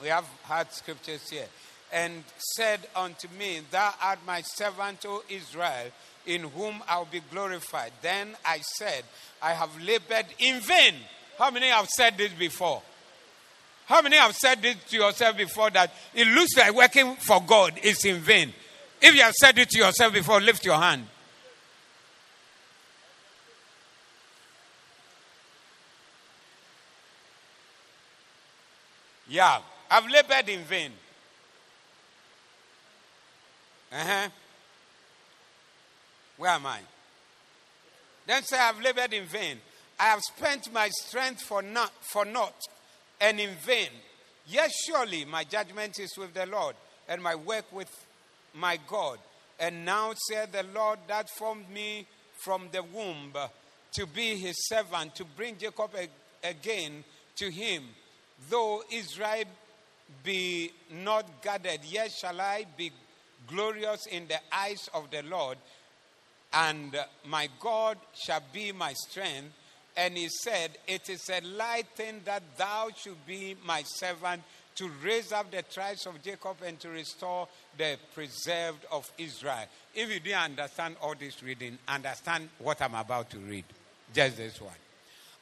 We 0.00 0.08
have 0.08 0.26
had 0.44 0.72
scriptures 0.72 1.28
here. 1.28 1.46
And 1.92 2.24
said 2.56 2.80
unto 2.96 3.28
me, 3.38 3.60
Thou 3.70 3.92
art 4.02 4.18
my 4.26 4.40
servant, 4.40 5.04
O 5.06 5.22
Israel, 5.28 5.90
in 6.26 6.42
whom 6.42 6.82
I'll 6.88 7.04
be 7.04 7.20
glorified. 7.30 7.92
Then 8.02 8.36
I 8.44 8.58
said, 8.58 9.04
I 9.42 9.52
have 9.52 9.70
labored 9.82 10.26
in 10.38 10.60
vain. 10.60 10.94
How 11.38 11.50
many 11.50 11.68
have 11.68 11.88
said 11.88 12.16
this 12.16 12.32
before? 12.32 12.82
How 13.86 14.00
many 14.00 14.16
have 14.16 14.34
said 14.34 14.62
this 14.62 14.76
to 14.90 14.96
yourself 14.96 15.36
before 15.36 15.70
that 15.70 15.92
it 16.14 16.26
looks 16.26 16.56
like 16.56 16.74
working 16.74 17.16
for 17.16 17.42
God 17.42 17.78
is 17.82 18.04
in 18.04 18.20
vain? 18.20 18.52
If 19.00 19.14
you 19.14 19.22
have 19.22 19.34
said 19.34 19.58
it 19.58 19.68
to 19.70 19.78
yourself 19.78 20.12
before, 20.12 20.40
lift 20.40 20.64
your 20.64 20.78
hand. 20.78 21.06
Yeah, 29.28 29.58
I've 29.90 30.06
labored 30.06 30.48
in 30.48 30.60
vain. 30.60 30.92
Uh 33.92 34.04
huh. 34.04 34.28
Where 36.44 36.52
am 36.52 36.66
I? 36.66 36.80
Then 38.26 38.42
say, 38.42 38.58
I've 38.58 38.78
labored 38.78 39.14
in 39.14 39.24
vain. 39.24 39.56
I 39.98 40.08
have 40.08 40.20
spent 40.20 40.70
my 40.74 40.90
strength 40.90 41.40
for 41.40 41.62
not, 41.62 41.90
for 42.02 42.26
naught 42.26 42.60
and 43.18 43.40
in 43.40 43.54
vain. 43.64 43.88
Yes, 44.46 44.70
surely 44.86 45.24
my 45.24 45.44
judgment 45.44 45.98
is 45.98 46.14
with 46.18 46.34
the 46.34 46.44
Lord, 46.44 46.76
and 47.08 47.22
my 47.22 47.34
work 47.34 47.64
with 47.72 47.88
my 48.52 48.78
God. 48.86 49.20
And 49.58 49.86
now 49.86 50.12
said 50.28 50.52
the 50.52 50.64
Lord 50.64 50.98
that 51.08 51.30
formed 51.30 51.70
me 51.70 52.06
from 52.36 52.68
the 52.72 52.82
womb 52.82 53.32
to 53.94 54.06
be 54.06 54.36
his 54.36 54.68
servant, 54.68 55.14
to 55.14 55.24
bring 55.24 55.56
Jacob 55.56 55.92
again 56.42 57.04
to 57.36 57.50
him. 57.50 57.84
Though 58.50 58.82
Israel 58.92 59.44
be 60.22 60.72
not 60.92 61.40
gathered, 61.40 61.80
yet 61.84 62.12
shall 62.12 62.38
I 62.38 62.66
be 62.76 62.92
glorious 63.46 64.04
in 64.04 64.28
the 64.28 64.40
eyes 64.52 64.90
of 64.92 65.10
the 65.10 65.22
Lord, 65.22 65.56
and 66.54 66.94
uh, 66.94 67.04
my 67.26 67.48
God 67.60 67.98
shall 68.14 68.42
be 68.52 68.72
my 68.72 68.92
strength. 68.92 69.52
And 69.96 70.16
he 70.16 70.28
said, 70.28 70.70
It 70.86 71.08
is 71.08 71.28
a 71.28 71.40
light 71.46 71.86
thing 71.94 72.20
that 72.24 72.42
thou 72.56 72.88
should 72.96 73.24
be 73.26 73.56
my 73.64 73.82
servant 73.82 74.42
to 74.76 74.90
raise 75.04 75.30
up 75.30 75.50
the 75.50 75.62
tribes 75.62 76.06
of 76.06 76.20
Jacob 76.22 76.56
and 76.66 76.78
to 76.80 76.88
restore 76.88 77.46
the 77.78 77.96
preserved 78.12 78.84
of 78.90 79.10
Israel. 79.18 79.66
If 79.94 80.12
you 80.12 80.18
didn't 80.18 80.58
understand 80.58 80.96
all 81.00 81.14
this 81.18 81.42
reading, 81.42 81.78
understand 81.86 82.48
what 82.58 82.82
I'm 82.82 82.94
about 82.94 83.30
to 83.30 83.38
read. 83.38 83.64
Just 84.12 84.36
this 84.36 84.60
one. 84.60 84.72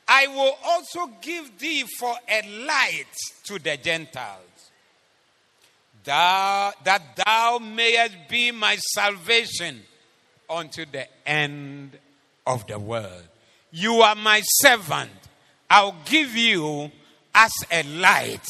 I 0.06 0.26
will 0.26 0.58
also 0.64 1.10
give 1.22 1.58
thee 1.58 1.84
for 1.98 2.14
a 2.28 2.64
light 2.66 3.06
to 3.44 3.58
the 3.58 3.78
Gentiles, 3.78 4.70
thou, 6.04 6.72
that 6.84 7.16
thou 7.24 7.58
mayest 7.58 8.16
be 8.28 8.50
my 8.50 8.76
salvation 8.76 9.80
unto 10.53 10.84
the 10.84 11.07
end 11.26 11.98
of 12.46 12.66
the 12.66 12.78
world. 12.78 13.22
You 13.70 14.03
are 14.03 14.14
my 14.14 14.42
servant. 14.61 15.11
I'll 15.70 15.96
give 16.05 16.36
you 16.36 16.90
as 17.34 17.53
a 17.70 17.82
light. 17.82 18.46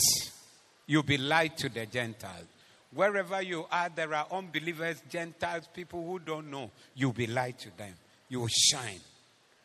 You'll 0.87 1.05
be 1.05 1.19
light 1.19 1.57
to 1.59 1.69
the 1.69 1.87
Gentiles. 1.87 2.47
Wherever 2.95 3.41
you 3.41 3.65
are, 3.71 3.89
there 3.95 4.13
are 4.15 4.27
unbelievers, 4.31 5.03
Gentiles, 5.09 5.69
people 5.73 6.05
who 6.05 6.19
don't 6.19 6.51
know. 6.51 6.71
You'll 6.95 7.13
be 7.13 7.27
light 7.27 7.59
to 7.61 7.77
them. 7.79 7.95
You 8.29 8.41
will 8.41 8.49
shine. 8.49 9.01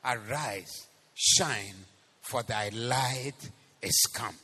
Arise, 0.06 0.88
shine, 1.16 1.76
for 2.22 2.44
thy 2.44 2.70
light 2.70 3.50
is 3.82 4.06
come. 4.14 4.36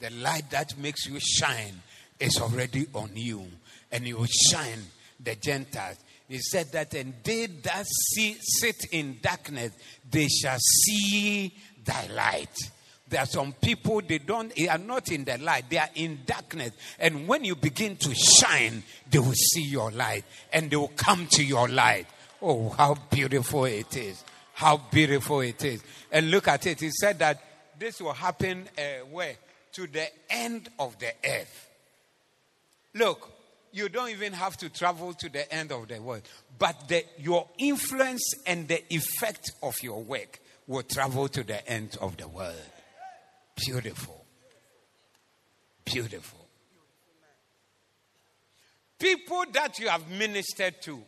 The 0.00 0.10
light 0.10 0.50
that 0.50 0.76
makes 0.78 1.06
you 1.06 1.18
shine 1.20 1.80
is 2.20 2.38
already 2.40 2.86
on 2.94 3.10
you, 3.14 3.46
and 3.90 4.06
you 4.06 4.18
will 4.18 4.26
shine 4.52 4.82
the 5.22 5.34
Gentiles. 5.36 5.96
He 6.28 6.38
said 6.38 6.72
that, 6.72 6.92
and 6.94 7.14
they 7.24 7.46
that 7.46 7.86
see, 7.86 8.36
sit 8.38 8.76
in 8.92 9.18
darkness, 9.22 9.72
they 10.10 10.28
shall 10.28 10.58
see 10.58 11.54
thy 11.84 12.06
light. 12.08 12.54
There 13.08 13.20
are 13.20 13.26
some 13.26 13.54
people 13.54 14.02
they 14.06 14.18
don't 14.18 14.54
they 14.54 14.68
are 14.68 14.76
not 14.76 15.10
in 15.10 15.24
the 15.24 15.38
light, 15.38 15.70
they 15.70 15.78
are 15.78 15.88
in 15.94 16.20
darkness. 16.26 16.72
And 16.98 17.26
when 17.26 17.44
you 17.44 17.56
begin 17.56 17.96
to 17.96 18.14
shine, 18.14 18.82
they 19.10 19.18
will 19.18 19.32
see 19.32 19.62
your 19.62 19.90
light 19.90 20.24
and 20.52 20.70
they 20.70 20.76
will 20.76 20.88
come 20.88 21.26
to 21.32 21.42
your 21.42 21.68
light. 21.68 22.06
Oh, 22.42 22.68
how 22.68 22.94
beautiful 23.10 23.64
it 23.64 23.96
is! 23.96 24.22
How 24.52 24.76
beautiful 24.76 25.40
it 25.40 25.64
is! 25.64 25.82
And 26.12 26.30
look 26.30 26.48
at 26.48 26.66
it. 26.66 26.80
He 26.80 26.90
said 26.90 27.18
that 27.20 27.42
this 27.78 28.00
will 28.02 28.12
happen 28.12 28.68
uh, 28.76 29.06
where? 29.10 29.36
To 29.72 29.86
the 29.86 30.06
end 30.28 30.68
of 30.78 30.98
the 30.98 31.12
earth. 31.24 31.70
Look, 32.94 33.30
you 33.78 33.88
don't 33.88 34.10
even 34.10 34.32
have 34.32 34.56
to 34.58 34.68
travel 34.68 35.14
to 35.14 35.28
the 35.28 35.50
end 35.54 35.72
of 35.72 35.88
the 35.88 36.02
world. 36.02 36.22
But 36.58 36.88
the, 36.88 37.04
your 37.18 37.48
influence 37.58 38.34
and 38.46 38.66
the 38.66 38.82
effect 38.92 39.52
of 39.62 39.74
your 39.82 40.02
work 40.02 40.40
will 40.66 40.82
travel 40.82 41.28
to 41.28 41.44
the 41.44 41.66
end 41.66 41.96
of 42.00 42.16
the 42.16 42.28
world. 42.28 42.54
Beautiful. 43.56 44.24
Beautiful. 45.84 46.46
People 48.98 49.44
that 49.52 49.78
you 49.78 49.88
have 49.88 50.10
ministered 50.10 50.82
to, 50.82 51.00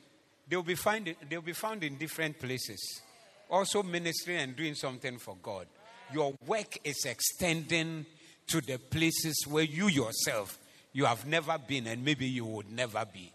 they'll 0.49 0.63
be, 0.63 0.77
find, 0.77 1.13
they'll 1.29 1.43
be 1.43 1.53
found 1.53 1.83
in 1.83 1.97
different 1.97 2.39
places, 2.39 3.03
also 3.51 3.83
ministering 3.83 4.39
and 4.39 4.57
doing 4.57 4.75
something 4.77 5.19
for 5.19 5.37
God. 5.43 5.67
Your 6.15 6.35
work 6.47 6.79
is 6.85 7.05
extending 7.05 8.07
to 8.47 8.61
the 8.61 8.79
places 8.79 9.45
where 9.49 9.65
you 9.65 9.89
yourself 9.89 10.60
you 10.93 11.05
have 11.05 11.27
never 11.27 11.57
been 11.59 11.87
and 11.87 12.05
maybe 12.05 12.27
you 12.27 12.45
would 12.45 12.71
never 12.71 13.05
be. 13.13 13.33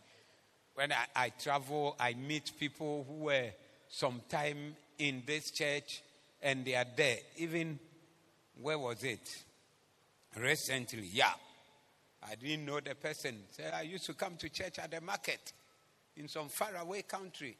When 0.75 0.91
I, 0.91 1.05
I 1.15 1.29
travel, 1.29 1.95
I 1.99 2.13
meet 2.13 2.51
people 2.59 3.05
who 3.07 3.25
were 3.25 3.49
sometime 3.89 4.75
in 4.99 5.23
this 5.25 5.51
church 5.51 6.01
and 6.41 6.65
they 6.65 6.75
are 6.75 6.85
there. 6.95 7.17
Even, 7.37 7.79
where 8.61 8.77
was 8.77 9.03
it? 9.03 9.43
Recently, 10.37 11.09
yeah. 11.13 11.33
I 12.29 12.35
didn't 12.35 12.65
know 12.65 12.79
the 12.79 12.95
person. 12.95 13.37
I 13.73 13.83
used 13.83 14.05
to 14.07 14.13
come 14.13 14.35
to 14.37 14.49
church 14.49 14.79
at 14.79 14.91
the 14.91 14.99
market 14.99 15.53
in 16.17 16.27
some 16.27 16.49
faraway 16.49 17.03
country. 17.03 17.55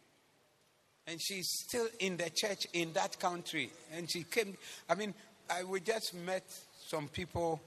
And 1.08 1.22
she's 1.22 1.48
still 1.66 1.88
in 2.00 2.18
the 2.18 2.32
church 2.36 2.66
in 2.74 2.92
that 2.94 3.20
country. 3.20 3.70
And 3.94 4.10
she 4.10 4.24
came, 4.24 4.58
I 4.90 4.96
mean, 4.96 5.14
I, 5.50 5.64
we 5.64 5.80
just 5.82 6.16
met 6.16 6.44
some 6.88 7.08
people 7.08 7.62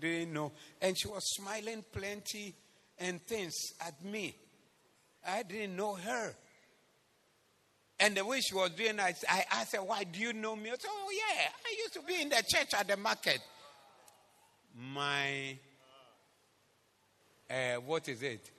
didn't 0.00 0.32
know. 0.32 0.52
And 0.80 0.98
she 0.98 1.08
was 1.08 1.22
smiling 1.34 1.84
plenty 1.92 2.54
and 2.98 3.20
things 3.22 3.54
at 3.80 4.04
me. 4.04 4.34
I 5.26 5.42
didn't 5.42 5.76
know 5.76 5.94
her. 5.94 6.34
And 8.00 8.16
the 8.16 8.24
way 8.24 8.40
she 8.40 8.54
was 8.54 8.70
doing 8.70 8.98
I, 8.98 9.14
I 9.28 9.44
asked 9.52 9.76
her, 9.76 9.82
Why 9.82 10.04
do 10.04 10.18
you 10.18 10.32
know 10.32 10.56
me? 10.56 10.70
I 10.70 10.72
said, 10.72 10.90
Oh, 10.90 11.10
yeah, 11.12 11.48
I 11.64 11.76
used 11.78 11.94
to 11.94 12.02
be 12.02 12.20
in 12.20 12.28
the 12.28 12.42
church 12.46 12.74
at 12.76 12.88
the 12.88 12.96
market. 12.96 13.38
My, 14.76 15.56
uh, 17.48 17.74
what 17.86 18.08
is 18.08 18.22
it? 18.22 18.50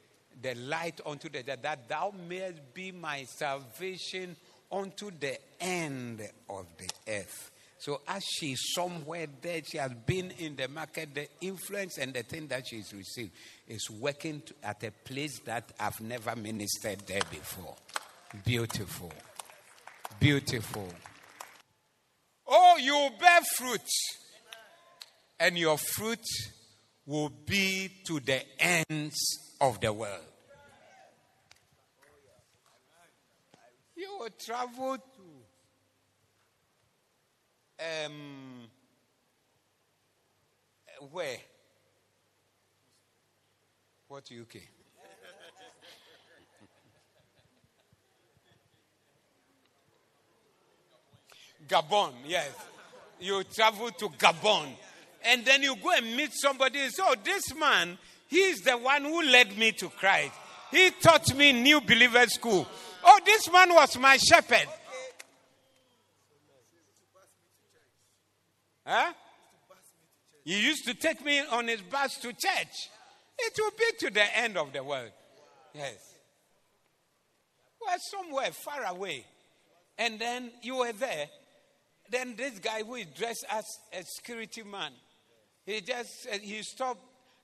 The 0.41 0.55
light 0.55 1.01
unto 1.05 1.27
the 1.27 1.43
that 1.43 1.89
thou 1.89 2.13
mayest 2.27 2.73
be 2.73 2.91
my 2.91 3.25
salvation 3.25 4.35
unto 4.71 5.11
the 5.11 5.37
end 5.59 6.21
of 6.49 6.65
the 6.77 6.89
earth. 7.07 7.51
So 7.83 7.99
as 8.07 8.23
she's 8.23 8.61
somewhere 8.73 9.27
there, 9.41 9.61
she 9.61 9.77
has 9.77 9.91
been 10.05 10.31
in 10.39 10.55
the 10.55 10.69
market, 10.69 11.13
the 11.13 11.27
influence 11.41 11.97
and 11.97 12.13
the 12.13 12.23
thing 12.23 12.47
that 12.47 12.65
she's 12.65 12.93
received 12.93 13.31
is 13.67 13.89
working 13.89 14.41
at 14.63 14.81
a 14.85 14.91
place 14.91 15.37
that 15.39 15.69
I've 15.77 15.99
never 15.99 16.33
ministered 16.33 16.99
there 16.99 17.19
before. 17.29 17.75
Beautiful. 18.45 19.11
Beautiful. 20.17 20.87
Oh, 22.47 22.77
you 22.79 23.09
bear 23.19 23.41
fruit. 23.57 23.81
And 25.41 25.57
your 25.57 25.77
fruit 25.77 26.25
will 27.05 27.33
be 27.45 27.91
to 28.05 28.21
the 28.21 28.43
ends 28.59 29.17
of 29.59 29.81
the 29.81 29.91
world. 29.91 30.23
You 33.97 34.19
will 34.19 34.29
travel 34.39 34.97
um, 37.83 38.69
where? 41.11 41.37
What 44.07 44.29
UK? 44.31 44.61
Gabon, 51.67 52.11
yes. 52.25 52.49
You 53.19 53.43
travel 53.43 53.89
to 53.91 54.09
Gabon. 54.09 54.67
And 55.25 55.45
then 55.45 55.63
you 55.63 55.75
go 55.77 55.91
and 55.91 56.15
meet 56.15 56.31
somebody. 56.33 56.89
So 56.89 57.03
oh, 57.07 57.15
this 57.23 57.55
man, 57.55 57.97
he's 58.27 58.61
the 58.61 58.77
one 58.77 59.03
who 59.03 59.23
led 59.23 59.57
me 59.57 59.71
to 59.73 59.89
Christ. 59.89 60.33
He 60.71 60.91
taught 60.91 61.33
me 61.35 61.53
New 61.53 61.81
Believer 61.81 62.27
School. 62.27 62.67
Oh, 63.03 63.19
this 63.25 63.51
man 63.51 63.73
was 63.73 63.97
my 63.97 64.17
shepherd. 64.17 64.67
Huh? 68.85 69.13
He 70.43 70.61
used 70.61 70.85
to 70.85 70.93
take 70.93 71.23
me 71.23 71.39
on 71.39 71.67
his 71.67 71.81
bus 71.81 72.17
to 72.17 72.33
church. 72.33 72.89
It 73.39 73.53
will 73.57 73.71
be 73.71 74.07
to 74.07 74.13
the 74.13 74.37
end 74.37 74.57
of 74.57 74.73
the 74.73 74.83
world. 74.83 75.11
Yes. 75.73 76.15
Well, 77.81 77.97
somewhere 78.11 78.51
far 78.51 78.83
away. 78.85 79.25
And 79.97 80.19
then 80.19 80.51
you 80.61 80.77
were 80.77 80.91
there. 80.93 81.27
Then 82.09 82.35
this 82.35 82.59
guy 82.59 82.83
who 82.83 82.95
is 82.95 83.07
dressed 83.15 83.45
as 83.49 83.65
a 83.91 84.03
security 84.03 84.63
man, 84.63 84.91
he 85.65 85.81
just 85.81 86.27
he 86.41 86.61
stopped. 86.61 86.99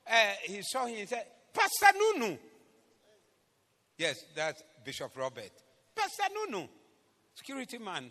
Uh, 0.06 0.14
he 0.44 0.60
saw 0.62 0.86
him 0.86 0.98
and 1.00 1.08
said, 1.08 1.26
"Pastor 1.52 1.98
Nunu." 1.98 2.36
Yes, 3.96 4.24
that's 4.34 4.62
Bishop 4.84 5.16
Robert. 5.16 5.50
Pastor 5.94 6.34
Nunu, 6.34 6.66
security 7.34 7.78
man 7.78 8.10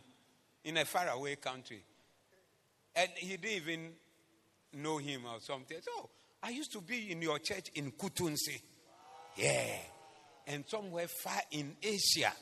in 0.64 0.78
a 0.78 0.86
faraway 0.86 1.36
country, 1.36 1.84
and 3.00 3.10
he 3.16 3.38
didn't 3.38 3.56
even 3.56 3.90
know 4.74 4.98
him 4.98 5.22
or 5.26 5.40
something. 5.40 5.78
So 5.82 6.10
I 6.44 6.50
used 6.50 6.72
to 6.74 6.82
be 6.82 7.12
in 7.12 7.22
your 7.22 7.40
church 7.40 7.70
in 7.76 7.94
Kutunsi. 7.94 8.62
Yeah. 9.38 9.78
And 10.48 10.66
somewhere 10.68 11.08
far 11.08 11.42
in 11.52 11.78
Asia. 11.82 12.34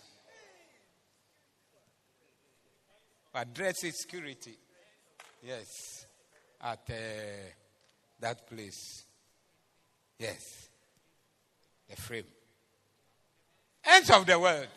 Address 3.35 3.75
security. 3.81 4.57
Yes. 5.43 5.67
At 6.59 6.89
uh, 6.89 6.93
that 8.19 8.49
place. 8.49 9.05
Yes. 10.17 10.41
The 11.87 11.95
frame. 11.97 12.23
Ends 13.85 14.09
of 14.09 14.25
the 14.25 14.39
world. 14.39 14.67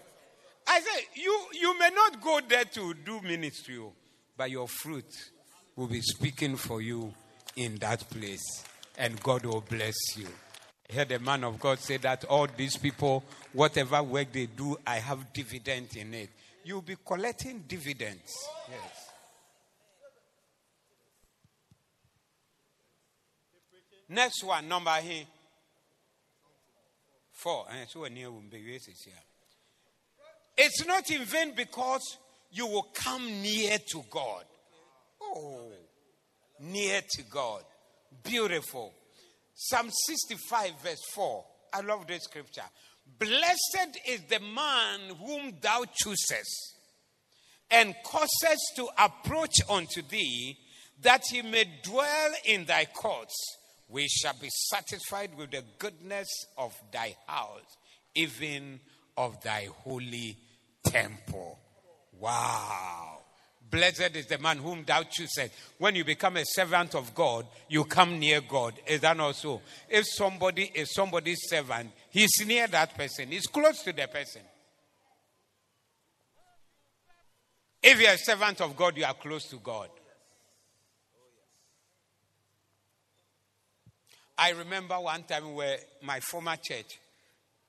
I 0.66 0.80
say, 0.80 1.06
you, 1.14 1.40
you 1.58 1.78
may 1.78 1.88
not 1.90 2.20
go 2.20 2.38
there 2.46 2.64
to 2.64 2.94
do 2.94 3.22
ministry, 3.22 3.78
oh, 3.78 3.94
but 4.36 4.50
your 4.50 4.68
fruit 4.68 5.06
will 5.76 5.86
be 5.86 6.00
speaking 6.00 6.56
for 6.56 6.82
you 6.82 7.12
in 7.56 7.76
that 7.76 8.08
place 8.10 8.64
and 8.98 9.20
God 9.22 9.46
will 9.46 9.62
bless 9.62 9.96
you. 10.16 10.26
I 10.90 10.94
heard 10.94 11.12
a 11.12 11.18
man 11.18 11.44
of 11.44 11.58
God 11.58 11.78
say 11.78 11.96
that 11.98 12.24
all 12.24 12.48
these 12.56 12.76
people, 12.76 13.24
whatever 13.52 14.02
work 14.02 14.32
they 14.32 14.46
do, 14.46 14.76
I 14.86 14.96
have 14.96 15.32
dividend 15.32 15.96
in 15.96 16.14
it. 16.14 16.30
You'll 16.64 16.82
be 16.82 16.96
collecting 17.06 17.64
dividends. 17.66 18.32
Yes. 18.68 19.10
Next 24.08 24.42
one, 24.42 24.68
number 24.68 24.90
here. 24.96 25.24
Four. 27.32 27.66
Eh, 27.70 27.84
it's 30.58 30.84
not 30.84 31.10
in 31.10 31.24
vain 31.24 31.54
because 31.56 32.18
you 32.50 32.66
will 32.66 32.88
come 32.92 33.24
near 33.40 33.78
to 33.92 34.04
God. 34.10 34.44
Oh, 35.34 35.72
near 36.60 37.00
to 37.10 37.22
God. 37.22 37.62
Beautiful. 38.22 38.92
Psalm 39.54 39.90
65, 39.90 40.72
verse 40.82 41.02
4. 41.14 41.44
I 41.74 41.80
love 41.82 42.06
this 42.06 42.24
scripture. 42.24 42.62
Blessed 43.18 43.98
is 44.06 44.22
the 44.28 44.40
man 44.40 45.16
whom 45.18 45.54
thou 45.60 45.84
choosest 45.94 46.76
and 47.70 47.94
causest 48.04 48.72
to 48.76 48.88
approach 48.98 49.54
unto 49.68 50.02
thee, 50.02 50.58
that 51.02 51.22
he 51.30 51.42
may 51.42 51.64
dwell 51.82 52.32
in 52.44 52.64
thy 52.64 52.84
courts. 52.84 53.34
We 53.88 54.08
shall 54.08 54.34
be 54.40 54.48
satisfied 54.70 55.30
with 55.36 55.50
the 55.50 55.64
goodness 55.78 56.28
of 56.58 56.74
thy 56.92 57.16
house, 57.26 57.76
even 58.14 58.80
of 59.16 59.40
thy 59.42 59.68
holy 59.82 60.36
temple. 60.84 61.58
Wow. 62.18 63.19
Blessed 63.70 64.16
is 64.16 64.26
the 64.26 64.38
man 64.38 64.58
whom 64.58 64.84
thou 64.84 65.04
choosest. 65.04 65.52
When 65.78 65.94
you 65.94 66.04
become 66.04 66.36
a 66.36 66.44
servant 66.44 66.94
of 66.96 67.14
God, 67.14 67.46
you 67.68 67.84
come 67.84 68.18
near 68.18 68.40
God. 68.40 68.74
Is 68.86 69.00
that 69.00 69.16
not 69.16 69.36
so? 69.36 69.62
If 69.88 70.06
somebody 70.08 70.72
is 70.74 70.92
somebody's 70.92 71.38
servant, 71.48 71.90
he's 72.10 72.44
near 72.44 72.66
that 72.66 72.96
person, 72.96 73.28
he's 73.28 73.46
close 73.46 73.82
to 73.84 73.92
the 73.92 74.08
person. 74.08 74.42
If 77.82 78.00
you're 78.00 78.12
a 78.12 78.18
servant 78.18 78.60
of 78.60 78.76
God, 78.76 78.96
you 78.96 79.04
are 79.04 79.14
close 79.14 79.46
to 79.50 79.56
God. 79.56 79.88
I 84.36 84.50
remember 84.50 84.98
one 84.98 85.22
time 85.24 85.54
where 85.54 85.76
my 86.02 86.18
former 86.20 86.56
church, 86.56 86.98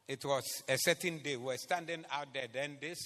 it 0.08 0.26
was 0.26 0.64
a 0.68 0.78
certain 0.78 1.20
day, 1.20 1.36
we 1.36 1.46
were 1.46 1.58
standing 1.58 2.06
out 2.12 2.34
there, 2.34 2.48
then 2.52 2.78
this 2.82 2.98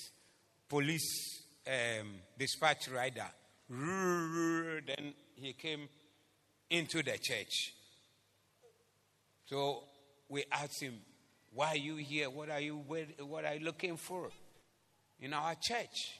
police 0.70 1.45
um, 1.68 2.08
dispatch 2.38 2.90
rider. 2.90 3.28
Then 3.70 5.14
he 5.36 5.54
came 5.54 5.88
into 6.70 7.04
the 7.04 7.18
church. 7.22 7.74
So 9.46 9.84
we 10.30 10.44
asked 10.52 10.82
him, 10.82 10.96
Why 11.54 11.70
are 11.70 11.78
you 11.78 11.96
here? 11.98 12.30
What 12.30 12.50
are 12.50 12.60
you, 12.60 12.76
what 12.78 13.46
are 13.46 13.56
you 13.56 13.66
looking 13.66 13.98
for? 13.98 14.30
In 15.20 15.34
our 15.34 15.56
church. 15.62 16.20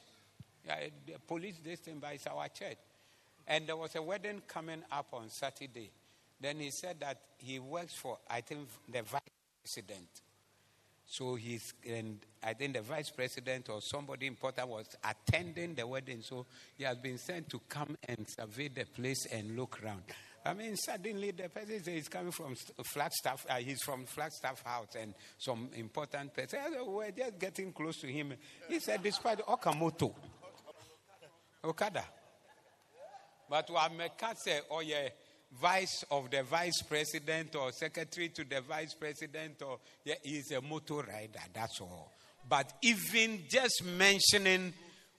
Yeah, 0.64 0.88
the 1.06 1.18
police 1.26 1.56
but 2.00 2.14
it's 2.14 2.26
our 2.26 2.48
church. 2.48 2.78
And 3.46 3.66
there 3.68 3.76
was 3.76 3.94
a 3.94 4.02
wedding 4.02 4.42
coming 4.48 4.82
up 4.90 5.06
on 5.12 5.30
Saturday. 5.30 5.92
Then 6.40 6.58
he 6.58 6.70
said 6.70 6.96
that 7.00 7.20
he 7.38 7.58
works 7.58 7.94
for, 7.94 8.18
I 8.28 8.40
think, 8.40 8.68
the 8.88 9.02
vice 9.02 9.20
president. 9.62 10.08
So 11.08 11.36
he's, 11.36 11.72
and 11.88 12.18
I 12.42 12.54
think 12.54 12.74
the 12.74 12.82
vice 12.82 13.10
president 13.10 13.68
or 13.68 13.80
somebody 13.80 14.26
important 14.26 14.68
was 14.68 14.86
attending 15.04 15.74
the 15.74 15.86
wedding. 15.86 16.20
So 16.22 16.46
he 16.76 16.84
has 16.84 16.98
been 16.98 17.18
sent 17.18 17.48
to 17.50 17.60
come 17.68 17.96
and 18.08 18.26
survey 18.28 18.68
the 18.68 18.84
place 18.84 19.26
and 19.32 19.56
look 19.56 19.80
around. 19.82 20.02
I 20.44 20.54
mean, 20.54 20.76
suddenly 20.76 21.32
the 21.32 21.48
person 21.48 21.80
he's 21.92 22.08
coming 22.08 22.30
from 22.32 22.54
Flagstaff. 22.84 23.46
Uh, 23.48 23.54
he's 23.56 23.82
from 23.82 24.04
Flagstaff 24.06 24.62
House 24.64 24.94
and 25.00 25.14
some 25.38 25.70
important 25.74 26.34
person. 26.34 26.58
We're 26.86 27.10
just 27.10 27.38
getting 27.38 27.72
close 27.72 27.96
to 28.00 28.06
him. 28.06 28.34
He 28.68 28.78
said, 28.78 29.02
despite 29.02 29.38
Okamoto, 29.38 30.12
Okada. 31.64 32.04
But 33.48 33.70
what 33.70 33.92
say, 34.38 34.60
oh 34.70 34.80
yeah 34.80 35.08
vice 35.52 36.04
of 36.10 36.30
the 36.30 36.42
vice 36.42 36.82
president 36.82 37.54
or 37.56 37.72
secretary 37.72 38.28
to 38.28 38.44
the 38.44 38.60
vice 38.60 38.94
president 38.94 39.62
or 39.62 39.78
yeah, 40.04 40.14
he's 40.22 40.50
a 40.52 40.60
motor 40.60 40.96
rider 40.96 41.40
that's 41.52 41.80
all. 41.80 42.12
But 42.48 42.72
even 42.82 43.40
just 43.48 43.84
mentioning 43.84 44.72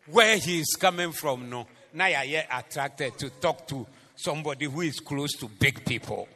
where 0.08 0.38
he's 0.38 0.76
coming 0.80 1.12
from 1.12 1.50
no 1.50 1.68
now 1.94 2.08
you're 2.08 2.44
attracted 2.52 3.18
to 3.18 3.30
talk 3.30 3.68
to 3.68 3.86
somebody 4.16 4.66
who 4.66 4.82
is 4.82 5.00
close 5.00 5.34
to 5.34 5.48
big 5.48 5.86
people. 5.86 6.28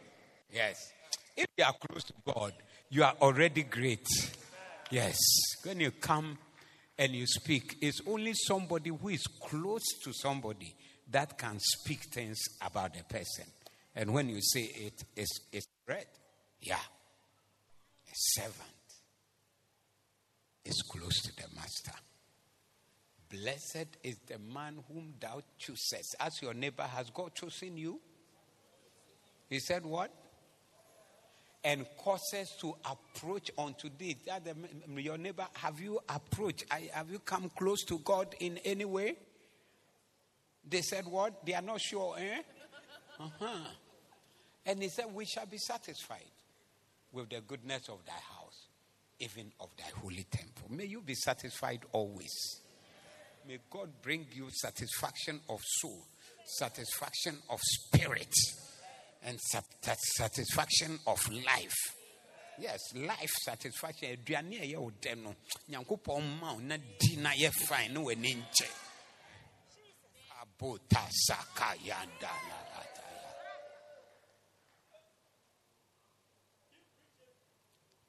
Yes. 0.51 0.91
If 1.37 1.47
you 1.57 1.63
are 1.63 1.73
close 1.73 2.03
to 2.05 2.13
god 2.25 2.53
you 2.89 3.03
are 3.03 3.15
already 3.21 3.63
great. 3.63 4.07
Yes. 4.89 5.17
When 5.63 5.79
you 5.79 5.91
come 5.91 6.37
and 6.97 7.13
you 7.13 7.27
speak 7.27 7.77
it's 7.81 8.01
only 8.07 8.33
somebody 8.33 8.89
who 8.89 9.09
is 9.09 9.23
close 9.43 9.83
to 10.03 10.11
somebody 10.13 10.75
that 11.11 11.37
can 11.37 11.59
speak 11.59 12.05
things 12.05 12.39
about 12.61 12.97
a 12.99 13.03
person 13.03 13.45
and 13.95 14.13
when 14.13 14.29
you 14.29 14.41
say 14.41 14.61
it, 14.61 15.03
it's, 15.15 15.39
it's 15.51 15.67
bread. 15.85 16.05
Yeah. 16.61 16.75
A 16.75 18.13
servant 18.13 18.55
is 20.63 20.81
close 20.81 21.21
to 21.21 21.35
the 21.35 21.47
master. 21.55 21.91
Blessed 23.29 23.97
is 24.03 24.17
the 24.27 24.37
man 24.39 24.77
whom 24.87 25.13
thou 25.19 25.41
choosest. 25.57 26.15
As 26.19 26.41
your 26.41 26.53
neighbor, 26.53 26.83
has 26.83 27.09
God 27.09 27.33
chosen 27.33 27.77
you? 27.77 27.99
He 29.49 29.59
said, 29.59 29.85
What? 29.85 30.11
And 31.63 31.85
causes 31.97 32.55
to 32.59 32.75
approach 32.85 33.51
unto 33.57 33.89
thee. 33.97 34.17
Your 34.97 35.17
neighbor, 35.17 35.47
have 35.53 35.79
you 35.79 35.99
approached? 36.09 36.65
Have 36.91 37.11
you 37.11 37.19
come 37.19 37.49
close 37.55 37.83
to 37.85 37.99
God 37.99 38.35
in 38.39 38.57
any 38.59 38.85
way? 38.85 39.15
They 40.67 40.81
said, 40.81 41.05
What? 41.05 41.45
They 41.45 41.53
are 41.53 41.61
not 41.61 41.79
sure, 41.79 42.15
eh? 42.17 42.41
Uh-huh. 43.19 43.47
And 44.65 44.81
he 44.81 44.89
said, 44.89 45.05
We 45.13 45.25
shall 45.25 45.45
be 45.45 45.57
satisfied 45.57 46.31
with 47.11 47.29
the 47.29 47.41
goodness 47.41 47.89
of 47.89 48.05
thy 48.05 48.13
house, 48.13 48.67
even 49.19 49.51
of 49.59 49.69
thy 49.77 49.89
holy 50.01 50.25
temple. 50.29 50.67
May 50.69 50.85
you 50.85 51.01
be 51.01 51.15
satisfied 51.15 51.81
always. 51.91 52.61
May 53.47 53.57
God 53.69 53.89
bring 54.01 54.27
you 54.33 54.47
satisfaction 54.51 55.39
of 55.49 55.59
soul, 55.63 56.05
satisfaction 56.45 57.37
of 57.49 57.59
spirit, 57.61 58.33
and 59.23 59.39
satisfaction 59.39 60.99
of 61.07 61.27
life. 61.31 61.95
Yes, 62.59 62.79
life 62.95 63.31
satisfaction. 63.43 64.09
A 64.11 64.17
ɛyɛ 64.17 64.77
wo 64.77 64.91
dɛ 65.01 65.17
no, 65.23 65.35
Nyankopɔn 65.69 66.39
ma 66.39 66.53
wo 66.53 66.59
na 66.59 66.77
di 66.99 67.15
na 67.15 67.31
yɛ 67.31 67.51
fine 67.51 67.93
na 67.93 68.01
nkyɛ. 68.01 68.67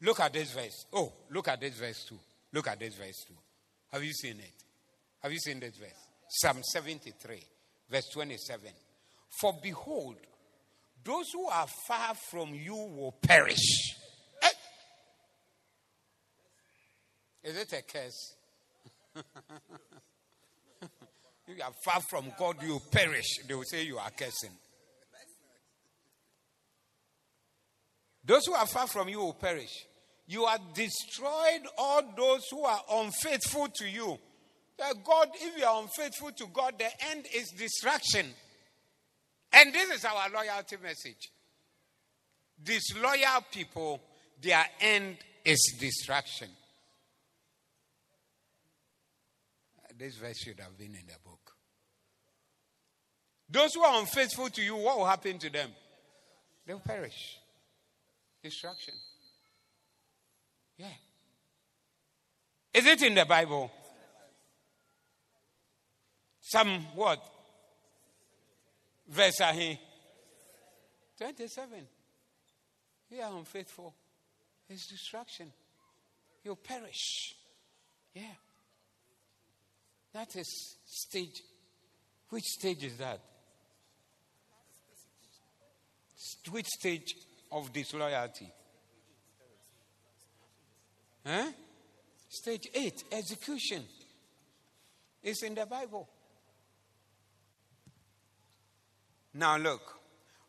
Look 0.03 0.19
at 0.19 0.33
this 0.33 0.53
verse. 0.53 0.87
Oh, 0.93 1.13
look 1.31 1.47
at 1.49 1.61
this 1.61 1.75
verse 1.75 2.05
too. 2.05 2.19
Look 2.53 2.67
at 2.67 2.79
this 2.79 2.95
verse 2.95 3.25
too. 3.27 3.37
Have 3.93 4.03
you 4.03 4.13
seen 4.13 4.39
it? 4.41 4.53
Have 5.23 5.33
you 5.33 5.39
seen 5.39 5.61
this 5.61 5.77
verse? 5.77 5.91
Psalm 6.29 6.63
73, 6.63 7.41
verse 7.89 8.09
27. 8.13 8.69
For 9.41 9.55
behold, 9.63 10.17
those 11.05 11.31
who 11.33 11.47
are 11.47 11.67
far 11.87 12.15
from 12.31 12.53
you 12.53 12.75
will 12.75 13.15
perish. 13.23 13.95
Eh? 14.43 14.49
Is 17.45 17.57
it 17.57 17.73
a 17.73 17.83
curse? 17.83 18.35
you 21.47 21.63
are 21.63 21.73
far 21.85 22.01
from 22.01 22.33
God, 22.37 22.57
you 22.63 22.81
perish. 22.91 23.39
They 23.47 23.55
will 23.55 23.63
say 23.65 23.85
you 23.85 23.99
are 23.99 24.11
cursing. 24.11 24.51
Those 28.25 28.47
who 28.47 28.55
are 28.55 28.67
far 28.67 28.87
from 28.89 29.09
you 29.09 29.19
will 29.19 29.35
perish. 29.35 29.87
You 30.33 30.47
have 30.47 30.73
destroyed 30.73 31.61
all 31.77 32.03
those 32.17 32.41
who 32.51 32.65
are 32.65 32.81
unfaithful 32.91 33.69
to 33.69 33.87
you. 33.87 34.19
God, 35.05 35.29
if 35.35 35.59
you 35.59 35.63
are 35.63 35.83
unfaithful 35.83 36.33
to 36.33 36.47
God, 36.47 36.79
the 36.79 36.89
end 37.11 37.27
is 37.35 37.51
destruction. 37.51 38.29
And 39.53 39.75
this 39.75 39.91
is 39.91 40.07
our 40.07 40.31
loyalty 40.31 40.77
message. 40.83 41.31
Disloyal 42.65 43.45
people, 43.53 44.01
their 44.41 44.65
end 44.81 45.19
is 45.45 45.77
destruction. 45.79 46.49
This 49.99 50.17
verse 50.17 50.39
should 50.39 50.61
have 50.61 50.79
been 50.79 50.95
in 50.95 51.07
the 51.09 51.19
book. 51.23 51.53
Those 53.51 53.75
who 53.75 53.83
are 53.83 54.01
unfaithful 54.01 54.49
to 54.49 54.63
you, 54.63 54.77
what 54.77 54.97
will 54.97 55.05
happen 55.05 55.39
to 55.41 55.51
them? 55.51 55.73
They'll 56.67 56.81
perish. 56.81 57.37
Destruction. 58.43 58.95
Yeah. 60.83 60.89
Is 62.75 62.87
it 62.87 63.03
in 63.03 63.15
the 63.15 63.25
Bible? 63.25 63.71
Some 66.41 66.87
what? 66.97 67.23
Verse 69.09 69.41
ahi. 69.41 69.79
27. 71.19 71.87
You 73.11 73.21
are 73.21 73.37
unfaithful. 73.39 73.95
It's 74.69 74.89
destruction. 74.89 75.53
You'll 76.43 76.57
perish. 76.57 77.37
Yeah. 78.15 78.23
That 80.13 80.35
is 80.35 80.77
stage. 80.85 81.43
Which 82.29 82.45
stage 82.45 82.83
is 82.83 82.97
that? 82.97 83.21
Which 86.51 86.67
stage 86.67 87.15
of 87.53 87.73
disloyalty? 87.73 88.51
Huh? 91.27 91.51
Stage 92.29 92.69
8, 92.75 93.05
execution. 93.13 93.85
It's 95.23 95.43
in 95.43 95.55
the 95.55 95.67
Bible. 95.67 96.09
Now 99.35 99.57
look. 99.57 99.99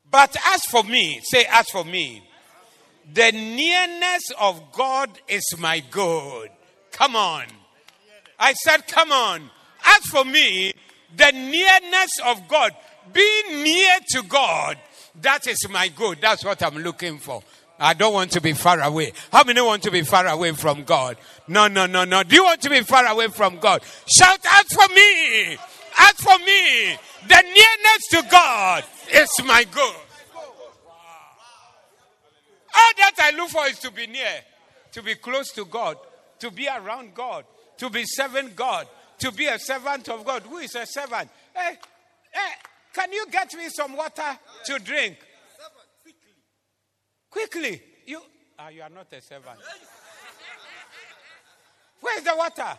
But 0.10 0.36
as 0.54 0.62
for 0.70 0.84
me, 0.84 1.22
say, 1.24 1.46
as 1.52 1.70
for 1.70 1.86
me, 1.86 2.24
the 3.14 3.32
nearness 3.32 4.24
of 4.40 4.72
God 4.72 5.10
is 5.28 5.44
my 5.60 5.82
good. 5.92 6.50
Come 6.92 7.16
on. 7.16 7.46
I 8.40 8.54
said, 8.54 8.88
come 8.88 9.12
on. 9.12 9.50
As 9.86 10.04
for 10.06 10.24
me, 10.24 10.74
the 11.16 11.32
nearness 11.32 12.12
of 12.26 12.48
God, 12.48 12.72
being 13.12 13.64
near 13.64 13.98
to 14.12 14.24
God, 14.24 14.78
that 15.22 15.48
is 15.48 15.68
my 15.70 15.90
good. 15.90 16.20
That's 16.22 16.44
what 16.44 16.64
I'm 16.64 16.78
looking 16.78 17.18
for. 17.20 17.44
I 17.84 17.94
don't 17.94 18.14
want 18.14 18.32
to 18.32 18.40
be 18.40 18.54
far 18.54 18.80
away. 18.82 19.12
How 19.30 19.44
many 19.44 19.62
want 19.62 19.84
to 19.84 19.92
be 19.92 20.04
far 20.04 20.26
away 20.26 20.54
from 20.54 20.86
God? 20.86 21.18
No, 21.50 21.68
no, 21.68 21.86
no, 21.86 22.06
no. 22.06 22.24
Do 22.24 22.34
you 22.34 22.46
want 22.46 22.62
to 22.62 22.70
be 22.70 22.80
far 22.80 23.06
away 23.06 23.28
from 23.28 23.60
God? 23.60 23.84
Shout 24.08 24.40
out 24.50 24.66
for 24.68 24.88
me. 24.94 25.58
As 26.00 26.14
for 26.14 26.40
me, 26.40 26.98
the 27.28 27.42
nearness 27.42 28.08
to 28.12 28.24
God 28.32 28.86
is 29.12 29.30
my 29.46 29.66
goal. 29.66 29.96
All 32.76 32.92
that 33.00 33.16
I 33.20 33.32
look 33.36 33.50
for 33.50 33.68
is 33.68 33.80
to 33.80 33.92
be 33.92 34.08
near, 34.08 34.32
to 34.94 35.04
be 35.04 35.16
close 35.16 35.52
to 35.52 35.66
God, 35.66 35.98
to 36.40 36.52
be 36.52 36.70
around 36.70 37.14
God, 37.14 37.44
to 37.80 37.90
be 37.90 38.06
serving 38.06 38.54
God, 38.56 38.88
to 39.20 39.30
be 39.34 39.48
a 39.48 39.60
servant 39.60 40.08
of 40.08 40.24
God. 40.24 40.44
Who 40.44 40.60
is 40.60 40.74
a 40.76 40.86
servant? 40.86 41.30
Hey, 41.54 41.78
hey, 42.32 42.54
can 42.94 43.12
you 43.12 43.26
get 43.30 43.54
me 43.56 43.68
some 43.68 43.98
water 43.98 44.40
to 44.68 44.80
drink? 44.80 45.18
Quickly. 47.34 47.82
You, 48.06 48.22
ah, 48.60 48.70
you 48.70 48.84
are 48.84 48.90
not 48.90 49.12
a 49.12 49.20
servant. 49.20 49.58
Where's 52.00 52.22
the 52.22 52.36
water? 52.38 52.78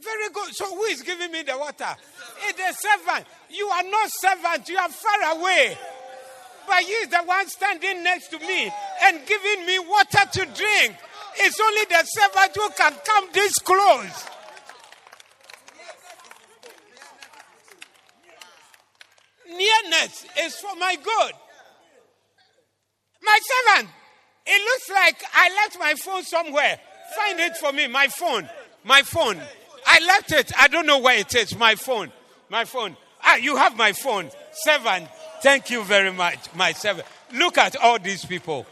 Very 0.00 0.30
good. 0.32 0.54
So 0.54 0.74
who 0.74 0.84
is 0.84 1.02
giving 1.02 1.30
me 1.30 1.42
the 1.42 1.58
water? 1.58 1.94
It's 2.48 2.58
a 2.58 2.72
servant. 2.72 3.26
You 3.50 3.66
are 3.66 3.82
not 3.82 4.10
servant. 4.10 4.70
You 4.70 4.78
are 4.78 4.88
far 4.88 5.36
away. 5.36 5.76
But 6.66 6.82
he 6.82 6.92
is 6.92 7.08
the 7.08 7.22
one 7.24 7.46
standing 7.48 8.02
next 8.02 8.28
to 8.28 8.38
me 8.38 8.72
and 9.02 9.26
giving 9.26 9.66
me 9.66 9.78
water 9.80 10.24
to 10.32 10.46
drink. 10.46 10.96
It's 11.36 11.60
only 11.60 11.84
the 11.90 12.04
servant 12.04 12.56
who 12.56 12.70
can 12.70 12.94
come 13.04 13.28
this 13.34 13.52
close. 13.58 14.28
Nearness 19.46 20.24
is 20.40 20.56
for 20.56 20.74
my 20.76 20.96
good. 20.96 21.34
My 23.22 23.38
servant, 23.42 23.90
it 24.46 24.64
looks 24.64 24.90
like 24.90 25.22
I 25.34 25.48
left 25.54 25.78
my 25.78 25.94
phone 25.94 26.24
somewhere. 26.24 26.78
Find 27.16 27.40
it 27.40 27.56
for 27.56 27.72
me, 27.72 27.86
my 27.86 28.08
phone. 28.08 28.48
My 28.84 29.02
phone. 29.02 29.40
I 29.86 30.00
left 30.06 30.32
it. 30.32 30.52
I 30.58 30.68
don't 30.68 30.86
know 30.86 30.98
where 30.98 31.18
it 31.18 31.34
is. 31.34 31.56
My 31.56 31.74
phone. 31.74 32.10
My 32.48 32.64
phone. 32.64 32.96
Ah, 33.22 33.36
you 33.36 33.56
have 33.56 33.76
my 33.76 33.92
phone. 33.92 34.30
Servant. 34.52 35.08
Thank 35.42 35.70
you 35.70 35.84
very 35.84 36.12
much, 36.12 36.38
my 36.54 36.72
servant. 36.72 37.06
Look 37.32 37.58
at 37.58 37.76
all 37.76 37.98
these 37.98 38.24
people. 38.24 38.66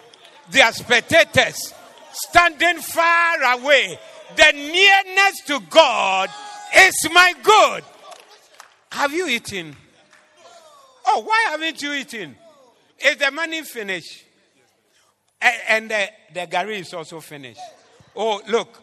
They 0.50 0.60
are 0.60 0.72
spectators 0.72 1.72
standing 2.12 2.78
far 2.80 3.42
away. 3.54 3.98
The 4.36 4.52
nearness 4.52 5.40
to 5.46 5.60
God 5.68 6.30
is 6.76 6.94
my 7.12 7.34
good. 7.42 7.84
Have 8.92 9.12
you 9.12 9.28
eaten? 9.28 9.76
Oh, 11.06 11.22
why 11.22 11.46
haven't 11.50 11.80
you 11.82 11.92
eaten? 11.92 12.36
Is 12.98 13.16
the 13.16 13.30
money 13.30 13.62
finished? 13.62 14.24
And, 15.40 15.56
and 15.68 15.90
the, 15.90 16.08
the 16.34 16.46
gari 16.46 16.80
is 16.80 16.92
also 16.94 17.20
finished. 17.20 17.60
Oh, 18.14 18.40
look. 18.48 18.82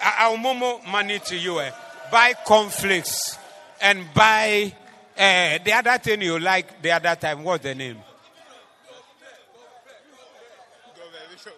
I'll 0.00 0.36
momo 0.36 0.86
money 0.86 1.18
to 1.18 1.36
you. 1.36 1.60
Eh? 1.60 1.70
Buy 2.10 2.34
cornflakes 2.46 3.36
and 3.80 4.06
buy 4.14 4.72
uh, 5.18 5.58
the 5.64 5.72
other 5.72 5.98
thing 5.98 6.22
you 6.22 6.38
like 6.38 6.80
the 6.80 6.92
other 6.92 7.16
time. 7.16 7.42
What's 7.42 7.64
the 7.64 7.74
name? 7.74 7.98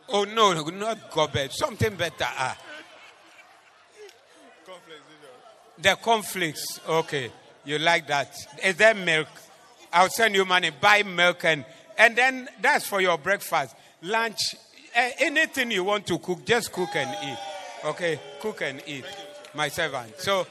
Oh 0.09 0.25
no, 0.25 0.53
not 0.53 1.11
gobet. 1.11 1.53
Something 1.53 1.95
better. 1.95 2.27
Ah. 2.27 2.59
The 5.79 5.97
cornflakes. 5.97 6.81
Okay, 6.89 7.31
you 7.65 7.79
like 7.79 8.07
that? 8.09 8.35
Is 8.65 8.77
there 8.77 8.95
milk? 8.95 9.29
I'll 9.93 10.09
send 10.09 10.35
you 10.35 10.45
money. 10.45 10.71
Buy 10.71 11.03
milk 11.03 11.45
and 11.45 11.65
and 12.01 12.17
then 12.17 12.49
that's 12.63 12.87
for 12.87 13.03
your 13.03 13.19
breakfast, 13.19 13.77
lunch, 14.01 14.39
uh, 14.97 15.11
anything 15.19 15.71
you 15.71 15.85
want 15.85 16.07
to 16.07 16.19
cook, 16.19 16.47
just 16.47 16.73
cook 16.73 16.89
and 16.95 17.15
eat. 17.23 17.39
Okay, 17.85 18.19
cook 18.41 18.63
and 18.63 18.83
eat, 18.87 19.05
my 19.55 19.69
servant. 19.69 20.19
So 20.19 20.47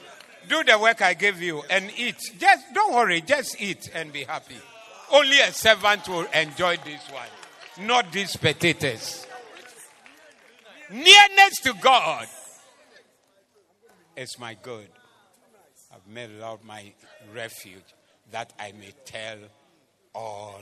do 0.48 0.64
the 0.64 0.78
work 0.78 1.02
I 1.02 1.16
gave 1.16 1.42
you 1.42 1.64
and 1.72 1.92
eat. 1.98 2.18
Just 2.38 2.72
don't 2.74 2.94
worry, 2.94 3.22
just 3.22 3.60
eat 3.60 3.90
and 3.96 4.14
be 4.14 4.26
happy. 4.26 4.58
Only 5.12 5.40
a 5.40 5.52
servant 5.52 6.08
will 6.08 6.28
enjoy 6.36 6.78
this 6.86 7.02
one, 7.10 7.88
not 7.88 8.12
these 8.12 8.36
potatoes. 8.36 9.26
Nearness 10.92 11.62
to 11.64 11.74
God 11.82 12.28
is 14.16 14.38
my 14.40 14.56
good. 14.62 14.88
I've 15.92 16.08
made 16.08 16.30
Lord 16.40 16.64
my 16.64 16.94
refuge 17.34 17.96
that 18.32 18.54
I 18.60 18.72
may 18.74 18.94
tell 19.04 19.38
all 20.14 20.62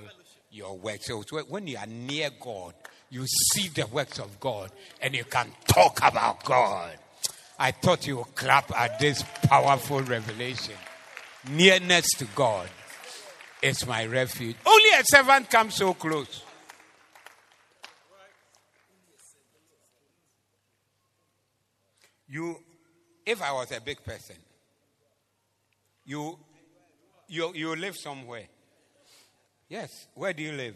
your 0.58 0.78
works. 0.78 1.08
So 1.08 1.24
when 1.48 1.68
you 1.68 1.78
are 1.78 1.86
near 1.86 2.30
God, 2.40 2.74
you 3.10 3.26
see 3.28 3.70
the 3.70 3.88
works 3.88 4.20
of 4.20 4.40
God 4.40 4.72
and 5.02 5.16
you 5.16 5.24
can 5.24 5.52
talk 5.68 6.00
about 6.04 6.44
God. 6.44 6.98
I 7.60 7.72
thought 7.72 8.06
you 8.06 8.18
would 8.18 8.36
clap 8.36 8.72
at 8.78 9.00
this 9.00 9.24
powerful 9.44 10.02
revelation. 10.02 10.76
Nearness 11.50 12.10
to 12.18 12.26
God 12.36 12.70
is 13.62 13.86
my 13.88 14.06
refuge. 14.06 14.56
Only 14.66 14.90
a 15.00 15.04
servant 15.06 15.50
comes 15.50 15.76
so 15.76 15.94
close. 15.94 16.44
You 22.30 22.58
If 23.26 23.42
I 23.42 23.54
was 23.54 23.72
a 23.72 23.80
big 23.80 24.04
person, 24.04 24.36
you, 26.06 26.38
you, 27.28 27.54
you 27.56 27.76
live 27.76 27.96
somewhere. 27.96 28.48
Yes. 29.70 30.08
Where 30.16 30.34
do 30.34 30.44
you 30.44 30.54
live? 30.54 30.76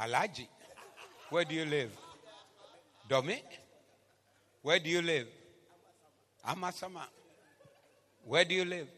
Alaji. 0.00 0.46
Where 1.30 1.44
do 1.44 1.54
you 1.54 1.64
live? 1.64 1.90
Domi. 3.08 3.42
Where 4.62 4.78
do 4.78 4.88
you 4.90 5.02
live? 5.02 5.26
Amasama. 6.46 7.02
Where 8.24 8.44
do 8.44 8.54
you 8.54 8.64
live? 8.64 8.88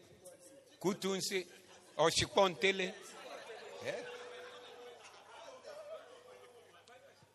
Kutunsi 0.81 1.45
or 1.97 2.09
Shipontele. 2.09 2.91
Yeah. 3.85 3.91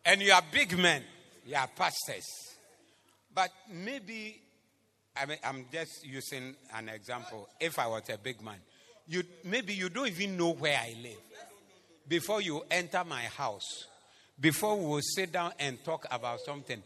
And 0.05 0.21
you 0.21 0.31
are 0.31 0.41
big 0.51 0.77
men, 0.77 1.03
you 1.45 1.55
are 1.55 1.67
pastors. 1.67 2.25
But 3.33 3.51
maybe, 3.71 4.41
I 5.15 5.25
mean, 5.25 5.37
I'm 5.43 5.65
just 5.71 6.05
using 6.05 6.55
an 6.73 6.89
example. 6.89 7.47
If 7.59 7.77
I 7.77 7.87
was 7.87 8.09
a 8.09 8.17
big 8.17 8.41
man, 8.41 8.57
you, 9.09 9.23
maybe 9.43 9.73
you 9.73 9.89
don't 9.89 10.07
even 10.07 10.37
know 10.37 10.53
where 10.53 10.77
I 10.77 10.95
live. 11.01 11.17
Before 12.07 12.41
you 12.41 12.63
enter 12.69 13.03
my 13.03 13.23
house, 13.23 13.87
before 14.39 14.77
we 14.77 14.85
will 14.85 15.01
sit 15.01 15.31
down 15.31 15.51
and 15.59 15.83
talk 15.83 16.05
about 16.11 16.39
something, 16.41 16.81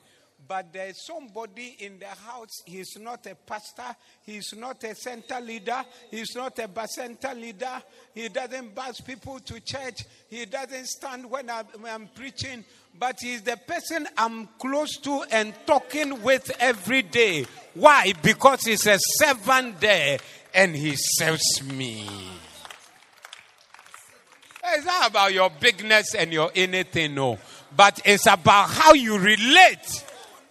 but 0.47 0.73
there's 0.73 1.05
somebody 1.05 1.75
in 1.79 1.99
the 1.99 2.07
house. 2.07 2.61
He's 2.65 2.97
not 2.99 3.25
a 3.27 3.35
pastor. 3.35 3.95
He's 4.23 4.53
not 4.55 4.83
a 4.83 4.95
center 4.95 5.39
leader. 5.39 5.83
He's 6.11 6.35
not 6.35 6.59
a 6.59 6.87
center 6.87 7.33
leader. 7.33 7.81
He 8.13 8.29
doesn't 8.29 8.75
bus 8.75 9.01
people 9.01 9.39
to 9.39 9.59
church. 9.59 10.03
He 10.29 10.45
doesn't 10.45 10.87
stand 10.87 11.29
when 11.29 11.49
I'm, 11.49 11.65
when 11.79 11.93
I'm 11.93 12.07
preaching. 12.07 12.65
But 12.97 13.17
he's 13.21 13.41
the 13.41 13.57
person 13.57 14.07
I'm 14.17 14.47
close 14.59 14.97
to 14.97 15.23
and 15.31 15.53
talking 15.65 16.21
with 16.21 16.51
every 16.59 17.01
day. 17.01 17.45
Why? 17.73 18.13
Because 18.21 18.61
he's 18.61 18.85
a 18.85 18.97
servant 18.99 19.79
there 19.79 20.19
and 20.53 20.75
he 20.75 20.95
serves 20.95 21.63
me. 21.63 22.07
It's 24.65 24.85
not 24.85 25.09
about 25.09 25.33
your 25.33 25.49
bigness 25.49 26.15
and 26.15 26.31
your 26.31 26.51
anything, 26.55 27.15
no. 27.15 27.37
But 27.75 28.01
it's 28.05 28.27
about 28.27 28.69
how 28.69 28.93
you 28.93 29.17
relate 29.17 30.03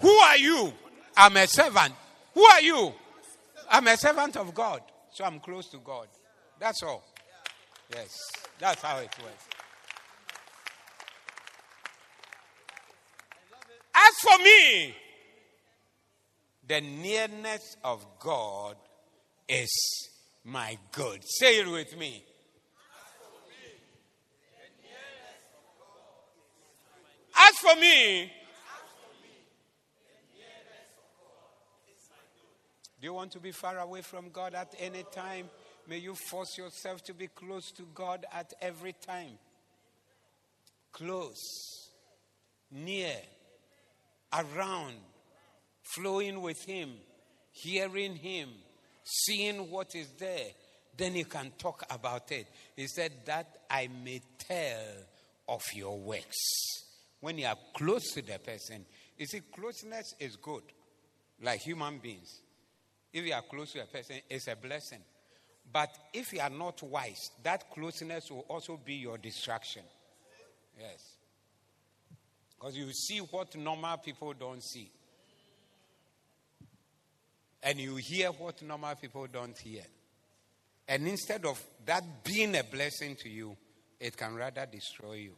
who 0.03 0.11
are 0.11 0.37
you? 0.37 0.73
I'm 1.17 1.37
a 1.37 1.47
servant. 1.47 1.95
Who 2.35 2.43
are 2.45 2.61
you? 2.61 2.93
I'm 3.71 3.87
a 3.87 3.97
servant 3.97 4.37
of 4.37 4.53
God. 4.53 4.83
So 5.13 5.25
I'm 5.25 5.39
close 5.41 5.69
to 5.71 5.79
God. 5.79 6.09
That's 6.59 6.83
all. 6.83 7.05
Yes. 7.95 8.19
That's 8.59 8.83
how 8.83 8.99
it 8.99 9.11
works. 9.23 9.45
As 13.95 14.15
for 14.23 14.43
me, 14.43 14.95
the 16.67 16.81
nearness 16.81 17.77
of 17.85 18.05
God 18.19 18.77
is 19.49 19.71
my 20.45 20.79
good. 20.91 21.23
Say 21.25 21.61
it 21.61 21.71
with 21.71 21.97
me. 21.97 22.25
As 27.37 27.55
for 27.59 27.79
me, 27.81 28.33
Do 33.03 33.09
you 33.09 33.15
want 33.15 33.33
to 33.33 33.41
be 33.41 33.51
far 33.51 33.81
away 33.81 34.01
from 34.01 34.31
God 34.31 34.55
at 34.55 34.77
any 34.79 35.03
time? 35.13 35.51
May 35.89 35.99
you 35.99 36.15
force 36.15 36.57
yourself 36.57 37.03
to 37.03 37.13
be 37.13 37.27
close 37.27 37.73
to 37.73 37.83
God 37.93 38.25
at 38.33 38.53
every 38.63 38.93
time. 38.93 39.33
Close, 40.93 41.91
near, 42.71 43.17
around, 44.33 44.95
flowing 45.83 46.43
with 46.43 46.65
Him, 46.65 46.93
hearing 47.51 48.15
Him, 48.15 48.51
seeing 49.03 49.69
what 49.69 49.97
is 49.97 50.07
there. 50.21 50.51
Then 50.97 51.17
you 51.17 51.25
can 51.25 51.51
talk 51.59 51.83
about 51.91 52.31
it. 52.31 52.47
He 52.77 52.87
said, 52.87 53.11
That 53.25 53.63
I 53.69 53.89
may 54.05 54.21
tell 54.39 54.79
of 55.49 55.63
your 55.75 55.99
works. 55.99 56.39
When 57.19 57.37
you 57.37 57.47
are 57.47 57.59
close 57.75 58.13
to 58.13 58.23
the 58.23 58.39
person, 58.39 58.87
you 59.19 59.27
see, 59.27 59.41
closeness 59.53 60.15
is 60.21 60.37
good, 60.37 60.63
like 61.43 61.59
human 61.63 61.99
beings. 61.99 62.42
If 63.13 63.27
you 63.27 63.35
are 63.35 63.43
close 63.43 63.73
to 63.73 63.83
a 63.83 63.87
person, 63.87 64.17
it's 64.29 64.49
a 64.49 64.57
blessing. 64.57 65.01
But 65.71 65.91
if 66.13 66.33
you 66.33 66.41
are 66.41 66.51
not 66.51 66.83
wise, 66.83 67.31
that 67.43 67.71
closeness 67.71 68.31
will 68.31 68.45
also 68.49 68.79
be 68.83 68.95
your 68.95 69.19
distraction. 69.19 69.83
Yes. 70.79 71.15
Because 72.51 72.77
you 72.77 72.91
see 72.93 73.19
what 73.19 73.57
normal 73.57 73.99
people 73.99 74.33
don't 74.39 74.63
see. 74.63 74.91
And 77.63 77.79
you 77.79 77.97
hear 77.97 78.29
what 78.29 78.61
normal 78.63 78.95
people 78.97 79.27
don't 79.33 79.57
hear. 79.57 79.83
And 80.89 81.07
instead 81.07 81.45
of 81.45 81.63
that 81.87 82.25
being 82.25 82.57
a 82.57 82.65
blessing 82.65 83.17
to 83.17 83.29
you, 83.29 83.57
it 84.01 84.17
can 84.17 84.35
rather 84.35 84.67
destroy 84.67 85.15
you. 85.15 85.33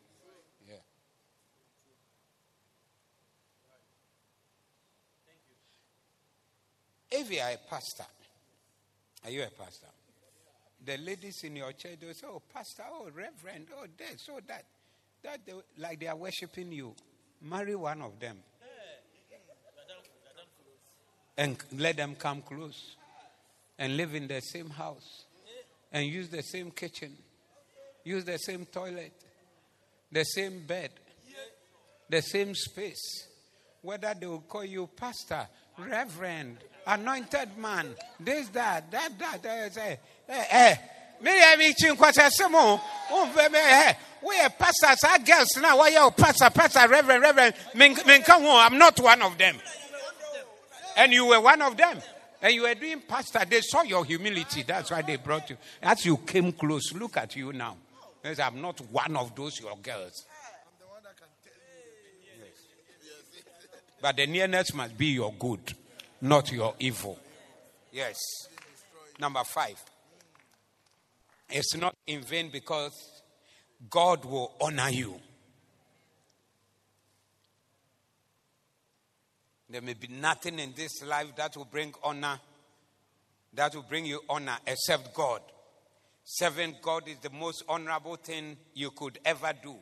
If 7.24 7.32
you 7.32 7.40
are 7.40 7.52
a 7.52 7.70
pastor, 7.70 8.04
are 9.24 9.30
you 9.30 9.44
a 9.44 9.46
pastor? 9.46 9.86
The 10.84 10.98
ladies 10.98 11.42
in 11.44 11.56
your 11.56 11.72
church, 11.72 11.96
they 11.98 12.12
say, 12.12 12.26
oh, 12.28 12.42
pastor, 12.52 12.82
oh, 12.92 13.06
reverend, 13.06 13.68
oh, 13.74 13.86
this, 13.96 14.28
oh, 14.30 14.40
that. 14.46 14.64
that 15.22 15.40
they, 15.46 15.54
like 15.78 16.00
they 16.00 16.06
are 16.08 16.16
worshiping 16.16 16.70
you. 16.70 16.94
Marry 17.40 17.74
one 17.76 18.02
of 18.02 18.20
them. 18.20 18.36
And 21.38 21.56
let 21.72 21.96
them 21.96 22.14
come 22.14 22.42
close. 22.42 22.96
And 23.78 23.96
live 23.96 24.14
in 24.14 24.28
the 24.28 24.40
same 24.40 24.68
house. 24.68 25.24
And 25.92 26.04
use 26.04 26.28
the 26.28 26.42
same 26.42 26.72
kitchen. 26.72 27.16
Use 28.04 28.26
the 28.26 28.36
same 28.36 28.66
toilet. 28.66 29.14
The 30.12 30.24
same 30.24 30.66
bed. 30.66 30.90
The 32.10 32.20
same 32.20 32.54
space. 32.54 33.28
Whether 33.80 34.12
they 34.20 34.26
will 34.26 34.40
call 34.40 34.64
you 34.64 34.90
pastor, 34.94 35.48
reverend, 35.78 36.58
anointed 36.86 37.56
man, 37.58 37.88
this, 38.20 38.48
that, 38.48 38.90
that, 38.90 39.18
that. 39.18 39.44
Eh, 39.44 39.68
say, 39.70 39.98
eh, 40.28 40.44
eh. 40.50 40.76
Me, 41.20 41.30
I 41.32 41.56
mean, 41.56 41.72
chinkwasa 41.74 42.30
samo. 42.30 42.80
Eh, 43.10 43.92
we 44.22 44.40
are 44.40 44.50
pastors, 44.50 45.04
our 45.04 45.18
girls 45.18 45.56
now. 45.60 45.78
Why 45.78 45.88
you 45.88 46.10
pastor, 46.16 46.50
pastor, 46.50 46.88
reverend, 46.88 47.22
reverend? 47.22 47.54
I'm 47.74 48.78
not 48.78 49.00
one 49.00 49.22
of 49.22 49.38
them. 49.38 49.56
And 50.96 51.12
you 51.12 51.26
were 51.26 51.40
one 51.40 51.62
of 51.62 51.76
them. 51.76 51.98
And 52.42 52.54
you 52.54 52.62
were 52.62 52.74
doing 52.74 53.00
pastor. 53.06 53.42
They 53.48 53.60
saw 53.62 53.82
your 53.82 54.04
humility. 54.04 54.64
That's 54.64 54.90
why 54.90 55.02
they 55.02 55.16
brought 55.16 55.48
you. 55.50 55.56
As 55.82 56.04
you 56.04 56.18
came 56.18 56.52
close, 56.52 56.92
look 56.92 57.16
at 57.16 57.36
you 57.36 57.52
now. 57.52 57.76
I'm 58.24 58.60
not 58.60 58.80
one 58.90 59.16
of 59.16 59.34
those 59.34 59.60
your 59.60 59.76
girls. 59.78 60.24
But 64.00 64.16
the 64.16 64.26
nearness 64.26 64.74
must 64.74 64.98
be 64.98 65.06
your 65.06 65.32
good 65.38 65.74
not 66.24 66.50
your 66.50 66.74
evil. 66.78 67.18
Yes. 67.92 68.18
Number 69.20 69.44
five. 69.44 69.76
It's 71.50 71.76
not 71.76 71.94
in 72.06 72.22
vain 72.22 72.48
because 72.50 73.22
God 73.90 74.24
will 74.24 74.54
honor 74.58 74.88
you. 74.88 75.20
There 79.68 79.82
may 79.82 79.92
be 79.92 80.08
nothing 80.08 80.58
in 80.58 80.72
this 80.74 81.04
life 81.04 81.36
that 81.36 81.58
will 81.58 81.66
bring 81.66 81.92
honor, 82.02 82.40
that 83.52 83.74
will 83.74 83.82
bring 83.82 84.06
you 84.06 84.20
honor 84.28 84.56
except 84.66 85.12
God. 85.12 85.42
Serving 86.24 86.76
God 86.80 87.06
is 87.06 87.18
the 87.18 87.30
most 87.30 87.64
honorable 87.68 88.16
thing 88.16 88.56
you 88.72 88.90
could 88.92 89.18
ever 89.26 89.52
do. 89.62 89.76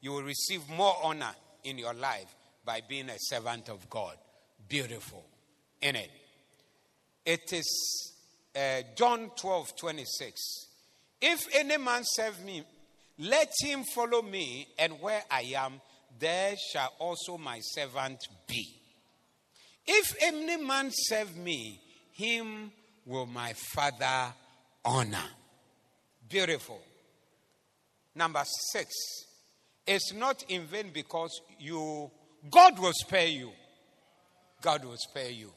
You 0.00 0.12
will 0.12 0.22
receive 0.22 0.68
more 0.68 0.94
honor 1.02 1.34
in 1.64 1.78
your 1.78 1.94
life 1.94 2.32
by 2.64 2.80
being 2.88 3.08
a 3.08 3.16
servant 3.18 3.68
of 3.68 3.90
God. 3.90 4.14
Beautiful 4.68 5.24
in 5.80 5.96
it. 5.96 6.10
It 7.24 7.52
is 7.52 8.12
uh, 8.56 8.82
John 8.96 9.30
12 9.36 9.76
26. 9.76 10.40
If 11.20 11.46
any 11.54 11.76
man 11.76 12.02
serve 12.04 12.42
me, 12.44 12.64
let 13.18 13.52
him 13.60 13.84
follow 13.94 14.22
me, 14.22 14.68
and 14.78 14.94
where 15.00 15.22
I 15.30 15.52
am, 15.56 15.80
there 16.18 16.54
shall 16.72 16.92
also 16.98 17.36
my 17.36 17.60
servant 17.60 18.18
be. 18.46 18.66
If 19.86 20.14
any 20.22 20.56
man 20.56 20.90
serve 20.90 21.36
me, 21.36 21.80
him 22.12 22.72
will 23.04 23.26
my 23.26 23.52
father 23.74 24.32
honor. 24.84 25.28
Beautiful. 26.28 26.80
Number 28.14 28.42
six. 28.72 28.94
It's 29.86 30.12
not 30.12 30.44
in 30.48 30.66
vain 30.66 30.90
because 30.92 31.40
you 31.58 32.10
God 32.50 32.78
will 32.78 32.92
spare 32.94 33.26
you. 33.26 33.50
God 34.62 34.84
will 34.84 34.96
spare 34.96 35.30
you. 35.30 35.52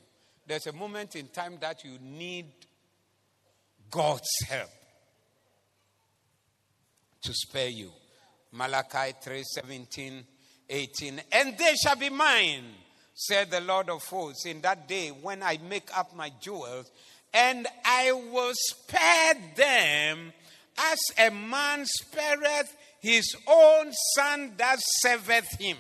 There's 0.46 0.68
a 0.68 0.74
moment 0.74 1.16
in 1.16 1.28
time 1.28 1.58
that 1.62 1.84
you 1.86 1.98
need 2.02 2.48
God's 3.90 4.30
help 4.48 4.70
to 7.22 7.34
spare 7.34 7.70
you. 7.70 7.92
Malachi 8.52 9.14
3 9.22 9.44
17, 9.44 10.24
18. 10.70 11.22
And 11.32 11.58
they 11.58 11.74
shall 11.76 11.96
be 11.96 12.10
mine, 12.10 12.66
said 13.14 13.52
the 13.52 13.62
Lord 13.62 13.90
of 13.90 14.04
hosts, 14.06 14.46
in 14.46 14.62
that 14.62 14.88
day 14.88 15.10
when 15.10 15.42
I 15.42 15.58
make 15.68 15.96
up 15.98 16.16
my 16.16 16.32
jewels, 16.42 16.92
and 17.34 17.66
I 17.86 18.12
will 18.12 18.52
spare 18.54 19.36
them 19.56 20.34
as 20.78 21.00
a 21.18 21.30
man 21.32 21.86
spareth 21.86 22.76
his 23.00 23.36
own 23.48 23.92
son 24.16 24.54
that 24.58 24.78
serveth 25.02 25.60
him. 25.60 25.78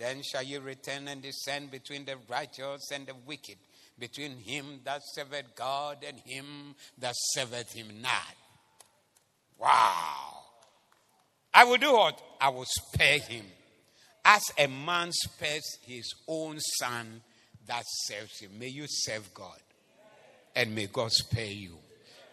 Then 0.00 0.22
shall 0.22 0.42
you 0.42 0.60
return 0.60 1.08
and 1.08 1.20
descend 1.20 1.70
between 1.70 2.06
the 2.06 2.16
righteous 2.26 2.90
and 2.90 3.06
the 3.06 3.12
wicked, 3.26 3.56
between 3.98 4.38
him 4.38 4.80
that 4.84 5.02
serveth 5.14 5.54
God 5.54 5.98
and 6.08 6.18
him 6.20 6.74
that 6.96 7.14
serveth 7.34 7.74
him 7.74 8.00
not. 8.00 8.34
Wow. 9.58 10.38
I 11.52 11.64
will 11.64 11.76
do 11.76 11.92
what? 11.92 12.18
I 12.40 12.48
will 12.48 12.64
spare 12.66 13.18
him. 13.18 13.44
As 14.24 14.42
a 14.58 14.68
man 14.68 15.10
spares 15.12 15.76
his 15.82 16.14
own 16.26 16.60
son 16.78 17.20
that 17.66 17.84
serves 18.06 18.38
him. 18.38 18.52
May 18.58 18.68
you 18.68 18.86
serve 18.88 19.34
God. 19.34 19.60
And 20.56 20.74
may 20.74 20.86
God 20.86 21.12
spare 21.12 21.44
you. 21.44 21.76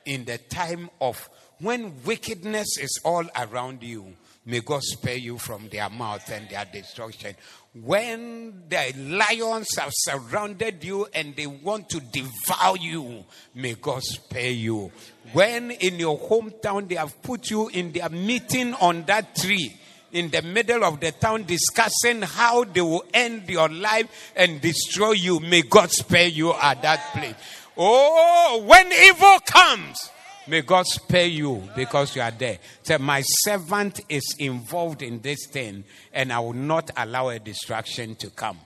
In 0.05 0.23
the 0.23 0.37
time 0.37 0.89
of 1.01 1.29
when 1.59 2.01
wickedness 2.05 2.77
is 2.79 3.01
all 3.03 3.25
around 3.35 3.83
you, 3.83 4.15
may 4.47 4.61
God 4.61 4.81
spare 4.81 5.17
you 5.17 5.37
from 5.37 5.67
their 5.69 5.89
mouth 5.89 6.27
and 6.31 6.49
their 6.49 6.65
destruction. 6.65 7.35
When 7.75 8.63
the 8.69 8.93
lions 8.97 9.67
have 9.77 9.91
surrounded 9.93 10.83
you 10.83 11.05
and 11.13 11.35
they 11.35 11.45
want 11.45 11.89
to 11.89 11.99
devour 11.99 12.77
you, 12.77 13.25
may 13.53 13.75
God 13.75 14.01
spare 14.01 14.49
you. 14.49 14.91
When 15.33 15.71
in 15.71 15.99
your 15.99 16.17
hometown 16.17 16.87
they 16.87 16.95
have 16.95 17.21
put 17.21 17.51
you 17.51 17.67
in 17.67 17.91
their 17.91 18.09
meeting 18.09 18.73
on 18.75 19.03
that 19.03 19.35
tree, 19.35 19.75
in 20.13 20.29
the 20.31 20.41
middle 20.41 20.85
of 20.85 21.01
the 21.01 21.11
town 21.11 21.43
discussing 21.43 22.21
how 22.21 22.63
they 22.63 22.81
will 22.81 23.03
end 23.13 23.49
your 23.49 23.67
life 23.67 24.31
and 24.35 24.61
destroy 24.61 25.11
you, 25.11 25.41
may 25.41 25.61
God 25.61 25.91
spare 25.91 26.27
you 26.27 26.53
at 26.53 26.81
that 26.81 27.01
place. 27.13 27.35
Oh, 27.75 28.63
when 28.65 28.91
evil 28.91 29.39
comes, 29.45 30.09
May 30.47 30.61
God 30.61 30.85
spare 30.87 31.25
you 31.25 31.61
because 31.75 32.15
you 32.15 32.21
are 32.21 32.31
there. 32.31 32.59
Say, 32.83 32.97
my 32.97 33.21
servant 33.21 33.99
is 34.07 34.35
involved 34.39 35.01
in 35.01 35.19
this 35.21 35.45
thing, 35.51 35.83
and 36.13 36.31
I 36.31 36.39
will 36.39 36.53
not 36.53 36.89
allow 36.95 37.29
a 37.29 37.39
distraction 37.39 38.15
to 38.15 38.29
come. 38.29 38.57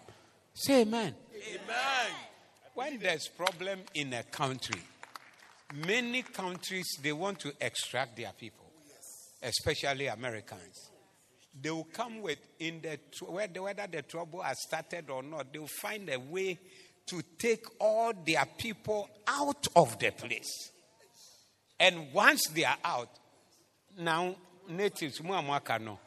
Say 0.54 0.82
amen. 0.82 1.16
Amen. 1.34 2.12
When 2.76 3.00
there's 3.00 3.28
problem 3.30 3.80
in 3.96 4.14
a 4.14 4.24
country, 4.24 4.80
many 5.88 6.22
countries 6.22 6.86
they 7.02 7.14
want 7.14 7.40
to 7.40 7.54
extract 7.60 8.16
their 8.16 8.32
people, 8.38 8.66
especially 9.42 10.06
Americans. 10.06 10.92
They 11.60 11.72
will 11.72 11.88
come 11.92 12.22
with 12.22 12.40
in 12.60 12.82
the 12.82 13.00
whether 13.26 13.88
the 13.92 14.04
trouble 14.04 14.42
has 14.42 14.62
started 14.62 15.10
or 15.10 15.24
not. 15.24 15.52
They 15.52 15.60
will 15.60 15.68
find 15.68 16.10
a 16.10 16.20
way 16.20 16.60
to 17.08 17.22
take 17.38 17.66
all 17.80 18.14
their 18.26 18.46
people 18.58 19.10
out 19.28 19.68
of 19.76 19.98
the 20.00 20.12
place. 20.12 20.72
And 21.82 22.14
once 22.14 22.48
they 22.54 22.64
are 22.64 22.78
out, 22.86 23.10
now 23.98 24.36
natives, 24.70 25.20
no, 25.24 26.00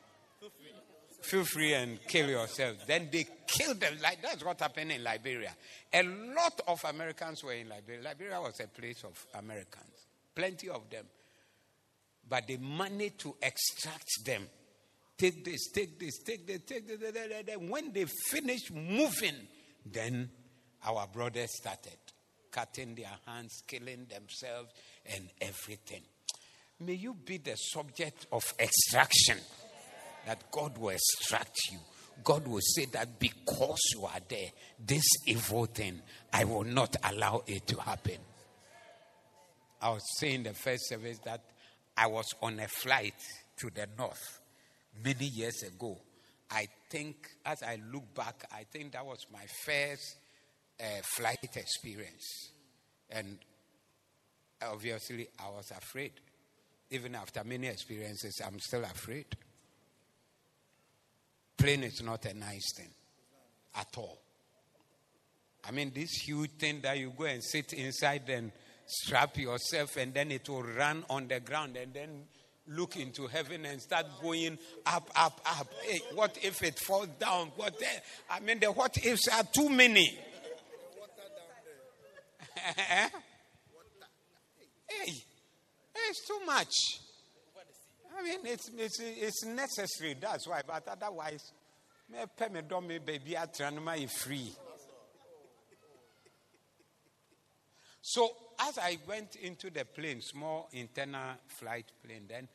feel 1.20 1.44
free 1.44 1.74
and 1.74 1.98
kill 2.06 2.28
yourself. 2.28 2.76
Then 2.86 3.08
they 3.10 3.26
kill 3.44 3.74
them. 3.74 3.94
Like 4.00 4.22
that's 4.22 4.44
what 4.44 4.60
happened 4.60 4.92
in 4.92 5.02
Liberia. 5.02 5.52
A 5.92 6.04
lot 6.04 6.60
of 6.68 6.84
Americans 6.84 7.42
were 7.42 7.54
in 7.54 7.68
Liberia. 7.68 8.02
Liberia 8.02 8.40
was 8.40 8.60
a 8.60 8.68
place 8.68 9.02
of 9.02 9.26
Americans, 9.34 10.06
plenty 10.32 10.68
of 10.68 10.88
them. 10.88 11.06
But 12.28 12.46
they 12.46 12.56
managed 12.56 13.18
to 13.20 13.34
extract 13.42 14.24
them. 14.24 14.46
Take 15.18 15.44
this, 15.44 15.72
take 15.72 15.98
this, 15.98 16.18
take 16.20 16.46
this, 16.46 16.60
take 16.62 16.86
this. 16.86 17.12
Then 17.44 17.68
when 17.68 17.92
they 17.92 18.04
finished 18.30 18.72
moving, 18.72 19.48
then 19.84 20.30
our 20.86 21.08
brothers 21.08 21.50
started 21.56 21.98
cutting 22.54 22.94
their 22.94 23.10
hands, 23.26 23.62
killing 23.66 24.06
themselves, 24.08 24.70
and 25.12 25.28
everything. 25.40 26.02
May 26.80 26.94
you 26.94 27.14
be 27.14 27.38
the 27.38 27.54
subject 27.54 28.26
of 28.32 28.42
extraction, 28.58 29.38
that 30.26 30.50
God 30.50 30.76
will 30.78 30.90
extract 30.90 31.56
you. 31.70 31.78
God 32.22 32.46
will 32.46 32.60
say 32.60 32.86
that 32.86 33.18
because 33.18 33.80
you 33.92 34.04
are 34.04 34.20
there, 34.28 34.50
this 34.84 35.04
evil 35.26 35.66
thing, 35.66 36.00
I 36.32 36.44
will 36.44 36.64
not 36.64 36.96
allow 37.04 37.42
it 37.46 37.66
to 37.68 37.76
happen. 37.80 38.18
I 39.82 39.90
was 39.90 40.02
saying 40.18 40.44
the 40.44 40.54
first 40.54 40.88
service 40.88 41.18
that 41.24 41.42
I 41.96 42.06
was 42.06 42.32
on 42.42 42.58
a 42.58 42.68
flight 42.68 43.14
to 43.58 43.70
the 43.70 43.86
north 43.98 44.40
many 45.04 45.26
years 45.26 45.62
ago. 45.62 45.98
I 46.50 46.68
think, 46.88 47.16
as 47.44 47.62
I 47.62 47.78
look 47.92 48.14
back, 48.14 48.46
I 48.52 48.64
think 48.70 48.92
that 48.92 49.04
was 49.04 49.26
my 49.32 49.44
first 49.64 50.16
uh, 50.80 50.84
flight 51.16 51.38
experience. 51.56 52.50
And 53.10 53.38
obviously, 54.62 55.28
I 55.38 55.50
was 55.50 55.70
afraid. 55.70 56.12
Even 56.90 57.14
after 57.14 57.42
many 57.44 57.66
experiences, 57.66 58.40
I'm 58.44 58.58
still 58.60 58.84
afraid. 58.84 59.26
Plane 61.56 61.84
is 61.84 62.02
not 62.02 62.24
a 62.26 62.34
nice 62.34 62.72
thing 62.76 62.90
at 63.76 63.88
all. 63.96 64.18
I 65.66 65.70
mean, 65.70 65.92
this 65.94 66.10
huge 66.26 66.50
thing 66.52 66.80
that 66.82 66.98
you 66.98 67.12
go 67.16 67.24
and 67.24 67.42
sit 67.42 67.72
inside 67.72 68.28
and 68.28 68.52
strap 68.86 69.38
yourself, 69.38 69.96
and 69.96 70.12
then 70.12 70.30
it 70.30 70.48
will 70.48 70.62
run 70.62 71.04
on 71.08 71.26
the 71.28 71.40
ground, 71.40 71.76
and 71.76 71.92
then 71.94 72.24
look 72.68 72.96
into 72.96 73.26
heaven 73.26 73.64
and 73.66 73.80
start 73.80 74.06
going 74.22 74.58
up, 74.86 75.10
up, 75.16 75.40
up. 75.46 75.68
Hey, 75.82 76.00
what 76.14 76.38
if 76.42 76.62
it 76.62 76.78
falls 76.78 77.08
down? 77.18 77.50
What? 77.56 77.80
I 78.30 78.40
mean, 78.40 78.60
the 78.60 78.66
what 78.72 78.96
ifs 79.04 79.28
are 79.28 79.44
too 79.54 79.68
many. 79.68 80.18
Eh? 82.66 83.08
It's 86.14 86.26
too 86.28 86.40
much. 86.46 87.00
I 88.16 88.22
mean, 88.22 88.38
it's, 88.44 88.70
it's, 88.76 89.00
it's 89.00 89.44
necessary. 89.44 90.14
That's 90.20 90.46
why. 90.46 90.60
But 90.64 90.86
otherwise, 90.88 91.52
me 92.10 92.18
pay 92.36 92.48
me 92.48 92.60
do 92.68 92.80
me 92.80 92.98
baby 92.98 93.32
atranuma 93.32 94.08
free. 94.08 94.52
So 98.00 98.30
as 98.60 98.78
I 98.78 98.98
went 99.08 99.36
into 99.36 99.70
the 99.70 99.84
plane, 99.84 100.20
small 100.20 100.68
internal 100.72 101.34
flight 101.48 101.90
plane, 102.04 102.26
then 102.28 102.48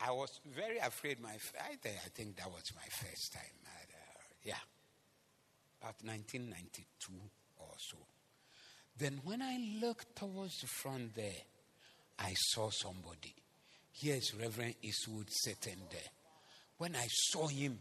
I 0.00 0.10
was 0.10 0.40
very 0.54 0.78
afraid. 0.78 1.20
My 1.20 1.30
I, 1.30 1.88
I 1.88 2.08
think 2.14 2.36
that 2.36 2.50
was 2.50 2.64
my 2.74 2.88
first 2.90 3.32
time. 3.32 3.42
Uh, 3.64 3.94
yeah, 4.42 4.54
about 5.80 5.94
1992 6.02 7.12
or 7.58 7.68
so. 7.78 7.96
Then 8.98 9.20
when 9.24 9.40
I 9.40 9.58
looked 9.80 10.16
towards 10.16 10.60
the 10.60 10.66
front 10.66 11.14
there, 11.14 11.40
I 12.20 12.34
saw 12.34 12.70
somebody. 12.70 13.34
Here's 13.92 14.34
Reverend 14.34 14.74
Eastwood 14.82 15.26
sitting 15.30 15.78
there. 15.90 16.00
When 16.78 16.96
I 16.96 17.06
saw 17.08 17.46
him 17.48 17.78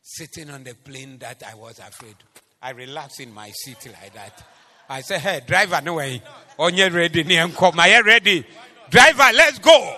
sitting 0.00 0.50
on 0.50 0.64
the 0.64 0.74
plane 0.74 1.18
that 1.18 1.42
I 1.48 1.54
was 1.54 1.78
afraid, 1.78 2.16
I 2.62 2.70
relaxed 2.70 3.20
in 3.20 3.32
my 3.32 3.50
seat 3.50 3.86
like 3.86 4.14
that. 4.14 4.42
I 4.88 5.02
said, 5.02 5.20
Hey, 5.20 5.40
driver, 5.46 5.80
no 5.82 5.94
way. 5.94 6.22
On 6.58 6.74
you 6.74 6.88
ready? 6.88 7.24
I 7.38 8.00
ready? 8.00 8.46
Driver, 8.90 9.30
let's 9.34 9.58
go. 9.58 9.96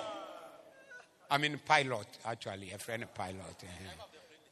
I 1.31 1.39
mean, 1.39 1.61
pilot, 1.65 2.09
actually, 2.24 2.73
a 2.73 2.78
friend 2.78 3.05
of 3.05 3.15
pilot. 3.15 3.57
Eh. 3.62 3.66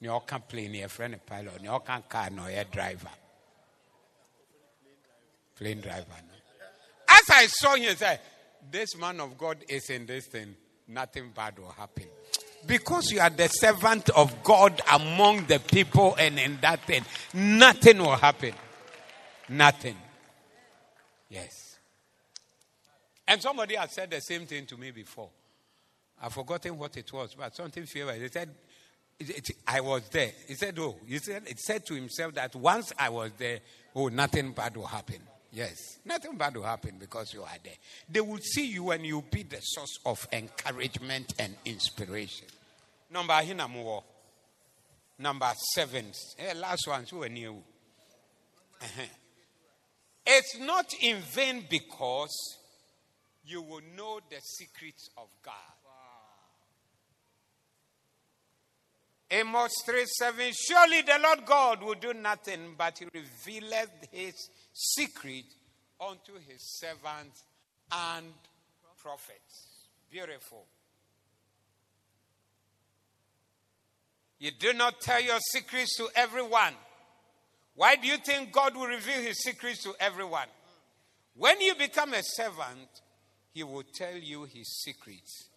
You 0.00 0.16
can't 0.26 0.48
plane, 0.48 0.76
a 0.84 0.88
friend 0.88 1.14
of 1.14 1.26
pilot. 1.26 1.60
You 1.60 1.76
can't 1.84 2.08
car, 2.08 2.30
no, 2.30 2.44
a 2.46 2.64
driver 2.64 3.08
plane 5.58 5.80
driver. 5.80 6.06
As 7.08 7.30
I 7.30 7.46
saw 7.46 7.74
him, 7.74 7.90
I 7.90 7.94
said, 7.94 8.20
This 8.70 8.96
man 8.96 9.20
of 9.20 9.38
God 9.38 9.58
is 9.68 9.90
in 9.90 10.06
this 10.06 10.26
thing, 10.26 10.54
nothing 10.86 11.30
bad 11.34 11.58
will 11.58 11.70
happen. 11.70 12.04
Because 12.66 13.10
you 13.10 13.20
are 13.20 13.30
the 13.30 13.48
servant 13.48 14.10
of 14.10 14.42
God 14.42 14.80
among 14.92 15.46
the 15.46 15.60
people 15.60 16.16
and 16.18 16.38
in 16.38 16.58
that 16.60 16.80
thing, 16.80 17.04
nothing 17.32 17.98
will 17.98 18.16
happen. 18.16 18.52
Nothing. 19.48 19.96
Yes. 21.30 21.78
And 23.26 23.40
somebody 23.40 23.76
has 23.76 23.92
said 23.92 24.10
the 24.10 24.20
same 24.20 24.46
thing 24.46 24.66
to 24.66 24.76
me 24.76 24.90
before. 24.90 25.30
I've 26.20 26.32
forgotten 26.32 26.76
what 26.76 26.96
it 26.96 27.12
was, 27.12 27.34
but 27.34 27.54
something 27.54 27.86
fear. 27.86 28.12
He 28.14 28.28
said, 28.28 28.50
it, 29.20 29.30
it, 29.50 29.56
I 29.66 29.80
was 29.80 30.08
there. 30.08 30.32
He 30.46 30.54
said, 30.54 30.78
Oh, 30.78 30.96
he 31.06 31.18
said, 31.18 31.42
it 31.46 31.58
said 31.60 31.86
to 31.86 31.94
himself 31.94 32.34
that 32.34 32.54
once 32.56 32.92
I 32.98 33.08
was 33.08 33.32
there, 33.38 33.60
oh, 33.94 34.08
nothing 34.08 34.52
bad 34.52 34.76
will 34.76 34.86
happen. 34.86 35.20
Yes. 35.50 35.98
Nothing 36.04 36.36
bad 36.36 36.56
will 36.56 36.64
happen 36.64 36.96
because 36.98 37.32
you 37.32 37.42
are 37.42 37.48
there. 37.64 37.74
They 38.08 38.20
will 38.20 38.38
see 38.38 38.66
you 38.66 38.90
and 38.90 39.04
you'll 39.04 39.22
be 39.22 39.42
the 39.44 39.60
source 39.60 39.98
of 40.04 40.26
encouragement 40.32 41.34
and 41.38 41.54
inspiration. 41.64 42.46
Number. 43.10 43.40
Number 45.18 45.52
seven. 45.74 46.06
Hey, 46.36 46.54
last 46.54 46.86
one. 46.86 47.04
Who 47.10 47.22
are 47.22 47.28
new? 47.28 47.62
It's 50.26 50.58
not 50.60 50.92
in 51.00 51.16
vain 51.22 51.64
because 51.70 52.58
you 53.46 53.62
will 53.62 53.80
know 53.96 54.20
the 54.28 54.40
secrets 54.40 55.08
of 55.16 55.28
God. 55.42 55.54
Amos 59.30 59.72
3 59.84 60.04
7. 60.06 60.52
Surely 60.54 61.02
the 61.02 61.18
Lord 61.22 61.44
God 61.44 61.82
will 61.82 61.94
do 61.94 62.14
nothing, 62.14 62.74
but 62.76 62.98
he 62.98 63.06
revealeth 63.12 64.08
his 64.10 64.48
secret 64.72 65.44
unto 66.00 66.34
his 66.34 66.62
servants 66.78 67.44
and 67.92 68.26
prophets. 69.02 69.66
Beautiful. 70.10 70.64
You 74.38 74.52
do 74.52 74.72
not 74.72 75.00
tell 75.00 75.20
your 75.20 75.40
secrets 75.40 75.96
to 75.96 76.08
everyone. 76.14 76.74
Why 77.74 77.96
do 77.96 78.06
you 78.06 78.16
think 78.18 78.52
God 78.52 78.76
will 78.76 78.86
reveal 78.86 79.20
his 79.20 79.42
secrets 79.42 79.82
to 79.82 79.94
everyone? 80.00 80.48
When 81.34 81.60
you 81.60 81.74
become 81.74 82.14
a 82.14 82.22
servant, 82.22 82.88
he 83.52 83.62
will 83.62 83.84
tell 83.94 84.16
you 84.16 84.44
his 84.44 84.68
secrets 84.82 85.50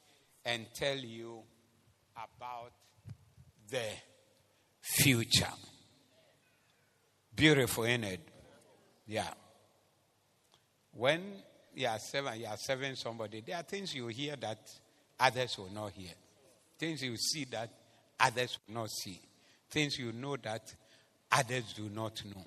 and 0.45 0.65
tell 0.73 0.97
you 0.97 1.41
about 2.15 2.71
the 3.71 3.81
future. 4.79 5.47
Beautiful, 7.35 7.85
isn't 7.85 8.03
it? 8.03 8.19
Yeah. 9.07 9.29
When 10.93 11.21
you 11.73 11.87
are 11.87 11.97
serving, 11.99 12.41
you 12.41 12.47
are 12.47 12.57
serving 12.57 12.95
somebody, 12.95 13.41
there 13.41 13.57
are 13.57 13.63
things 13.63 13.95
you 13.95 14.07
hear 14.07 14.35
that 14.35 14.59
others 15.19 15.57
will 15.57 15.71
not 15.73 15.91
hear. 15.93 16.11
Things 16.77 17.01
you 17.01 17.15
see 17.17 17.45
that 17.45 17.69
others 18.19 18.59
will 18.67 18.81
not 18.81 18.89
see. 18.91 19.19
Things 19.69 19.97
you 19.97 20.11
know 20.11 20.35
that 20.37 20.73
others 21.31 21.73
do 21.73 21.89
not 21.89 22.21
know. 22.25 22.45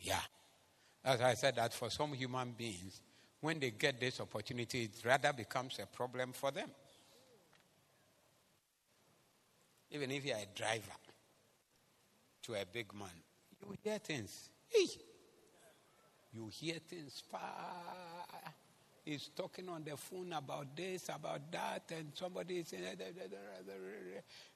Yeah. 0.00 0.20
As 1.04 1.20
I 1.20 1.34
said, 1.34 1.56
that 1.56 1.72
for 1.72 1.88
some 1.90 2.12
human 2.12 2.52
beings, 2.52 3.00
when 3.40 3.58
they 3.58 3.70
get 3.70 3.98
this 3.98 4.20
opportunity, 4.20 4.84
it 4.84 5.04
rather 5.04 5.32
becomes 5.32 5.78
a 5.78 5.86
problem 5.86 6.32
for 6.32 6.50
them. 6.50 6.68
Even 9.92 10.10
if 10.10 10.24
you 10.24 10.32
are 10.32 10.38
a 10.38 10.56
driver 10.56 10.96
to 12.42 12.54
a 12.54 12.64
big 12.72 12.94
man, 12.94 13.08
you 13.60 13.74
hear 13.82 13.98
things. 13.98 14.50
Hey. 14.68 14.86
You 16.32 16.48
hear 16.48 16.76
things 16.76 17.22
far. 17.30 17.40
He's 19.04 19.30
talking 19.34 19.68
on 19.68 19.82
the 19.82 19.96
phone 19.96 20.32
about 20.32 20.76
this, 20.76 21.08
about 21.08 21.50
that, 21.50 21.90
and 21.96 22.12
somebody 22.14 22.58
is 22.58 22.68
saying, 22.68 22.84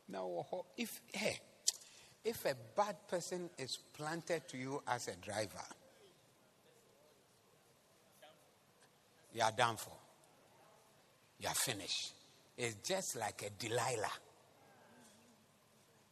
now, 0.09 0.44
if, 0.77 1.01
hey, 1.12 1.40
if 2.24 2.44
a 2.44 2.55
bad 2.77 2.97
person 3.09 3.51
is 3.59 3.78
planted 3.97 4.47
to 4.48 4.56
you 4.56 4.82
as 4.86 5.09
a 5.09 5.16
driver, 5.16 5.65
you 9.35 9.43
are 9.43 9.52
done 9.52 9.77
for. 9.77 9.97
You 11.40 11.48
are 11.48 11.55
finished. 11.55 12.12
It's 12.56 12.77
just 12.89 13.16
like 13.16 13.43
a 13.44 13.51
Delilah. 13.59 14.12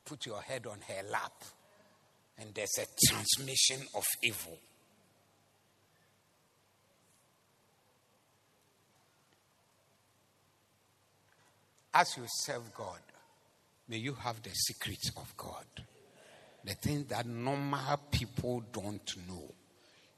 Put 0.05 0.27
your 0.27 0.43
head 0.43 0.67
on 0.67 0.79
her 0.89 1.03
lap, 1.11 1.45
and 2.39 2.53
there's 2.55 2.79
a 2.79 2.87
transmission 3.09 3.87
of 3.95 4.05
evil. 4.23 4.59
As 11.95 12.17
you 12.17 12.25
serve 12.27 12.73
God, 12.75 13.01
may 13.89 13.99
you 13.99 14.15
have 14.15 14.43
the 14.43 14.51
secrets 14.51 15.11
of 15.17 15.37
God. 15.37 15.67
The 16.65 16.75
things 16.75 17.07
that 17.09 17.27
normal 17.27 17.99
people 18.11 18.63
don't 18.73 19.17
know, 19.29 19.53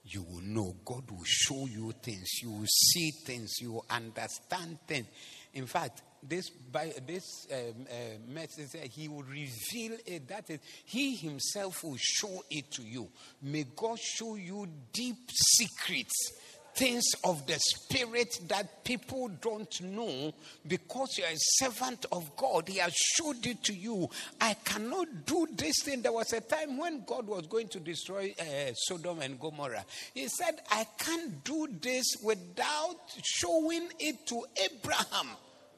you 0.04 0.22
will 0.22 0.42
know. 0.42 0.76
God 0.84 1.10
will 1.10 1.24
show 1.24 1.66
you 1.66 1.92
things. 2.02 2.42
You 2.42 2.50
will 2.50 2.66
see 2.66 3.10
things. 3.10 3.54
You 3.60 3.72
will 3.72 3.86
understand 3.90 4.78
things. 4.86 5.06
In 5.54 5.66
fact, 5.66 6.02
this 6.28 6.50
by 6.50 6.92
this 7.06 7.46
um, 7.52 7.86
uh, 7.88 7.94
message, 8.32 8.92
he 8.92 9.08
will 9.08 9.22
reveal 9.22 9.96
it. 10.06 10.28
That 10.28 10.50
is, 10.50 10.60
he 10.84 11.16
himself 11.16 11.84
will 11.84 11.98
show 11.98 12.42
it 12.50 12.70
to 12.72 12.82
you. 12.82 13.08
May 13.42 13.64
God 13.76 13.98
show 13.98 14.36
you 14.36 14.66
deep 14.92 15.30
secrets 15.30 16.32
things 16.74 17.04
of 17.22 17.46
the 17.46 17.58
Spirit 17.58 18.40
that 18.48 18.84
people 18.84 19.28
don't 19.40 19.80
know 19.82 20.34
because 20.66 21.16
you're 21.16 21.28
a 21.28 21.36
servant 21.36 22.06
of 22.12 22.34
God. 22.36 22.68
He 22.68 22.78
has 22.78 22.92
showed 22.94 23.46
it 23.46 23.62
to 23.64 23.74
you. 23.74 24.08
I 24.40 24.54
cannot 24.54 25.26
do 25.26 25.46
this 25.52 25.82
thing. 25.82 26.02
There 26.02 26.12
was 26.12 26.32
a 26.32 26.40
time 26.40 26.76
when 26.78 27.04
God 27.06 27.26
was 27.26 27.46
going 27.46 27.68
to 27.68 27.80
destroy 27.80 28.34
uh, 28.38 28.72
Sodom 28.74 29.20
and 29.20 29.38
Gomorrah. 29.38 29.84
He 30.14 30.28
said, 30.28 30.60
I 30.70 30.86
can't 30.98 31.44
do 31.44 31.68
this 31.80 32.04
without 32.22 32.96
showing 33.22 33.88
it 34.00 34.26
to 34.26 34.42
Abraham, 34.64 35.28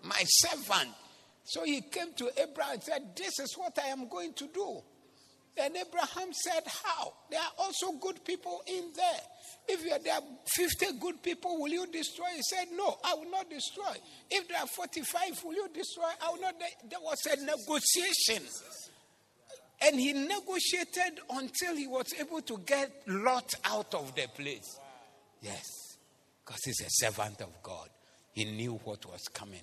my 0.02 0.23
servant. 0.24 0.90
So 1.44 1.64
he 1.64 1.81
came 1.81 2.12
to 2.14 2.31
Abraham 2.40 2.74
and 2.74 2.82
said, 2.82 3.02
This 3.16 3.39
is 3.39 3.55
what 3.56 3.78
I 3.82 3.89
am 3.89 4.09
going 4.09 4.32
to 4.35 4.48
do. 4.48 4.82
And 5.59 5.74
Abraham 5.77 6.32
said, 6.32 6.62
How? 6.66 7.12
There 7.31 7.40
are 7.40 7.52
also 7.59 7.93
good 7.93 8.24
people 8.24 8.62
in 8.66 8.93
there. 8.94 9.20
If 9.68 10.05
there 10.05 10.14
are 10.14 10.23
50 10.55 10.98
good 11.01 11.23
people, 11.23 11.60
will 11.60 11.70
you 11.70 11.86
destroy? 11.86 12.27
He 12.35 12.43
said, 12.43 12.68
No, 12.74 12.98
I 13.05 13.14
will 13.14 13.31
not 13.31 13.48
destroy. 13.48 13.94
If 14.31 14.48
there 14.48 14.59
are 14.59 14.66
45, 14.66 15.44
will 15.44 15.55
you 15.55 15.68
destroy? 15.73 16.05
I 16.24 16.31
will 16.31 16.40
not. 16.40 16.55
There 16.59 17.01
was 17.01 17.18
a 17.27 17.36
negotiation. 17.44 18.43
And 19.82 20.01
he 20.01 20.12
negotiated 20.12 21.20
until 21.31 21.77
he 21.77 21.86
was 21.86 22.06
able 22.18 22.40
to 22.43 22.59
get 22.59 22.90
Lot 23.06 23.52
out 23.64 23.94
of 23.94 24.14
the 24.14 24.27
place. 24.35 24.78
Yes, 25.43 25.64
because 26.44 26.60
he's 26.64 26.81
a 26.81 26.89
servant 26.89 27.40
of 27.43 27.62
God. 27.62 27.89
He 28.32 28.44
knew 28.44 28.81
what 28.85 29.05
was 29.06 29.23
coming. 29.32 29.60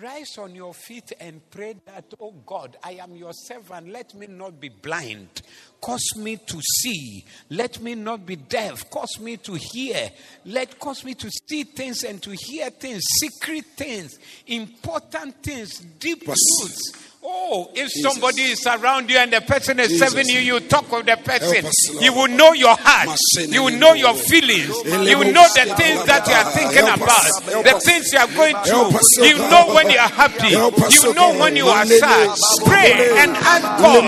Rise 0.00 0.38
on 0.38 0.54
your 0.54 0.74
feet 0.74 1.12
and 1.18 1.40
pray 1.50 1.74
that, 1.86 2.04
oh 2.20 2.32
God, 2.46 2.76
I 2.84 2.92
am 2.92 3.16
your 3.16 3.32
servant. 3.32 3.88
Let 3.88 4.14
me 4.14 4.28
not 4.28 4.60
be 4.60 4.68
blind. 4.68 5.42
Cause 5.80 6.14
me 6.16 6.36
to 6.36 6.60
see. 6.60 7.24
Let 7.50 7.80
me 7.80 7.96
not 7.96 8.24
be 8.24 8.36
deaf. 8.36 8.88
Cause 8.90 9.18
me 9.18 9.38
to 9.38 9.54
hear. 9.54 10.08
Let 10.44 10.78
cause 10.78 11.04
me 11.04 11.14
to 11.14 11.28
see 11.48 11.64
things 11.64 12.04
and 12.04 12.22
to 12.22 12.30
hear 12.30 12.70
things, 12.70 13.02
secret 13.20 13.64
things, 13.76 14.20
important 14.46 15.42
things, 15.42 15.80
deep 15.80 16.24
truths 16.24 17.08
Oh, 17.20 17.68
if 17.74 17.90
Jesus. 17.90 18.02
somebody 18.02 18.42
is 18.42 18.64
around 18.64 19.10
you 19.10 19.18
and 19.18 19.32
the 19.32 19.40
person 19.40 19.80
is 19.80 19.88
Jesus. 19.88 20.08
serving 20.08 20.28
you, 20.28 20.38
you 20.38 20.60
talk 20.60 20.90
with 20.92 21.06
the 21.06 21.16
person. 21.16 21.66
You 22.00 22.12
will 22.14 22.28
know 22.28 22.52
your 22.52 22.76
heart. 22.78 23.18
You 23.36 23.64
will 23.64 23.76
know 23.76 23.94
your 23.94 24.14
feelings. 24.14 24.70
You 24.86 25.18
will 25.18 25.32
know 25.34 25.42
the 25.50 25.74
things 25.74 26.04
that 26.06 26.22
you 26.30 26.34
are 26.38 26.50
thinking 26.54 26.86
about. 26.86 27.26
The 27.66 27.74
things 27.82 28.12
you 28.12 28.22
are 28.22 28.30
going 28.38 28.54
through. 28.62 28.94
You 29.26 29.38
know 29.50 29.74
when 29.74 29.90
you 29.90 29.98
are 29.98 30.14
happy. 30.14 30.54
You 30.54 31.14
know 31.14 31.34
when 31.38 31.56
you 31.56 31.66
are 31.66 31.84
sad. 31.86 32.38
Pray 32.64 32.94
and 33.18 33.34
ask 33.34 33.66
God, 33.82 34.04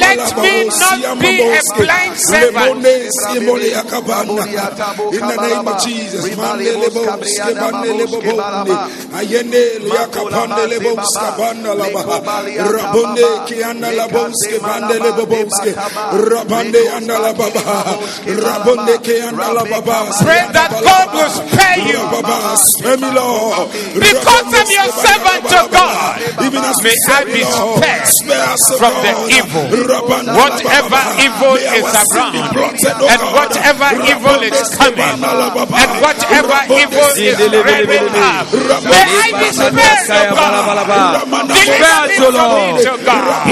let 0.00 0.16
me 0.40 0.64
not 0.64 1.20
be 1.20 1.44
a 1.44 1.60
blind 1.76 2.16
servant. 2.16 2.80
In 5.12 5.20
the 5.20 5.36
name 5.44 5.68
of 5.68 5.76
Jesus. 5.84 6.24
Rabonde 12.54 13.26
kianda 13.46 13.90
la 13.92 14.06
bonske 14.08 14.58
bobonske. 15.16 15.74
Rabande 16.30 16.82
anda 16.96 17.18
la. 17.18 17.32
Rabonde 17.32 18.98
kianda 19.02 19.52
la 19.52 19.64
baba. 19.64 19.96
Pray 20.22 20.44
that 20.52 20.70
God 20.70 21.08
will 21.14 21.30
spare 21.30 21.78
you. 21.90 22.00
Spare 22.56 22.96
me, 22.96 23.10
Lord. 23.10 23.70
Because 23.98 24.52
of 24.54 24.68
your 24.70 24.88
servant 25.02 25.42
to 25.50 25.60
God. 25.72 26.20
Even 26.46 26.62
as 26.64 26.78
may 26.82 26.94
I 27.08 27.24
be 27.24 27.42
spared 27.42 28.58
from 28.78 28.94
the 29.02 29.12
evil. 29.38 29.66
Whatever 30.36 31.02
evil 31.26 31.56
is 31.56 31.82
around. 31.82 32.54
Oh 32.56 33.08
and 33.10 33.22
whatever 33.34 33.88
evil 34.06 34.40
is 34.42 34.68
coming. 34.76 35.00
And 35.02 35.92
whatever 36.00 36.58
evil 36.70 37.10
is 37.16 37.38
rearing 37.38 38.08
up. 38.14 38.46
Oh 38.52 38.80
may 38.86 39.02
I 39.02 39.28
be 39.38 39.48
spared, 39.52 40.06
God. 40.34 40.76
Lord. 42.36 42.80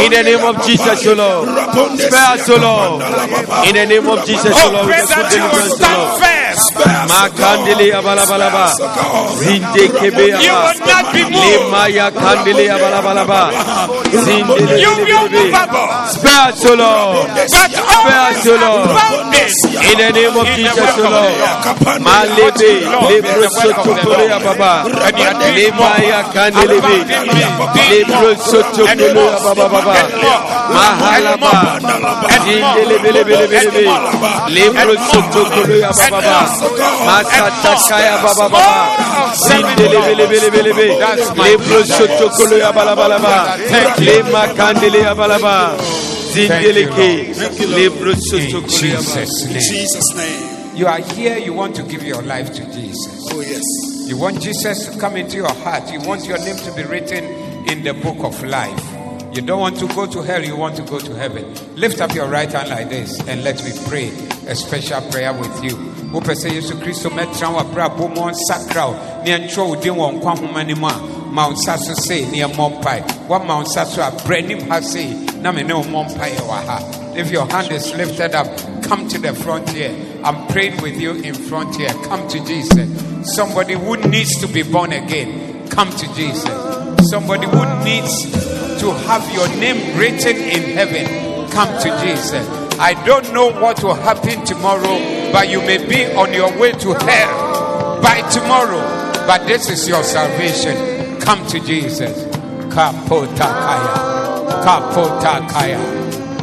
In 0.04 0.10
the 0.12 0.22
name 0.22 0.44
of 0.44 0.64
Jesus, 0.66 1.06
O 1.06 1.14
Lord. 1.14 1.48
Spare 2.00 2.34
us, 2.34 2.48
O 2.48 2.56
Lord. 2.56 3.02
In 3.66 3.74
the 3.74 3.86
name 3.86 4.08
of 4.08 4.24
Jesus, 4.26 4.56
O 4.64 4.70
Lord. 4.70 4.86
We 4.86 4.92
put 4.94 5.28
deliverance, 5.30 5.80
O 5.80 5.86
Lord. 5.94 6.20
Makandele 7.08 7.86
abalabalaba. 7.94 8.66
Zinde 9.38 9.88
kebe 9.98 10.34
aba. 10.34 10.72
Lema 11.30 11.88
ya 11.88 12.10
kandele 12.10 12.70
abalabalaba. 12.70 13.50
Zinde 14.12 14.60
lebe. 14.60 15.52
Spare 16.12 16.52
us, 16.52 16.64
O 16.64 16.74
Lord. 16.74 17.28
Spare 17.48 18.18
us, 18.30 18.46
O 18.46 18.54
Lord. 18.56 18.90
In 19.90 19.98
the 19.98 20.10
name 20.12 20.36
of 20.36 20.46
Jesus, 20.56 20.98
O 20.98 21.08
Lord. 21.10 21.34
Malebe. 22.00 22.72
Lebro 23.08 23.48
soto 23.50 23.94
kore 24.04 24.26
ababa. 24.32 24.84
Lema 25.56 25.90
ya 26.04 26.22
kandele. 26.32 26.80
Lebro 27.90 28.30
Jesus' 49.60 50.14
name. 50.16 50.76
You 50.76 50.88
are 50.88 50.98
here, 50.98 51.38
you 51.38 51.52
want 51.52 51.76
to 51.76 51.82
give 51.84 52.02
your 52.02 52.22
life 52.22 52.52
to 52.52 52.64
Jesus. 52.72 53.28
Oh, 53.32 53.40
yes. 53.40 53.62
You 54.08 54.18
want 54.18 54.42
Jesus 54.42 54.88
to 54.88 54.98
come 54.98 55.16
into 55.16 55.36
your 55.36 55.52
heart. 55.62 55.92
You 55.92 56.00
want 56.00 56.26
your 56.26 56.38
name 56.38 56.56
to 56.56 56.72
be 56.72 56.82
written 56.82 57.43
in 57.66 57.82
the 57.82 57.94
book 57.94 58.18
of 58.24 58.42
life. 58.44 58.80
You 59.34 59.42
don't 59.42 59.58
want 59.58 59.78
to 59.80 59.88
go 59.88 60.06
to 60.06 60.22
hell, 60.22 60.44
you 60.44 60.56
want 60.56 60.76
to 60.76 60.82
go 60.82 61.00
to 61.00 61.14
heaven. 61.16 61.44
Lift 61.74 62.00
up 62.00 62.14
your 62.14 62.28
right 62.28 62.50
hand 62.50 62.68
like 62.70 62.88
this 62.88 63.18
and 63.26 63.42
let 63.42 63.62
me 63.64 63.72
pray 63.88 64.08
a 64.46 64.54
special 64.54 65.00
prayer 65.10 65.32
with 65.32 65.64
you. 65.64 65.74
Wopɛ 66.14 66.34
sɛ 66.36 66.50
yesu 66.50 66.74
kristo 66.80 67.10
mɛtena 67.10 67.50
w'abrabɔ 67.56 68.14
mu 68.14 68.30
ɔnsakra 68.30 68.86
wo 68.86 69.22
ne 69.24 69.36
ɛntwerɛ 69.36 69.68
wo 69.68 69.74
din 69.74 69.94
wɔ 69.94 70.20
nkwa 70.20 70.36
nhoma 70.36 70.68
no 70.68 70.74
mu 70.76 70.86
a 70.86 71.32
ma. 71.32 71.48
Wo 71.48 71.54
nsa 71.54 71.76
so 71.78 71.94
sei 71.94 72.30
ne 72.30 72.42
ɛmmɔ 72.42 72.80
mpae 72.80 73.02
woama 73.26 73.56
wo 73.56 73.62
nsa 73.64 73.84
so 73.86 74.02
a 74.02 74.10
brɛ 74.12 74.44
anim 74.44 74.68
ha 74.68 74.80
sei 74.80 75.12
na 75.40 75.50
me 75.50 75.64
ne 75.64 75.74
wo 75.74 75.82
mmɔ 75.82 76.14
mpaeɛ 76.14 76.36
wɔ 76.36 76.66
ha. 76.66 77.12
If 77.16 77.32
your 77.32 77.46
hand 77.50 77.72
is 77.72 77.92
lifted 77.94 78.36
up 78.36 78.46
come 78.84 79.08
to 79.08 79.18
the 79.18 79.34
front 79.34 79.68
here. 79.70 79.94
I'm 80.22 80.46
praying 80.48 80.80
with 80.82 81.00
you 81.00 81.12
in 81.12 81.34
front 81.34 81.74
here. 81.76 81.92
Come 82.04 82.28
to 82.28 82.44
jesus. 82.44 83.34
Somebody 83.34 83.74
who 83.74 83.96
needs 83.96 84.38
to 84.40 84.46
be 84.46 84.62
born 84.62 84.92
again 84.92 85.68
come 85.70 85.90
to 85.90 86.14
jesus 86.14 86.83
somebody 87.04 87.46
who 87.46 87.84
needs 87.84 88.30
to 88.80 88.90
have 89.08 89.24
your 89.34 89.48
name 89.56 89.96
written 89.98 90.36
in 90.36 90.76
heaven 90.76 91.50
come 91.50 91.68
to 91.82 91.88
jesus. 92.04 92.46
I 92.78 92.94
don't 93.06 93.32
know 93.32 93.52
what 93.52 93.82
will 93.82 93.94
happen 93.94 94.44
tomorrow 94.44 94.98
but 95.32 95.48
you 95.48 95.60
may 95.60 95.78
be 95.86 96.06
on 96.14 96.32
your 96.32 96.56
way 96.58 96.72
to 96.72 96.94
hell 96.94 98.00
by 98.00 98.20
tomorrow. 98.30 98.82
But 99.26 99.46
this 99.46 99.70
is 99.70 99.88
your 99.88 100.02
salvation. 100.04 101.18
Come 101.20 101.46
to 101.48 101.58
jesus. 101.60 102.24
Kapotakaya. 102.72 103.94
Kapotakaya. 104.62 105.80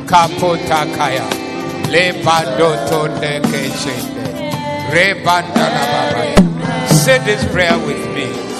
Kapotakaya. 0.07 1.25
Lebadoto 1.93 3.07
nekeshende 3.19 4.23
rebandalababaya. 4.91 6.89
Say 6.89 7.19
this 7.19 7.43
prayer 7.51 7.77
with 7.85 8.03
me 8.15 8.50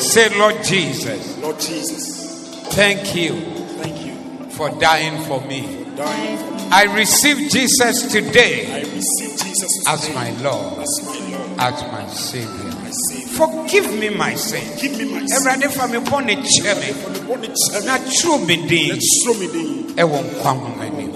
say 0.00 0.28
lord 0.38 0.62
jesus 0.64 1.38
Lord 1.38 1.58
Jesus, 1.60 2.64
thank 2.74 3.14
you 3.14 3.32
thank 3.80 4.04
you 4.04 4.14
for 4.50 4.70
dying 4.80 5.22
for 5.24 5.40
me 5.42 5.62
for 5.84 5.96
dying 5.96 6.38
for 6.38 6.50
me. 6.54 6.68
i 6.70 6.84
receive 6.94 7.50
jesus 7.50 8.10
today 8.12 8.70
I 8.72 8.80
receive 8.80 9.38
Jesus 9.38 9.84
as 9.88 10.00
today 10.02 10.14
my 10.14 10.30
lord 10.42 10.78
as 10.82 11.00
my 11.04 11.18
Lord, 11.38 11.60
as 11.60 11.82
my 11.92 12.06
savior 12.08 12.70
my 12.82 12.90
Savior. 12.90 13.28
forgive 13.38 13.98
me 13.98 14.08
my 14.10 14.34
sin 14.34 14.62
Give 14.80 14.96
me 14.98 15.04
my 15.12 15.24
sin. 15.26 15.46
awurade 15.46 15.70
fa 15.72 15.86
me 15.88 15.98
bɔne 15.98 16.34
kyɛ 16.42 16.72
me 16.80 16.92
For 16.92 17.10
the 17.10 17.20
body 17.26 17.48
na 17.86 17.98
twerɛ 17.98 18.46
me 18.46 18.68
din 18.68 18.88
Let's 18.90 19.24
throw 19.24 19.34
me 19.34 19.46
in. 19.46 19.96
ɛwɔ 19.96 20.18
nkwa 20.30 20.52
nhoma 20.54 20.84
anim 20.86 21.12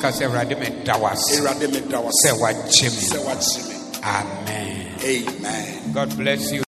ka 0.00 0.08
sɛ 0.10 0.26
awurade 0.28 0.58
meda 0.58 0.98
wo 0.98 1.06
ase 1.08 1.38
Erade 1.40 1.70
me 1.72 1.80
da 1.88 1.98
sɛ 2.02 2.32
wase. 2.32 2.40
woagye 2.40 2.84
me 2.84 3.02
Say 3.10 3.18
what 3.24 3.42
mean. 3.68 4.04
amen 4.04 4.86
Amen. 5.04 5.92
god 5.92 6.16
bless 6.16 6.52
you 6.52 6.65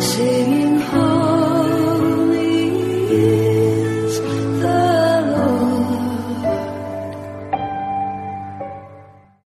Singing 0.00 0.80
holy. 0.80 2.36